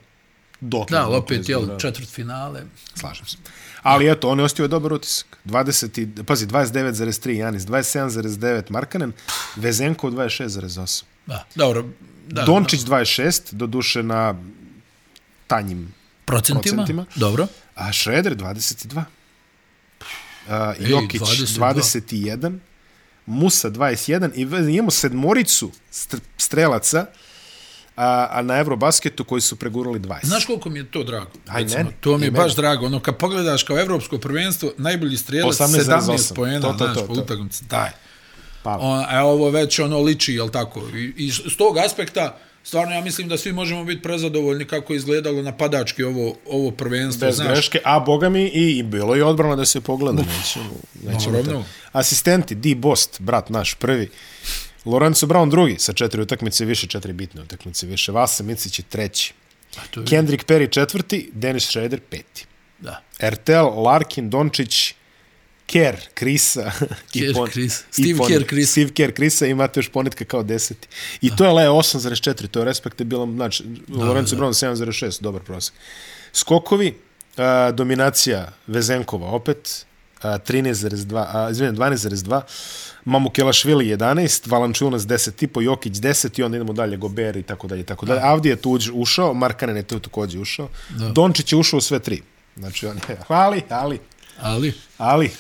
dotle. 0.61 0.97
Da, 0.97 1.07
opet, 1.07 1.49
jel, 1.49 1.77
četvrt 1.79 2.09
finale. 2.09 2.63
Slažem 2.95 3.25
se. 3.25 3.37
Ali 3.81 4.07
eto, 4.07 4.29
on 4.29 4.39
je 4.39 4.45
ostavio 4.45 4.67
dobar 4.67 4.93
utisak. 4.93 5.37
20, 5.45 5.97
i- 5.97 6.23
pazi, 6.23 6.45
29,3 6.45 7.31
Janis, 7.31 7.63
27,9 7.63 8.69
Markanen, 8.69 9.11
Vezenko 9.55 10.09
26,8. 10.09 11.03
Da, 11.25 11.45
dobro. 11.55 11.85
Da, 12.27 12.43
Dončić 12.43 12.81
26, 12.81 13.53
do 13.53 13.67
duše 13.67 14.03
na 14.03 14.35
tanjim, 15.47 15.93
procentima? 16.25 16.61
procentima. 16.61 17.05
Dobro. 17.15 17.47
a 17.75 17.91
Šreder 17.91 18.35
22. 18.35 19.03
A, 20.49 20.73
Jokić 20.79 21.21
22. 21.21 21.73
21, 21.73 22.57
Musa 23.25 23.69
21 23.69 24.31
i 24.67 24.73
imamo 24.73 24.91
sedmoricu 24.91 25.71
st 25.91 26.15
strelaca 26.37 27.05
a, 27.95 28.27
a 28.31 28.41
na 28.41 28.57
Eurobasketu 28.59 29.23
koji 29.23 29.41
su 29.41 29.55
pregurali 29.55 29.99
20. 29.99 30.25
Znaš 30.25 30.45
koliko 30.45 30.69
mi 30.69 30.79
je 30.79 30.91
to 30.91 31.03
drago? 31.03 31.31
Aj, 31.47 31.65
meni. 31.65 31.89
to 31.99 32.17
mi 32.17 32.25
je 32.25 32.31
baš 32.31 32.55
drago. 32.55 32.85
Ono, 32.85 32.99
kad 32.99 33.17
pogledaš 33.17 33.63
kao 33.63 33.79
evropsko 33.79 34.17
prvenstvo, 34.17 34.71
najbolji 34.77 35.17
strijelac 35.17 35.57
18,8. 35.57 36.01
17 36.01 36.35
pojena, 36.35 36.61
To, 36.61 36.73
to, 36.73 36.77
znaš, 36.77 36.97
to, 36.97 37.05
po 37.07 37.15
to. 37.15 37.21
utakmici. 37.21 37.63
Daj. 37.69 37.89
Pa, 38.63 38.77
On, 38.77 39.05
a 39.09 39.23
ovo 39.25 39.49
već 39.49 39.79
ono 39.79 39.99
liči, 39.99 40.33
jel 40.33 40.49
tako? 40.49 40.81
I, 40.95 41.13
I 41.17 41.31
s 41.31 41.57
tog 41.57 41.77
aspekta 41.77 42.37
stvarno 42.63 42.93
ja 42.93 43.01
mislim 43.01 43.27
da 43.27 43.37
svi 43.37 43.51
možemo 43.53 43.83
biti 43.83 44.01
prezadovoljni 44.01 44.65
kako 44.65 44.93
je 44.93 44.97
izgledalo 44.97 45.41
napadački 45.41 46.03
ovo, 46.03 46.35
ovo 46.49 46.71
prvenstvo. 46.71 47.27
Bez 47.27 47.35
znaš. 47.35 47.47
greške, 47.47 47.79
a 47.85 47.99
boga 47.99 48.29
mi 48.29 48.43
i, 48.43 48.77
i 48.77 48.83
bilo 48.83 49.15
je 49.15 49.23
odbrana 49.25 49.55
da 49.55 49.65
se 49.65 49.81
pogleda. 49.81 50.21
Nećemo, 50.37 50.73
nećemo 51.03 51.43
to. 51.43 51.63
Asistenti, 51.91 52.55
Di 52.55 52.75
Bost, 52.75 53.21
brat 53.21 53.49
naš 53.49 53.73
prvi, 53.73 54.09
Lorenzo 54.85 55.27
Brown 55.27 55.49
drugi 55.49 55.75
sa 55.79 55.93
četiri 55.93 56.21
utakmice 56.21 56.65
više, 56.65 56.87
četiri 56.87 57.13
bitne 57.13 57.41
utakmice 57.41 57.87
više, 57.87 58.11
Vasa 58.11 58.43
Micić 58.43 58.79
je 58.79 58.83
treći, 58.89 59.33
je, 59.95 60.05
Kendrick 60.05 60.45
Perry 60.45 60.71
četvrti, 60.71 61.29
Dennis 61.33 61.63
Schroeder 61.63 61.99
peti. 62.09 62.45
da. 62.79 63.01
Ertel, 63.19 63.83
Larkin, 63.83 64.29
Dončić, 64.29 64.93
Kerr, 65.65 65.95
Krisa 66.13 66.71
Kerr, 67.13 67.25
i 67.55 67.69
Steve 67.69 68.19
Kerr, 68.27 68.45
Krisa. 68.47 68.71
Steve 68.71 68.89
Kerr, 68.93 69.13
Krisa 69.13 69.47
i 69.47 69.49
imate 69.49 69.79
još 69.79 69.89
Ponitka 69.89 70.25
kao 70.25 70.43
deseti. 70.43 70.87
I 71.21 71.35
to 71.35 71.45
je 71.45 71.51
Leo 71.51 71.73
8,4, 71.73 72.47
to 72.47 72.59
je 72.59 72.65
respektabilan, 72.65 73.35
znači, 73.35 73.63
Lorenzo 73.87 74.35
Brown 74.35 74.75
7,6, 74.75 75.21
dobar 75.21 75.41
prosek. 75.41 75.73
Skokovi, 76.33 76.97
a, 77.37 77.71
dominacija 77.71 78.51
Vezenkova 78.67 79.27
opet, 79.27 79.85
13,2, 80.23 81.25
a, 81.33 81.49
izvijem, 81.51 81.75
12,2, 81.75 82.41
Mamukelašvili 83.05 83.85
11, 83.85 84.49
Valančunas 84.51 85.03
10,5, 85.03 85.61
Jokić 85.61 85.93
10 85.93 86.39
i 86.39 86.43
onda 86.43 86.57
idemo 86.57 86.73
dalje, 86.73 86.97
Gober 86.97 87.37
i 87.37 87.43
tako 87.43 87.67
dalje, 87.67 87.83
tako 87.83 88.05
dalje. 88.05 88.21
Avdi 88.23 88.49
je 88.49 88.55
tu 88.55 88.79
ušao, 88.93 89.33
Markanen 89.33 89.77
je 89.77 89.83
tu 89.83 89.99
također 89.99 90.41
ušao, 90.41 90.69
Dončić 91.13 91.51
je 91.51 91.57
ušao 91.57 91.77
u 91.77 91.81
sve 91.81 91.99
tri. 91.99 92.21
Znači, 92.57 92.87
on 92.87 92.97
je, 93.09 93.17
ali, 93.27 93.61
ali, 93.69 93.99
Ali, 94.41 94.73
ali, 94.97 95.31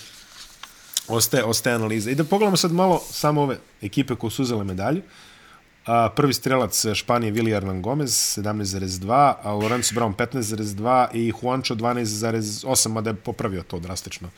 ostaje, 1.07 1.43
ostaje 1.43 1.75
analiza. 1.75 2.11
I 2.11 2.15
da 2.15 2.23
pogledamo 2.23 2.57
sad 2.57 2.71
malo 2.71 3.01
samo 3.11 3.41
ove 3.41 3.57
ekipe 3.81 4.15
koje 4.15 4.31
su 4.31 4.41
uzele 4.41 4.63
medalju. 4.63 5.01
A, 5.85 6.09
prvi 6.15 6.33
strelac 6.33 6.85
Španije 6.93 7.31
Vili 7.31 7.51
Hernan 7.51 7.81
Gomez 7.81 8.11
17,2, 8.37 9.33
a 9.43 9.51
Lorenzo 9.53 9.95
Brown 9.95 10.15
15,2 10.15 11.07
i 11.13 11.33
Juancho 11.41 11.75
12,8, 11.75 12.89
mada 12.89 13.09
je 13.09 13.15
popravio 13.15 13.63
to 13.63 13.79
drastično. 13.79 14.29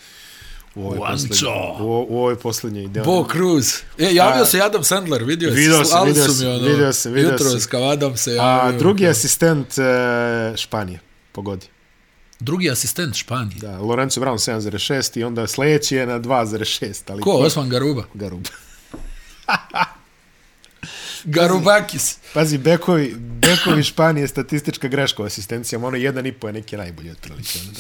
U 0.76 0.82
ovoj 0.82 0.97
Juancho. 0.97 1.28
posljednjoj- 1.28 1.82
U, 1.82 2.05
u 2.09 2.17
ovoj 2.17 2.36
posljednjoj 2.38 2.84
ideo. 2.84 3.03
Bo 3.03 3.28
Cruz. 3.28 3.74
E, 3.99 4.13
javio 4.13 4.45
se 4.45 4.57
i 4.57 4.61
Adam 4.61 4.84
Sandler, 4.84 5.24
vidio. 5.24 5.49
Vidio 5.51 5.86
slali 5.86 6.07
vidio 6.07 6.24
sam, 6.26 6.38
mi 6.39 6.45
ono, 6.47 6.63
vidio 6.63 6.93
sam, 6.93 7.13
vidio 7.13 7.32
jutros 7.32 7.51
sam. 7.53 7.69
kao 7.71 7.84
Adam 7.84 8.17
se 8.17 8.32
A 8.32 8.36
javio. 8.36 8.80
drugi 8.80 9.07
asistent 9.07 9.67
e, 9.69 9.84
Španije, 10.57 10.99
pogodi. 11.32 11.65
drugi 12.39 12.71
asistent 12.71 13.15
Španije. 13.15 13.57
Da, 13.57 13.78
Lorenzo 13.80 14.21
Brown 14.21 14.38
7,6 14.51 15.19
i 15.19 15.24
onda 15.24 15.47
sljedeći 15.47 15.95
je 15.95 16.05
na 16.05 16.19
2,6. 16.19 17.01
Ali 17.07 17.21
Ko? 17.21 17.32
Osman 17.32 17.69
Garuba. 17.69 18.03
Garub. 18.13 18.45
Garubakis. 21.26 22.17
Pazi, 22.34 22.57
bekovi, 22.57 23.15
bekovi 23.17 23.84
Španije 23.84 24.28
statistička 24.28 24.88
greška 24.88 25.24
u 25.24 25.26
asistencijama, 25.26 25.88
ono 25.88 25.97
jedan 25.97 26.26
i 26.26 26.32
po 26.32 26.47
je 26.47 26.53
neki 26.53 26.78
najbolji 26.78 27.11
otprilike. 27.11 27.59
ono. 27.61 27.71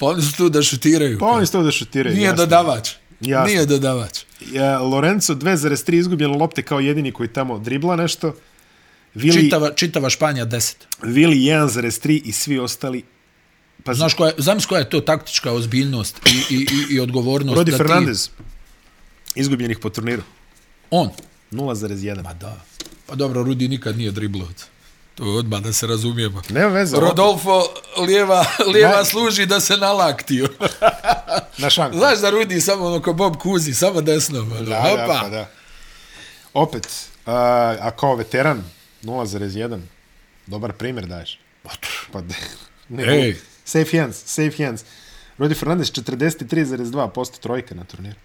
Pa 0.00 0.06
oni 0.06 0.22
su 0.22 0.32
tu 0.36 0.48
da 0.48 0.62
šutiraju. 0.62 1.18
Pa 1.18 1.26
oni 1.26 1.46
su 1.46 1.52
to 1.52 1.62
da 1.62 1.70
šutiraju. 1.70 2.16
Nije 2.16 2.24
jasno. 2.24 2.36
dodavač. 2.46 2.90
Jasno. 3.20 3.46
Nije 3.46 3.66
dodavač. 3.66 4.18
Ja, 4.52 4.78
Lorenzo 4.78 5.34
2,3 5.34 5.94
izgubljene 5.98 6.36
lopte 6.36 6.62
kao 6.62 6.80
jedini 6.80 7.12
koji 7.12 7.28
tamo 7.28 7.58
dribla 7.58 7.96
nešto. 7.96 8.34
Vili, 9.14 9.42
Čitava, 9.42 9.72
čitava 9.74 10.10
Španija 10.10 10.46
10. 10.46 10.74
Vili 11.02 11.36
1,3 11.36 12.20
i 12.24 12.32
svi 12.32 12.58
ostali. 12.58 13.04
Pa 13.84 13.94
Znaš 13.94 14.14
koja, 14.14 14.32
zamisli 14.38 14.68
koja 14.68 14.78
je 14.78 14.90
to 14.90 15.00
taktička 15.00 15.52
ozbiljnost 15.52 16.20
i, 16.26 16.54
i, 16.54 16.58
i, 16.58 16.94
i 16.94 17.00
odgovornost. 17.00 17.56
Rodi 17.56 17.70
da 17.70 17.76
Fernandez, 17.76 18.28
izgubljenih 19.34 19.78
po 19.78 19.90
turniru. 19.90 20.22
Ti, 20.22 20.28
on. 20.90 21.08
0,1. 21.50 22.22
Pa 22.24 22.32
da. 22.32 22.60
Pa 23.06 23.14
dobro, 23.14 23.42
Rudi 23.42 23.68
nikad 23.68 23.98
nije 23.98 24.10
driblovac. 24.10 24.66
To 25.20 25.26
je 25.26 25.38
odmah 25.38 25.60
da 25.60 25.72
se 25.72 25.86
razumijemo. 25.86 26.42
Nema 26.50 26.68
veze. 26.68 26.96
Rodolfo 26.96 27.62
lijeva, 27.98 28.44
lijeva 28.72 28.98
Ne. 28.98 29.04
služi 29.04 29.46
da 29.46 29.60
se 29.60 29.76
nalaktio. 29.76 30.48
Na 31.58 31.70
šanku. 31.70 31.98
Znaš 31.98 32.18
da 32.18 32.30
Rudi 32.30 32.60
samo 32.60 32.86
ono 32.86 33.02
ko 33.02 33.12
Bob 33.12 33.36
Kuzi, 33.36 33.74
samo 33.74 34.00
desno. 34.00 34.38
Ono. 34.40 34.54
Da, 34.54 34.64
da, 34.64 35.04
Opa. 35.04 35.18
pa 35.22 35.28
da. 35.28 35.50
Opet, 36.54 36.88
a, 37.26 37.34
a 37.80 37.90
kao 37.90 38.14
veteran, 38.14 38.64
0,1. 39.02 39.80
Dobar 40.46 40.72
primjer 40.72 41.06
daješ. 41.06 41.38
Pa 42.12 42.20
da. 42.20 42.34
Ne, 42.88 43.02
Ej. 43.04 43.36
Safe 43.64 43.98
hands, 43.98 44.16
safe 44.26 44.64
hands. 44.64 44.84
Rodi 45.38 45.54
Fernandez 45.54 45.92
43,2% 45.92 47.38
trojka 47.38 47.74
na 47.74 47.84
turniru. 47.84 48.16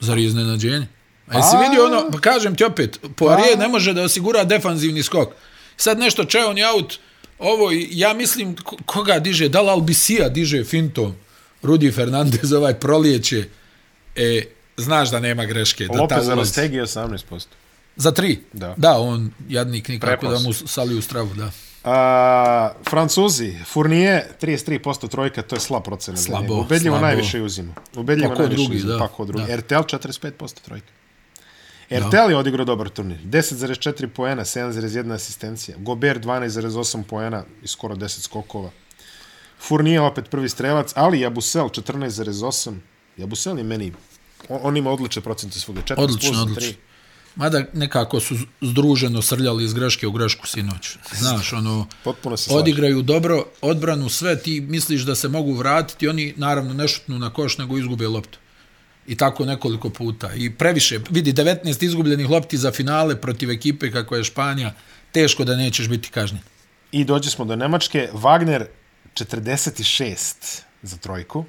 Zar 0.00 0.18
je 0.18 0.24
iznenađenje? 0.24 0.86
A 1.28 1.36
jesi 1.36 1.56
A. 1.56 1.60
vidio 1.60 1.84
ono, 1.86 2.10
pa 2.12 2.18
kažem 2.20 2.54
ti 2.56 2.64
opet, 2.64 2.98
Poirier 3.16 3.56
Pa. 3.56 3.62
ne 3.62 3.68
može 3.68 3.92
da 3.92 4.02
osigura 4.02 4.44
defanzivni 4.44 5.02
skok. 5.02 5.28
Sad 5.80 5.98
nešto 5.98 6.24
čeo 6.24 6.52
ni 6.52 6.62
out, 6.64 6.98
ovo, 7.38 7.68
ja 7.90 8.12
mislim, 8.14 8.56
ko- 8.56 8.76
koga 8.86 9.18
diže, 9.18 9.48
da 9.48 9.62
li 9.62 9.70
Albisija 9.70 10.28
diže 10.28 10.64
fintom, 10.64 11.14
Rudi 11.62 11.90
Fernandez 11.92 12.52
ovaj 12.52 12.74
prolijeće, 12.74 13.44
e, 14.16 14.42
znaš 14.76 15.10
da 15.10 15.20
nema 15.20 15.44
greške. 15.44 15.86
Da 15.86 16.00
Lopez 16.00 16.24
za. 16.24 16.34
Rostegi 16.34 16.76
18%. 16.78 17.46
Za 17.96 18.12
tri? 18.12 18.38
Da. 18.52 18.74
Da, 18.76 18.92
on, 18.92 19.30
jadnik, 19.48 19.88
nikako 19.88 20.20
Prepos. 20.20 20.32
da 20.32 20.48
mu 20.48 20.52
sali 20.54 20.94
u 20.94 21.02
stravu, 21.02 21.30
da. 21.34 21.50
A, 21.84 22.72
Francuzi, 22.84 23.54
Fournier 23.64 24.22
33% 24.38 25.08
trojka, 25.08 25.42
to 25.42 25.56
je 25.56 25.60
slab 25.60 25.82
procena. 25.82 26.16
Slabo. 26.16 26.54
Ubedljivo 26.56 26.94
slabo. 26.94 27.06
najviše 27.06 27.42
uzima. 27.42 27.72
Ubedljivo 27.96 28.34
Pa 28.34 28.38
najviše 28.38 28.56
drugi, 28.56 28.76
uzima. 28.76 28.92
da. 28.92 29.08
Pa 29.08 29.24
drugi. 29.24 29.44
Da. 29.46 29.56
RTL 29.56 29.74
45% 29.86 30.60
trojka. 30.60 30.86
RTL 31.90 32.30
je 32.30 32.36
odigrao 32.36 32.64
dobar 32.64 32.88
turnir. 32.88 33.18
10,4 33.24 34.06
poena, 34.06 34.44
7,1 34.44 35.14
asistencija. 35.14 35.76
Gober 35.78 36.20
12,8 36.20 37.02
poena 37.02 37.44
i 37.62 37.68
skoro 37.68 37.94
10 37.94 38.20
skokova. 38.20 38.70
Fournier 39.60 40.00
opet 40.00 40.30
prvi 40.30 40.48
strelac, 40.48 40.92
ali 40.94 41.20
Jabusel 41.20 41.68
14,8. 41.68 42.74
Jabusel 43.16 43.58
je 43.58 43.64
meni, 43.64 43.92
on, 44.48 44.58
on 44.62 44.76
ima 44.76 44.90
odlične 44.90 45.22
procente 45.22 45.58
svoga. 45.58 45.80
14 45.82 45.94
Odlično, 45.98 46.30
plus 46.30 46.42
odlično. 46.42 46.72
Mada 47.36 47.64
nekako 47.72 48.20
su 48.20 48.36
združeno 48.60 49.22
srljali 49.22 49.64
iz 49.64 49.74
greške 49.74 50.06
u 50.06 50.12
grešku 50.12 50.46
sinoć. 50.46 50.96
Znaš, 51.14 51.52
ono, 51.52 51.86
Potpuno 52.04 52.36
se 52.36 52.44
slažem. 52.44 52.62
odigraju 52.62 53.02
dobro, 53.02 53.44
odbranu, 53.60 54.08
sve, 54.08 54.42
ti 54.42 54.60
misliš 54.60 55.02
da 55.02 55.14
se 55.14 55.28
mogu 55.28 55.52
vratiti, 55.52 56.08
oni 56.08 56.34
naravno 56.36 56.74
ne 56.74 56.88
šutnu 56.88 57.18
na 57.18 57.32
koš, 57.32 57.58
nego 57.58 57.78
izgube 57.78 58.08
loptu. 58.08 58.38
I 59.10 59.16
tako 59.16 59.44
nekoliko 59.44 59.90
puta. 59.90 60.30
I 60.34 60.50
previše, 60.50 61.00
vidi, 61.10 61.32
19 61.32 61.84
izgubljenih 61.84 62.30
lopti 62.30 62.58
za 62.58 62.70
finale 62.72 63.16
protiv 63.20 63.50
ekipe 63.50 63.90
kako 63.90 64.16
je 64.16 64.24
Španija, 64.24 64.74
teško 65.12 65.44
da 65.44 65.56
nećeš 65.56 65.88
biti 65.88 66.10
kažnjen. 66.10 66.42
I 66.92 67.04
dođe 67.04 67.30
smo 67.30 67.44
do 67.44 67.56
Nemačke. 67.56 68.08
Wagner 68.12 68.64
46 69.14 70.60
za 70.82 70.96
trojku. 70.96 71.44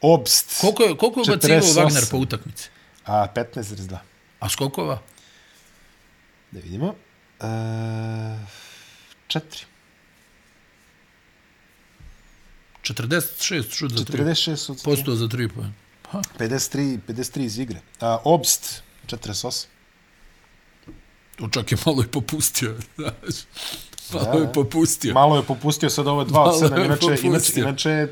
Obst 0.00 0.60
Koliko 0.60 0.82
je, 0.82 0.96
koliko 0.96 1.20
je 1.20 1.36
bacivao 1.36 1.60
48. 1.60 1.74
Wagner 1.74 2.10
po 2.10 2.16
utakmici? 2.16 2.68
a 3.08 3.26
15,2. 3.34 3.98
A 4.40 4.48
skokova? 4.48 5.02
Da 6.50 6.60
vidimo. 6.60 6.94
E, 7.40 7.46
četiri. 9.26 9.60
46 12.82 13.76
šut 13.76 13.92
za 13.92 14.04
3. 14.04 14.24
46 14.24 14.70
od 14.70 14.82
Posto 14.84 15.14
za 15.14 15.24
3 15.24 15.48
poen. 15.54 15.72
Pa, 16.12 16.22
53, 16.38 16.98
53 17.08 17.40
iz 17.40 17.58
igre. 17.58 17.80
A, 18.00 18.18
Obst 18.24 18.82
48. 19.06 19.66
to 21.36 21.48
čak 21.48 21.72
je 21.72 21.78
malo 21.86 22.02
i 22.02 22.08
popustio. 22.08 22.74
Znaš. 22.96 23.12
Malo 24.14 24.32
Da. 24.32 24.38
je 24.38 24.52
popustio. 24.52 25.14
Malo 25.14 25.36
je 25.36 25.42
popustio 25.42 25.90
sad 25.90 26.06
ovo 26.06 26.20
2 26.20 26.26
od 26.26 26.30
Malo 26.32 26.52
7, 26.52 26.78
je 26.78 26.84
inače, 26.86 27.26
inače, 27.26 27.52
inače 27.56 28.08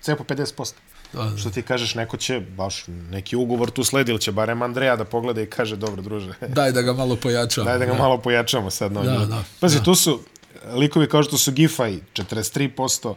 cepo 0.00 0.24
50%. 0.24 0.72
Da, 1.12 1.22
da. 1.22 1.36
Što 1.36 1.50
ti 1.50 1.62
kažeš, 1.62 1.94
neko 1.94 2.16
će, 2.16 2.40
baš 2.40 2.84
neki 2.86 3.36
ugovor 3.36 3.70
tu 3.70 3.84
sledi, 3.84 4.10
ili 4.10 4.20
će 4.20 4.32
barem 4.32 4.62
Andreja 4.62 4.96
da 4.96 5.04
pogleda 5.04 5.42
i 5.42 5.46
kaže, 5.46 5.76
dobro 5.76 6.02
druže, 6.02 6.32
Daj 6.48 6.72
da 6.72 6.82
ga 6.82 6.92
malo 6.92 7.16
pojačamo. 7.16 7.64
daj 7.64 7.78
da 7.78 7.84
ga 7.84 7.94
malo 7.94 8.18
pojačamo 8.18 8.70
sad. 8.70 8.92
No, 8.92 9.02
Da, 9.02 9.18
da, 9.18 9.44
Pazi, 9.60 9.78
da. 9.78 9.84
tu 9.84 9.94
su 9.94 10.20
likovi 10.66 11.08
kao 11.08 11.22
što 11.22 11.38
su 11.38 11.52
Giffey 11.52 11.98
43%, 12.14 13.14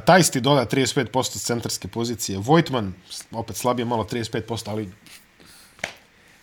Tajsti 0.00 0.40
doda 0.40 0.66
35% 0.66 1.06
s 1.30 1.42
centarske 1.42 1.88
pozicije, 1.88 2.38
Vojtman 2.38 2.94
opet 3.30 3.56
slabije 3.56 3.86
malo 3.86 4.04
35%, 4.04 4.62
ali 4.66 4.92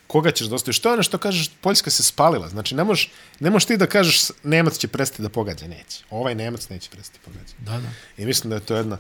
koga 0.08 0.32
ćeš 0.32 0.48
da 0.48 0.56
ostaviš? 0.56 0.80
To 0.80 0.90
je 0.90 0.94
ono 0.94 1.04
što 1.04 1.18
kažeš, 1.18 1.50
Poljska 1.62 1.90
se 1.90 2.04
spalila. 2.04 2.50
Znači, 2.50 2.76
ne 2.76 2.84
možeš, 2.84 3.10
ne 3.40 3.50
možeš 3.50 3.66
ti 3.66 3.78
da 3.78 3.88
kažeš 3.88 4.22
Nemac 4.44 4.78
će 4.78 4.88
prestati 4.88 5.22
da 5.22 5.30
pogađa. 5.30 5.68
Neće. 5.68 6.04
Ovaj 6.10 6.36
Nemac 6.36 6.70
neće 6.70 6.90
prestati 6.90 7.20
pogađa. 7.26 7.54
Da, 7.60 7.72
da. 7.80 7.90
I 8.18 8.26
mislim 8.26 8.50
da 8.50 8.56
je 8.56 8.62
to 8.62 8.76
jedna 8.76 8.98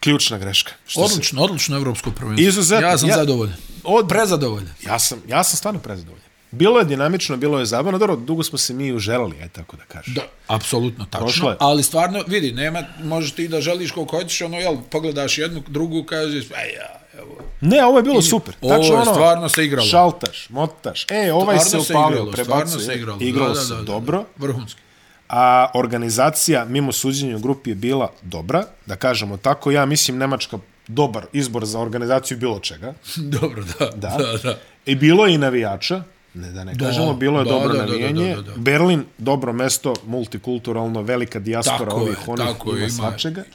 ključna 0.00 0.38
greška. 0.38 0.72
Što 0.86 1.00
se- 1.00 1.12
Odlično, 1.12 1.42
odlično 1.42 1.76
evropsko 1.76 2.10
prvenstvo. 2.10 2.48
Izuzetno. 2.48 2.86
Ja 2.86 2.98
sam 2.98 3.08
Ja- 3.08 3.16
zadovoljan. 3.16 3.56
Od, 3.84 4.08
Prezadovoljan. 4.08 4.74
ja, 4.82 4.98
sam, 4.98 5.22
ja 5.28 5.44
sam 5.44 5.56
stvarno 5.56 5.80
prezadovoljan. 5.80 6.25
Bilo 6.56 6.78
je 6.78 6.84
dinamično, 6.84 7.36
bilo 7.36 7.58
je 7.58 7.66
zabavno, 7.66 7.98
dobro, 7.98 8.16
dugo 8.16 8.42
smo 8.42 8.58
se 8.58 8.74
mi 8.74 8.92
uželali, 8.92 9.36
aj 9.42 9.48
tako 9.48 9.76
da 9.76 9.84
kažem. 9.84 10.14
Da, 10.14 10.22
apsolutno 10.46 11.06
Prošlo 11.10 11.28
tačno. 11.28 11.50
je. 11.50 11.56
Ali 11.60 11.82
stvarno, 11.82 12.24
vidi, 12.26 12.52
nema, 12.52 12.82
možeš 13.02 13.32
ti 13.32 13.48
da 13.48 13.60
želiš 13.60 13.90
koliko 13.90 14.16
hoćeš, 14.16 14.40
ono, 14.40 14.58
jel, 14.58 14.76
pogledaš 14.90 15.38
jednu, 15.38 15.62
drugu, 15.68 16.04
kažeš, 16.04 16.48
pa 16.48 16.56
ja, 16.56 17.00
evo, 17.18 17.38
Ne, 17.60 17.84
ovo 17.84 17.98
je 17.98 18.02
bilo 18.02 18.22
super. 18.22 18.54
Ovo 18.60 18.84
je 18.84 18.92
ono, 18.92 19.04
stvarno 19.04 19.48
se 19.48 19.64
igralo. 19.64 19.86
Šaltaš, 19.88 20.50
motaš. 20.50 21.06
E, 21.10 21.32
ovaj 21.32 21.58
Stvarno 21.58 21.84
se 21.84 21.92
upalio, 21.92 22.16
igralo, 22.16 22.32
stvarno 22.44 22.78
se 22.78 22.94
igralo. 22.94 23.18
Igralo 23.20 23.48
Da, 23.48 23.54
da, 23.54 23.60
se 23.60 23.74
da, 23.74 23.80
da. 23.80 23.82
dobro. 23.82 24.24
Vrhunski. 24.36 24.80
A 25.28 25.70
organizacija, 25.74 26.64
mimo 26.64 26.92
suđenja 26.92 27.36
u 27.36 27.38
grupi, 27.40 27.70
je 27.70 27.74
bila 27.74 28.12
dobra, 28.22 28.64
da 28.86 28.96
kažemo 28.96 29.36
tako. 29.36 29.70
Ja 29.70 29.86
mislim 29.86 30.18
Nemačka 30.18 30.58
dobar 30.88 31.26
izbor 31.32 31.64
za 31.64 31.80
organizaciju 31.80 32.38
bilo 32.38 32.58
čega. 32.58 32.94
Dobro, 33.40 33.62
da. 33.78 33.86
Da. 33.86 34.16
da, 34.18 34.38
da. 34.42 34.58
I 34.86 34.94
bilo 34.94 35.26
je 35.26 35.34
i 35.34 35.38
navijača, 35.38 36.02
ne 36.36 36.50
da 36.50 36.64
ne 36.64 36.74
Da, 36.74 36.86
kažemo, 36.86 37.14
bilo 37.14 37.38
je 37.38 37.44
da, 37.44 37.50
dobro 37.50 37.68
da, 37.68 37.78
da, 37.78 37.86
da, 37.88 38.12
da, 38.12 38.34
da, 38.34 38.42
da. 38.42 38.52
Berlin, 38.56 39.04
dobro 39.18 39.52
mesto, 39.52 39.94
multikulturalno, 40.06 41.02
velika 41.02 41.38
dijaspora 41.38 41.78
Tako 41.84 41.96
ovih 41.96 42.18
je, 42.18 42.24
onih, 42.26 42.46
tako 42.46 42.70
ima 42.70 42.78
ima- 42.78 42.88
svačega. 42.90 43.42
Svi 43.42 43.50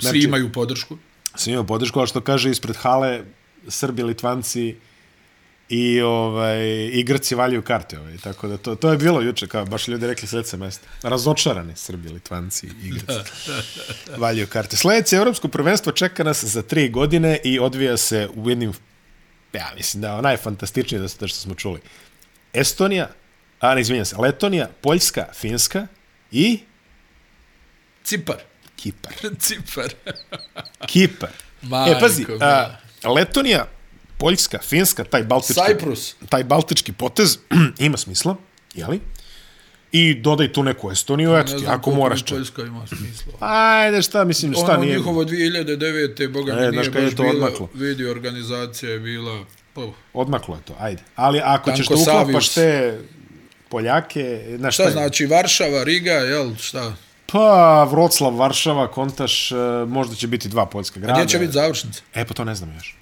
Znači- 0.00 0.18
imaju 0.18 0.52
podršku. 0.52 0.96
Svi 1.34 1.50
imaju 1.50 1.66
podršku, 1.66 1.98
ali 1.98 2.08
što 2.08 2.20
kaže 2.20 2.50
ispred 2.50 2.76
hale, 2.76 3.20
Srbi, 3.68 4.02
Litvanci 4.02 4.76
i 5.68 6.00
ovaj 6.00 6.60
i 6.86 7.02
Grci 7.02 7.34
valjaju 7.34 7.62
karte, 7.62 7.98
ovaj. 7.98 8.18
Tako 8.18 8.48
da 8.48 8.56
to 8.56 8.74
to 8.74 8.90
je 8.90 8.98
bilo 8.98 9.20
juče 9.20 9.46
kao 9.46 9.64
baš 9.64 9.88
ljudi 9.88 10.06
rekli 10.06 10.28
sledeće 10.28 10.56
mesto. 10.56 10.86
Razočarani 11.02 11.72
Srbi, 11.76 12.08
Litvanci 12.08 12.66
i 12.66 12.90
Grci. 12.90 13.30
valjaju 14.16 14.46
karte. 14.46 14.76
Sledeće 14.76 15.16
evropsko 15.16 15.48
prvenstvo 15.48 15.92
čeka 15.92 16.24
nas 16.24 16.44
za 16.44 16.62
tri 16.62 16.88
godine 16.88 17.38
i 17.44 17.58
odvija 17.58 17.96
se 17.96 18.28
u 18.34 18.48
jednim 18.50 18.72
ja 19.52 19.66
mislim 19.76 20.00
da 20.00 20.16
je 20.16 20.22
najfantastičnije 20.22 21.00
da 21.00 21.08
se 21.08 21.16
to 21.16 21.28
što 21.28 21.38
smo 21.38 21.54
čuli. 21.54 21.80
Estonija, 22.52 23.10
a 23.60 23.74
ne 23.74 23.80
izvinjam 23.80 24.04
se, 24.04 24.16
Letonija, 24.16 24.68
Poljska, 24.80 25.26
Finska 25.34 25.86
i 26.30 26.60
Cipar. 28.04 28.36
Kipar. 28.76 29.12
Cipar. 29.44 29.92
Kipar. 30.86 31.30
Majko 31.62 31.96
e, 31.96 32.00
pazi, 32.00 32.26
a, 32.40 32.76
Letonija, 33.14 33.66
Poljska, 34.18 34.58
Finska, 34.58 35.04
taj 35.04 35.22
baltički, 35.24 35.60
Cyprus. 35.60 36.14
taj 36.28 36.44
baltički 36.44 36.92
potez 36.92 37.38
ima 37.78 37.96
smisla, 37.96 38.36
jeli? 38.74 39.00
I 39.92 40.14
dodaj 40.14 40.52
tu 40.52 40.62
neku 40.62 40.90
Estoniju, 40.90 41.36
eto 41.36 41.58
ti, 41.58 41.64
ako 41.66 41.90
moraš 41.90 42.24
čak. 42.24 42.38
Poljska 42.38 42.62
ima 42.62 42.86
smisla. 42.86 43.32
Ajde, 43.40 44.02
šta, 44.02 44.24
mislim, 44.24 44.52
šta 44.52 44.72
ono 44.72 44.80
nije... 44.80 44.96
njihovo 44.96 45.24
2009. 45.24 46.32
boga 46.32 46.54
mi 46.54 46.60
E, 46.60 46.70
nije 46.70 46.90
baš 46.90 47.14
bila, 47.16 47.30
odmaklo? 47.30 47.68
vidi, 47.74 48.06
organizacija 48.06 48.92
je 48.92 48.98
bila, 48.98 49.44
pa, 49.44 49.59
Odmaklo 50.12 50.56
je 50.56 50.62
to, 50.62 50.74
ajde. 50.80 51.02
Ali 51.16 51.40
ako 51.44 51.72
ćeš 51.72 51.88
da 51.88 51.94
Tanko 51.94 52.10
Savius. 52.10 52.54
te 52.54 52.98
Poljake, 53.68 54.44
znaš 54.58 54.74
šta 54.74 54.82
šta, 54.82 54.92
znači 54.92 55.26
Varšava, 55.26 55.84
Riga, 55.84 56.12
jel, 56.12 56.54
šta? 56.56 56.94
Pa, 57.32 57.84
Vroclav, 57.84 58.36
Varšava, 58.36 58.90
Kontaš, 58.90 59.52
e, 59.52 59.54
možda 59.86 60.14
će 60.14 60.26
biti 60.26 60.48
dva 60.48 60.66
poljska 60.66 61.00
A 61.00 61.02
grada. 61.02 61.20
gdje 61.22 61.28
će 61.30 61.38
biti 61.38 61.52
završnica? 61.52 62.02
E, 62.14 62.24
pa 62.24 62.34
to 62.34 62.44
ne 62.44 62.54
znam 62.54 62.74
još. 62.74 62.96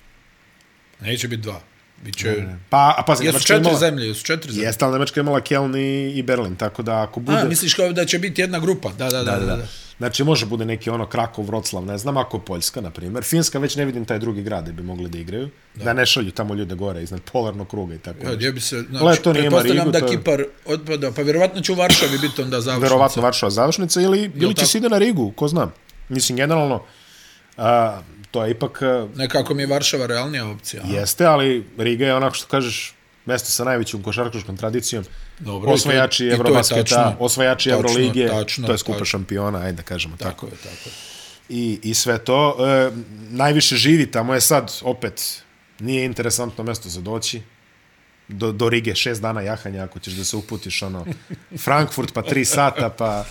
Neće 1.01 1.29
biti 1.29 1.43
dva. 1.43 1.61
Biće... 2.05 2.47
Pa, 2.69 2.95
a 2.99 3.03
pazi, 3.07 3.25
Jesu 3.25 3.41
četiri 3.41 3.61
imala... 3.61 3.79
zemlje, 3.79 4.07
jesu 4.07 4.25
četiri 4.25 4.53
zemlje. 4.53 4.67
Jeste, 4.67 4.85
ali 4.85 4.93
Nemačka 4.93 5.21
imala 5.21 5.41
Keln 5.41 5.77
i, 5.77 6.13
i 6.15 6.23
Berlin, 6.23 6.57
tako 6.57 6.83
da 6.83 7.03
ako 7.03 7.21
bude... 7.21 7.39
A, 7.39 7.45
misliš 7.45 7.75
kao 7.75 7.93
da 7.93 8.05
će 8.05 8.19
biti 8.19 8.41
jedna 8.41 8.59
grupa? 8.59 8.93
Da, 8.99 9.11
da, 9.11 9.23
da. 9.23 9.37
da, 9.37 9.57
da. 9.57 9.67
Znači, 9.99 10.25
može 10.25 10.47
bude 10.47 10.65
neki 10.65 10.91
ono 10.91 11.07
Krakov, 11.07 11.45
Vroclav, 11.45 11.87
ne 11.87 11.99
znam, 11.99 12.17
ako 12.17 12.39
Poljska, 12.39 12.81
na 12.81 12.91
primjer. 12.91 13.25
Finska 13.25 13.59
već 13.59 13.77
ne 13.77 13.85
vidim 13.85 14.05
taj 14.05 14.19
drugi 14.19 14.43
grad 14.43 14.63
gdje 14.63 14.73
bi 14.73 14.83
mogli 14.83 15.09
da 15.09 15.19
igraju. 15.19 15.51
Da, 15.75 15.85
da 15.85 15.93
ne 15.93 16.07
šalju 16.07 16.31
tamo 16.31 16.55
ljude 16.55 16.75
gore 16.75 17.03
iznad 17.03 17.21
polarnog 17.33 17.69
kruga 17.69 17.95
i 17.95 17.99
tako. 17.99 18.27
Ja, 18.27 18.35
gdje 18.35 18.53
bi 18.53 18.61
se, 18.61 18.85
znači, 18.91 19.21
ima 19.25 19.35
pretpostavljam 19.35 19.87
Rigu, 19.87 19.91
da 19.91 20.01
to 20.01 20.07
Kipar 20.07 20.45
otpada, 20.67 21.11
pa 21.17 21.23
vjerovatno 21.23 21.61
će 21.61 21.73
u 21.73 21.75
Varšavi 21.75 22.19
biti 22.19 22.43
onda 22.43 22.61
završnica. 22.61 22.87
Verovatno 22.87 23.23
Varšava 23.23 23.51
završnica 23.51 24.01
ili, 24.01 24.31
ili 24.35 24.55
će 24.55 24.67
se 24.67 24.79
ide 24.79 24.89
na 24.89 24.99
Rigu, 24.99 25.33
ko 25.37 25.49
zna. 25.49 25.71
Mislim, 26.09 26.37
generalno, 26.37 26.83
a, 27.57 28.01
to 28.39 28.45
je 28.45 28.51
ipak 28.51 28.83
a, 28.83 29.09
Nekako 29.15 29.55
mi 29.55 29.63
je 29.63 29.67
Varšava 29.67 30.07
realnija 30.07 30.47
opcija. 30.47 30.83
a? 30.85 30.89
jeste, 30.89 31.25
ali 31.25 31.67
Riga 31.79 32.07
je 32.07 32.15
onako 32.15 32.35
što 32.35 32.47
kažeš, 32.47 32.95
mesto 33.27 33.51
sa 33.51 33.65
najvećom 33.65 34.03
košarkaškom 34.03 34.57
tradicijom. 34.57 35.05
Dobro, 35.39 35.71
osvajači 35.71 36.27
Eurobasketa, 36.27 36.81
tačno. 36.81 37.17
osvajači 37.19 37.71
Tačno, 37.71 37.89
Euroligije, 37.89 38.29
tačno, 38.29 38.67
to 38.67 38.73
je 38.73 38.79
skupa 38.79 38.93
tačno. 38.99 39.05
šampiona, 39.05 39.59
ajde 39.59 39.73
da 39.77 39.83
kažemo 39.83 40.17
tako. 40.17 40.31
Tako 40.31 40.47
je, 40.47 40.53
tako 40.63 40.89
je. 40.89 40.93
i, 41.49 41.81
i 41.83 41.95
sve 41.95 42.19
to. 42.19 42.57
E, 42.67 42.91
najviše 43.31 43.77
živi 43.77 44.11
tamo 44.11 44.35
je 44.35 44.41
sad, 44.41 44.73
opet, 44.83 45.43
nije 45.81 46.05
interesantno 46.05 46.65
mesto 46.65 46.89
za 46.89 47.01
doći. 47.01 47.43
Do, 48.29 48.53
do 48.53 48.69
Rige, 48.69 48.95
šest 48.95 49.23
dana 49.23 49.41
jahanja, 49.41 49.85
ako 49.85 49.99
ćeš 49.99 50.13
da 50.13 50.25
se 50.25 50.37
uputiš, 50.37 50.83
ono, 50.83 51.07
Frankfurt, 51.65 52.13
pa 52.13 52.23
tri 52.23 52.45
sata, 52.45 52.91
pa, 52.91 53.25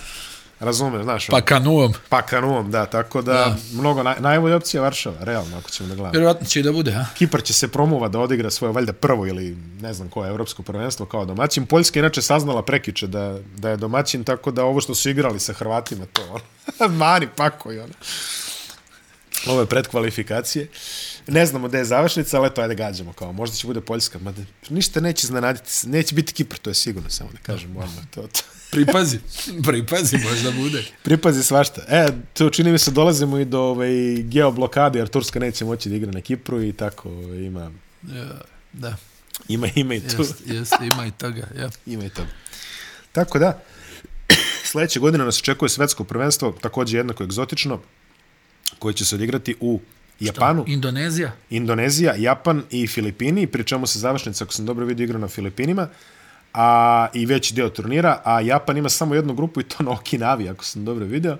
razumeš, 0.60 1.02
znaš, 1.02 1.26
Pa 1.26 1.36
ono, 1.36 1.44
kanuom. 1.44 1.94
pa 2.08 2.22
kanuom, 2.22 2.70
da, 2.70 2.86
tako 2.86 3.22
da, 3.22 3.32
da. 3.32 3.56
mnogo, 3.72 4.02
naj, 4.02 4.14
najbolja 4.20 4.56
opcija 4.56 4.82
Varšava, 4.82 5.16
realno, 5.20 5.58
ako 5.58 5.70
ćemo 5.70 5.88
da 5.88 5.94
gledamo. 5.94 6.12
Vjerovatno 6.12 6.46
će 6.46 6.60
i 6.60 6.62
da 6.62 6.72
bude, 6.72 6.92
a? 6.92 7.04
Kipar 7.14 7.42
će 7.42 7.52
se 7.54 7.68
promuva 7.68 8.08
da 8.08 8.18
odigra 8.18 8.50
svoje, 8.50 8.72
valjda, 8.72 8.92
prvo 8.92 9.26
ili 9.26 9.56
ne 9.80 9.94
znam 9.94 10.08
koje, 10.08 10.28
evropsko 10.28 10.62
prvenstvo 10.62 11.06
kao 11.06 11.24
domaćin. 11.24 11.66
Poljska 11.66 11.98
je 11.98 12.00
inače 12.00 12.22
saznala 12.22 12.62
prekiče 12.62 13.06
da, 13.06 13.38
da 13.56 13.70
je 13.70 13.76
domaćin, 13.76 14.24
tako 14.24 14.50
da 14.50 14.64
ovo 14.64 14.80
što 14.80 14.94
su 14.94 15.10
igrali 15.10 15.40
sa 15.40 15.52
Hrvatima, 15.52 16.06
to 16.06 16.22
ono, 16.30 16.92
mani 17.04 17.28
pako 17.36 17.72
i 17.72 17.78
ono. 17.78 17.94
Ovo 19.46 19.60
je 19.60 19.66
predkvalifikacije. 19.66 20.68
Ne 21.26 21.46
znamo 21.46 21.68
gde 21.68 21.78
je 21.78 21.84
završnica, 21.84 22.38
ali 22.38 22.46
eto, 22.46 22.62
ajde 22.62 22.74
gađamo 22.74 23.12
kao. 23.12 23.32
Možda 23.32 23.56
će 23.56 23.66
bude 23.66 23.80
Poljska, 23.80 24.18
mada 24.18 24.42
ništa 24.68 25.00
neće 25.00 25.26
iznenaditi. 25.26 25.88
Neće 25.88 26.14
biti 26.14 26.32
Kipar, 26.32 26.58
to 26.58 26.70
je 26.70 26.74
sigurno, 26.74 27.10
samo 27.10 27.30
da 27.32 27.38
kažem. 27.38 27.70
Odmah, 27.76 28.06
to, 28.14 28.22
to. 28.22 28.40
Pripazi, 28.70 29.18
pripazi, 29.66 30.18
možda 30.18 30.50
bude. 30.50 30.84
Pripazi 31.02 31.42
svašta. 31.42 31.82
E, 31.88 32.08
tu 32.34 32.50
čini 32.50 32.72
mi 32.72 32.78
se 32.78 32.90
dolazimo 32.90 33.38
i 33.38 33.44
do 33.44 33.60
ovaj, 33.60 34.22
geoblokade, 34.22 34.98
jer 34.98 35.08
Turska 35.08 35.38
neće 35.38 35.64
moći 35.64 35.88
da 35.88 35.96
igra 35.96 36.10
na 36.10 36.20
Kipru 36.20 36.62
i 36.62 36.72
tako 36.72 37.08
ovaj, 37.08 37.38
ima, 37.38 37.70
Ja, 38.14 38.40
da, 38.72 38.96
ima, 39.48 39.68
ima 39.74 39.94
i 39.94 40.00
tu. 40.00 40.22
jeste, 40.22 40.54
jeste, 40.54 40.76
ima 40.92 41.06
i 41.06 41.10
toga, 41.10 41.48
ja. 41.58 41.70
Ima 41.94 42.04
i 42.04 42.08
toga. 42.08 42.28
Tako 43.12 43.38
da, 43.38 43.62
sledeće 44.64 45.00
godine 45.00 45.24
nas 45.24 45.38
očekuje 45.38 45.68
svetsko 45.68 46.04
prvenstvo, 46.04 46.52
takođe 46.60 46.96
jednako 46.96 47.24
egzotično, 47.24 47.80
koje 48.78 48.94
će 48.94 49.04
se 49.04 49.14
odigrati 49.14 49.56
u 49.60 49.80
Japanu, 50.20 50.64
Indonezija? 50.66 51.32
Indonezija, 51.50 52.14
Japan 52.18 52.62
i 52.70 52.86
Filipini, 52.86 53.46
pri 53.46 53.64
čemu 53.64 53.86
se 53.86 53.98
završnica, 53.98 54.44
ako 54.44 54.52
sam 54.52 54.66
dobro 54.66 54.86
vidio, 54.86 55.04
igra 55.04 55.18
na 55.18 55.28
Filipinima, 55.28 55.88
a 56.60 57.08
i 57.14 57.26
veći 57.26 57.54
deo 57.54 57.68
turnira, 57.68 58.20
a 58.24 58.40
Japan 58.40 58.76
ima 58.76 58.88
samo 58.88 59.14
jednu 59.14 59.34
grupu 59.34 59.60
i 59.60 59.64
to 59.64 59.82
na 59.82 59.90
Okinavi, 59.90 60.48
ako 60.48 60.64
sam 60.64 60.84
dobro 60.84 61.06
video, 61.06 61.36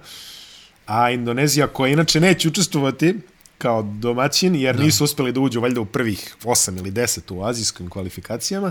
a 0.87 1.11
Indonezija, 1.11 1.67
koja 1.67 1.93
inače 1.93 2.21
neće 2.21 2.49
učestvovati 2.49 3.15
kao 3.59 3.83
domaćin, 3.83 4.55
jer 4.55 4.77
da. 4.77 4.83
nisu 4.83 5.05
uspeli 5.05 5.33
da 5.33 5.41
uđu 5.41 5.61
valjda 5.61 5.81
u 5.81 5.85
prvih 5.85 6.37
8 6.45 6.79
ili 6.79 6.91
10 6.91 7.35
u 7.35 7.45
azijskim 7.45 7.91
kvalifikacijama, 7.91 8.71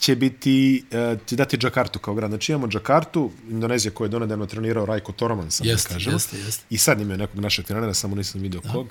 će 0.00 0.16
biti, 0.16 0.84
uh, 1.12 1.18
će 1.26 1.36
dati 1.36 1.56
Džakartu 1.56 1.98
kao 1.98 2.14
grad. 2.14 2.30
Znači 2.30 2.52
imamo 2.52 2.68
Džakartu, 2.68 3.30
Indonezija 3.50 3.92
koja 3.92 4.06
je 4.06 4.08
donedavno 4.08 4.46
trenirao 4.46 4.86
Rajko 4.86 5.12
Toroman, 5.12 5.50
sam 5.50 5.66
Jeste, 5.66 5.88
da 5.88 5.94
kažem. 5.94 6.12
jeste, 6.12 6.38
jeste. 6.38 6.64
I 6.70 6.78
sad 6.78 7.00
imaju 7.00 7.18
nekog 7.18 7.40
našeg 7.40 7.64
trenera, 7.64 7.94
samo 7.94 8.16
nisam 8.16 8.40
vidio 8.40 8.60
kog. 8.72 8.88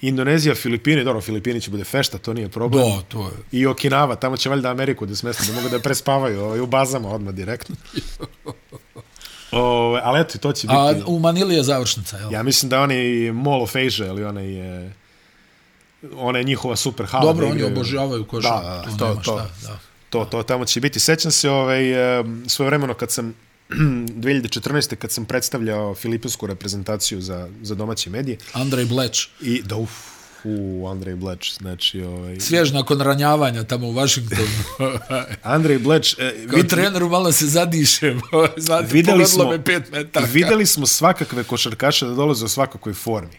Indonezija, 0.00 0.54
Filipini, 0.54 1.04
dobro, 1.04 1.20
Filipini 1.20 1.60
će 1.60 1.70
bude 1.70 1.84
fešta, 1.84 2.18
to 2.18 2.34
nije 2.34 2.48
problem. 2.48 2.84
Da, 2.84 3.02
to 3.02 3.22
je. 3.22 3.60
I 3.60 3.66
Okinawa, 3.66 4.16
tamo 4.16 4.36
će 4.36 4.48
valjda 4.48 4.70
Ameriku 4.70 5.06
da 5.06 5.16
smeste, 5.16 5.44
da 5.46 5.52
mogu 5.52 5.68
da 5.68 5.78
prespavaju 5.78 6.40
ovaj, 6.40 6.60
u 6.60 6.66
bazama 6.66 7.08
odmah 7.08 7.34
direktno. 7.34 7.76
O, 9.52 9.98
ali 10.02 10.20
eto, 10.20 10.38
to 10.38 10.52
će 10.52 10.66
biti... 10.66 10.76
A 10.78 10.94
u 11.06 11.18
Manili 11.18 11.54
je 11.54 11.62
završnica, 11.62 12.16
jel? 12.16 12.32
Ja 12.32 12.42
mislim 12.42 12.68
da 12.68 12.80
onaj 12.80 13.32
Mall 13.32 13.62
of 13.62 13.70
Asia, 13.70 14.06
ili 14.06 14.24
onaj 14.24 14.52
je... 14.52 14.92
Ona 16.16 16.38
je 16.38 16.44
njihova 16.44 16.76
super 16.76 17.06
hala. 17.06 17.24
Dobro, 17.24 17.46
da 17.46 17.52
oni 17.52 17.62
obožavaju 17.62 18.24
košarku, 18.24 18.90
Da, 18.90 18.96
to, 18.98 19.06
nema 19.06 19.22
to, 19.22 19.22
šta, 19.22 19.50
da. 19.62 19.78
to, 20.10 20.24
to 20.24 20.42
tamo 20.42 20.64
će 20.64 20.80
biti. 20.80 21.00
Sećam 21.00 21.30
se 21.30 21.50
ovaj, 21.50 21.82
svoje 22.46 22.66
vremeno 22.66 22.94
kad 22.94 23.10
sam 23.10 23.34
2014. 23.74 24.96
kad 24.96 25.12
sam 25.12 25.24
predstavljao 25.24 25.94
filipinsku 25.94 26.46
reprezentaciju 26.46 27.20
za, 27.20 27.48
za 27.62 27.74
domaće 27.74 28.10
medije 28.10 28.38
Andrej 28.52 28.84
Bleć, 28.84 29.28
i 29.40 29.62
da 29.62 29.76
uf, 29.76 29.90
u 30.44 30.88
Andrej 30.88 31.14
Bleč, 31.14 31.54
znači 31.58 32.02
ovaj, 32.02 32.40
svjež 32.40 32.72
nakon 32.72 33.00
ranjavanja 33.00 33.64
tamo 33.64 33.88
u 33.88 33.92
Washingtonu. 33.92 34.48
Andrej 35.42 35.78
Bleč, 35.78 36.12
e, 36.18 36.46
Kao 36.50 36.56
vid, 36.56 36.68
treneru 36.68 37.08
malo 37.08 37.32
se 37.32 37.46
zadišem. 37.46 38.20
Znate, 38.56 38.86
videli 38.92 39.26
smo, 39.26 39.50
me 39.50 39.64
pet 39.64 39.92
metaka. 39.92 40.26
videli 40.26 40.66
smo 40.66 40.86
svakakve 40.86 41.44
košarkaše 41.44 42.06
da 42.06 42.14
dolaze 42.14 42.44
u 42.44 42.48
svakakoj 42.48 42.94
formi. 42.94 43.36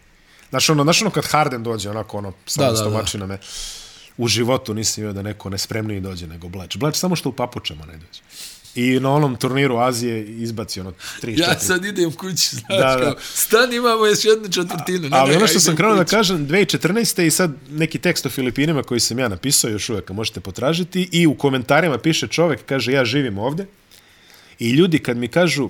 Znaš 0.50 0.70
ono, 0.70 0.84
znaš 0.84 1.02
ono 1.02 1.12
kad 1.12 1.26
Harden 1.26 1.64
dođe, 1.64 1.90
onako 1.90 2.18
ono, 2.18 2.34
samo 2.46 2.76
stomačina 2.76 3.26
me, 3.26 3.38
u 4.18 4.28
životu 4.28 4.74
nisam 4.74 5.02
vidio 5.02 5.14
da 5.14 5.22
neko 5.22 5.50
nespremniji 5.50 6.00
dođe 6.00 6.28
nego 6.28 6.50
Bleč. 6.50 6.78
Bleč 6.78 6.96
samo 6.96 7.16
što 7.16 7.30
u 7.30 7.34
papučama 7.34 7.86
ne 7.86 7.94
dođe. 7.94 8.22
I 8.80 9.00
na 9.00 9.12
onom 9.12 9.36
turniru 9.36 9.78
Azije 9.78 10.26
izbaci 10.26 10.80
ono 10.80 10.94
3 11.22 11.40
Ja 11.40 11.48
4 11.48 11.60
sad 11.60 11.86
idem 11.86 12.12
kući, 12.12 12.56
znaš, 12.56 12.80
Da, 12.80 13.00
kao, 13.00 13.16
stan 13.20 13.74
imamo 13.74 14.06
još 14.06 14.26
jednu 14.26 14.50
četvrtinu. 14.50 15.10
Ne, 15.10 15.18
Ali 15.18 15.36
ono 15.36 15.48
što 15.48 15.60
sam 15.60 15.76
krenuo 15.76 15.96
da 15.96 16.06
kažem, 16.06 16.48
2014. 16.48 17.22
i 17.26 17.32
sad 17.32 17.52
neki 17.70 18.00
tekst 18.00 18.26
o 18.26 18.30
Filipinima 18.30 18.84
koji 18.84 19.00
sam 19.00 19.20
ja 19.20 19.28
napisao, 19.28 19.70
još 19.70 19.92
ga 20.08 20.14
možete 20.14 20.40
potražiti, 20.40 21.10
i 21.12 21.28
u 21.28 21.36
komentarima 21.36 21.98
piše 21.98 22.28
čovek, 22.28 22.66
kaže, 22.66 22.92
ja 22.92 23.06
živim 23.06 23.38
ovde, 23.38 23.66
i 24.60 24.72
ljudi 24.72 25.00
kad 25.00 25.18
mi 25.18 25.28
kažu, 25.28 25.70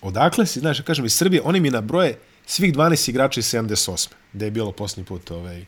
odakle 0.00 0.46
si, 0.46 0.60
znaš, 0.60 0.78
ja 0.78 0.84
kažem 0.84 1.04
iz 1.04 1.14
Srbije, 1.14 1.42
oni 1.44 1.60
mi 1.60 1.70
nabroje 1.70 2.18
svih 2.46 2.74
12 2.74 3.10
igrača 3.10 3.40
iz 3.40 3.46
78. 3.46 4.08
Da 4.32 4.44
je 4.44 4.50
bilo 4.50 4.72
posljednji 4.72 5.04
put 5.04 5.30
ovaj, 5.30 5.64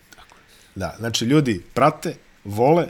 Da, 0.74 0.96
znači 0.98 1.24
ljudi 1.24 1.62
prate, 1.74 2.14
vole, 2.44 2.86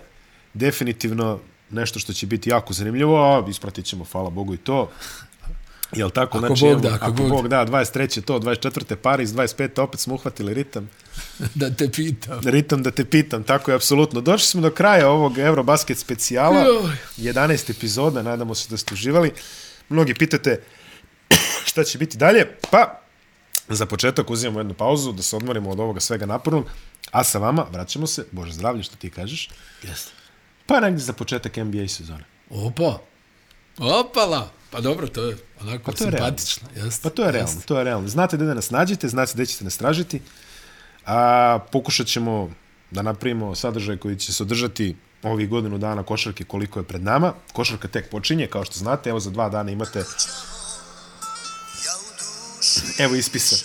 definitivno 0.55 1.41
nešto 1.75 1.99
što 1.99 2.13
će 2.13 2.27
biti 2.27 2.51
jako 2.51 2.73
zanimljivo, 2.73 3.17
a 3.17 3.45
ispratit 3.51 3.85
ćemo, 3.85 4.05
hvala 4.13 4.31
Bogu 4.31 4.55
i 4.55 4.57
to. 4.57 4.91
Jel 5.93 6.11
tako? 6.11 6.39
Ako 6.39 6.47
znači, 6.47 6.65
Bog 6.65 6.81
da, 6.81 6.95
ako 6.95 7.05
ako 7.05 7.13
Bog 7.13 7.29
Bog 7.29 7.49
da, 7.49 7.67
23. 7.67 8.21
to, 8.21 8.39
24. 8.41 8.95
Paris, 8.95 9.31
25. 9.31 9.81
opet 9.81 10.01
smo 10.01 10.15
uhvatili 10.15 10.55
ritam. 10.55 10.91
da 11.55 11.71
te 11.71 11.91
pitam. 11.91 12.41
Ritam 12.45 12.83
da 12.83 12.91
te 12.91 13.05
pitam, 13.05 13.43
tako 13.43 13.71
je, 13.71 13.75
apsolutno. 13.75 14.21
Došli 14.21 14.47
smo 14.47 14.61
do 14.61 14.71
kraja 14.71 15.09
ovog 15.09 15.39
Eurobasket 15.39 15.99
specijala, 15.99 16.61
Joj. 16.61 16.97
11 17.17 17.71
epizoda, 17.71 18.23
nadamo 18.23 18.55
se 18.55 18.69
da 18.71 18.77
ste 18.77 18.95
uživali. 18.95 19.33
Mnogi 19.89 20.15
pitate 20.15 20.63
šta 21.71 21.85
će 21.85 21.99
biti 21.99 22.17
dalje, 22.17 22.57
pa 22.71 23.01
za 23.69 23.87
početak 23.87 24.31
uzimamo 24.31 24.61
jednu 24.61 24.75
pauzu 24.75 25.13
da 25.13 25.23
se 25.23 25.37
odmorimo 25.37 25.71
od 25.71 25.81
ovoga 25.81 26.01
svega 26.01 26.27
napornog, 26.27 26.67
a 27.11 27.25
sa 27.25 27.39
vama 27.39 27.67
vraćamo 27.71 28.07
se, 28.07 28.27
Bože 28.33 28.53
zdravlje 28.53 28.83
što 28.83 28.97
ti 28.97 29.11
kažeš, 29.11 29.49
Jeste. 29.83 30.24
Pa 30.67 30.81
negdje 30.81 31.05
za 31.05 31.13
početak 31.13 31.57
NBA 31.57 31.89
sezone. 31.89 32.25
Opa. 32.51 32.99
Opala. 33.79 34.51
Pa 34.71 34.81
dobro, 34.81 35.07
to 35.09 35.25
je 35.25 35.37
onako 35.61 35.93
to 35.93 36.05
je 36.05 36.11
simpatično. 36.11 36.69
Jeste. 36.77 37.03
Pa 37.03 37.11
to 37.11 37.25
je 37.25 37.33
realno, 37.33 37.61
to 37.67 37.79
je 37.79 37.85
realno. 37.85 38.09
Znate 38.09 38.37
gde 38.37 38.47
da 38.47 38.55
nas 38.55 38.71
nađete, 38.71 39.09
znate 39.09 39.33
gde 39.35 39.47
ćete 39.47 39.65
nas 39.65 39.77
tražiti, 39.77 40.21
a 41.07 41.59
pokušat 41.73 42.07
ćemo 42.07 42.51
da 42.91 43.03
napravimo 43.03 43.55
sadržaj 43.55 43.97
koji 43.97 44.17
će 44.17 44.33
se 44.33 44.43
održati 44.43 44.97
ovih 45.23 45.49
godinu 45.49 45.79
dana 45.79 46.03
košarke 46.03 46.45
koliko 46.45 46.81
je 46.81 46.85
pred 46.85 47.03
nama. 47.03 47.33
Košarka 47.53 47.89
tek 47.89 48.11
počinje, 48.11 48.47
kao 48.47 48.65
što 48.65 48.79
znate, 48.79 49.11
evo 49.11 49.21
za 49.21 49.31
dva 49.31 49.49
dana 49.49 49.71
imate 49.71 50.05
evo 52.99 53.15
ispisa. 53.15 53.57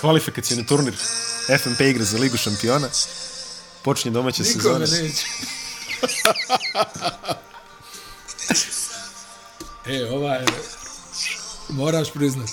Kvalifikacijni 0.00 0.66
turnir 0.66 0.94
FNP 1.58 1.80
igre 1.80 2.04
za 2.04 2.18
Ligu 2.18 2.36
šampiona. 2.36 2.88
Počinje 3.82 4.12
domaća 4.12 4.42
Nikome 4.42 4.86
sezona. 4.86 4.86
neće. 5.02 5.26
e, 10.00 10.04
ova 10.10 10.34
je... 10.34 10.46
Moraš 11.68 12.12
priznati. 12.12 12.52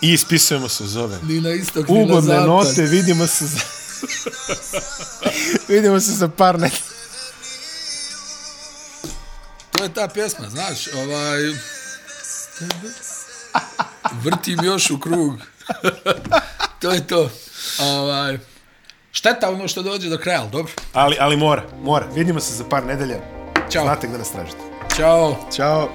I 0.00 0.12
ispisujemo 0.12 0.68
se 0.68 0.86
zove. 0.86 1.18
Ni 1.22 1.40
na 1.40 1.50
istok, 1.50 1.88
ni 1.88 1.98
na 1.98 2.04
Ugodne 2.04 2.34
zapad. 2.34 2.46
note, 2.46 2.82
vidimo 2.82 3.26
se 3.26 3.46
za... 3.46 3.60
vidimo 5.74 6.00
se 6.00 6.12
za 6.12 6.28
par 6.28 6.58
net. 6.60 6.72
To 9.70 9.82
je 9.82 9.94
ta 9.94 10.08
pjesma, 10.08 10.48
znaš, 10.48 10.88
ovaj... 10.94 11.40
Vrtim 14.22 14.64
još 14.64 14.90
u 14.90 14.98
krug. 15.00 15.38
to 16.80 16.90
je 16.90 17.06
to. 17.06 17.30
Ovaj... 17.78 18.51
Šteta 19.12 19.50
ono 19.50 19.68
što 19.68 19.82
dođe 19.82 20.08
do 20.08 20.18
kraja, 20.18 20.40
ali 20.40 20.50
dobro. 20.50 20.72
Ali, 20.92 21.16
ali 21.20 21.36
mora, 21.36 21.62
mora. 21.82 22.06
Vidimo 22.14 22.40
se 22.40 22.54
za 22.54 22.64
par 22.70 22.86
nedelja. 22.86 23.16
Ćao. 23.70 23.84
Znate 23.84 24.06
gde 24.06 24.18
nas 24.18 24.32
tražite. 24.32 24.58
Ćao. 24.96 25.36
Ćao. 25.56 25.88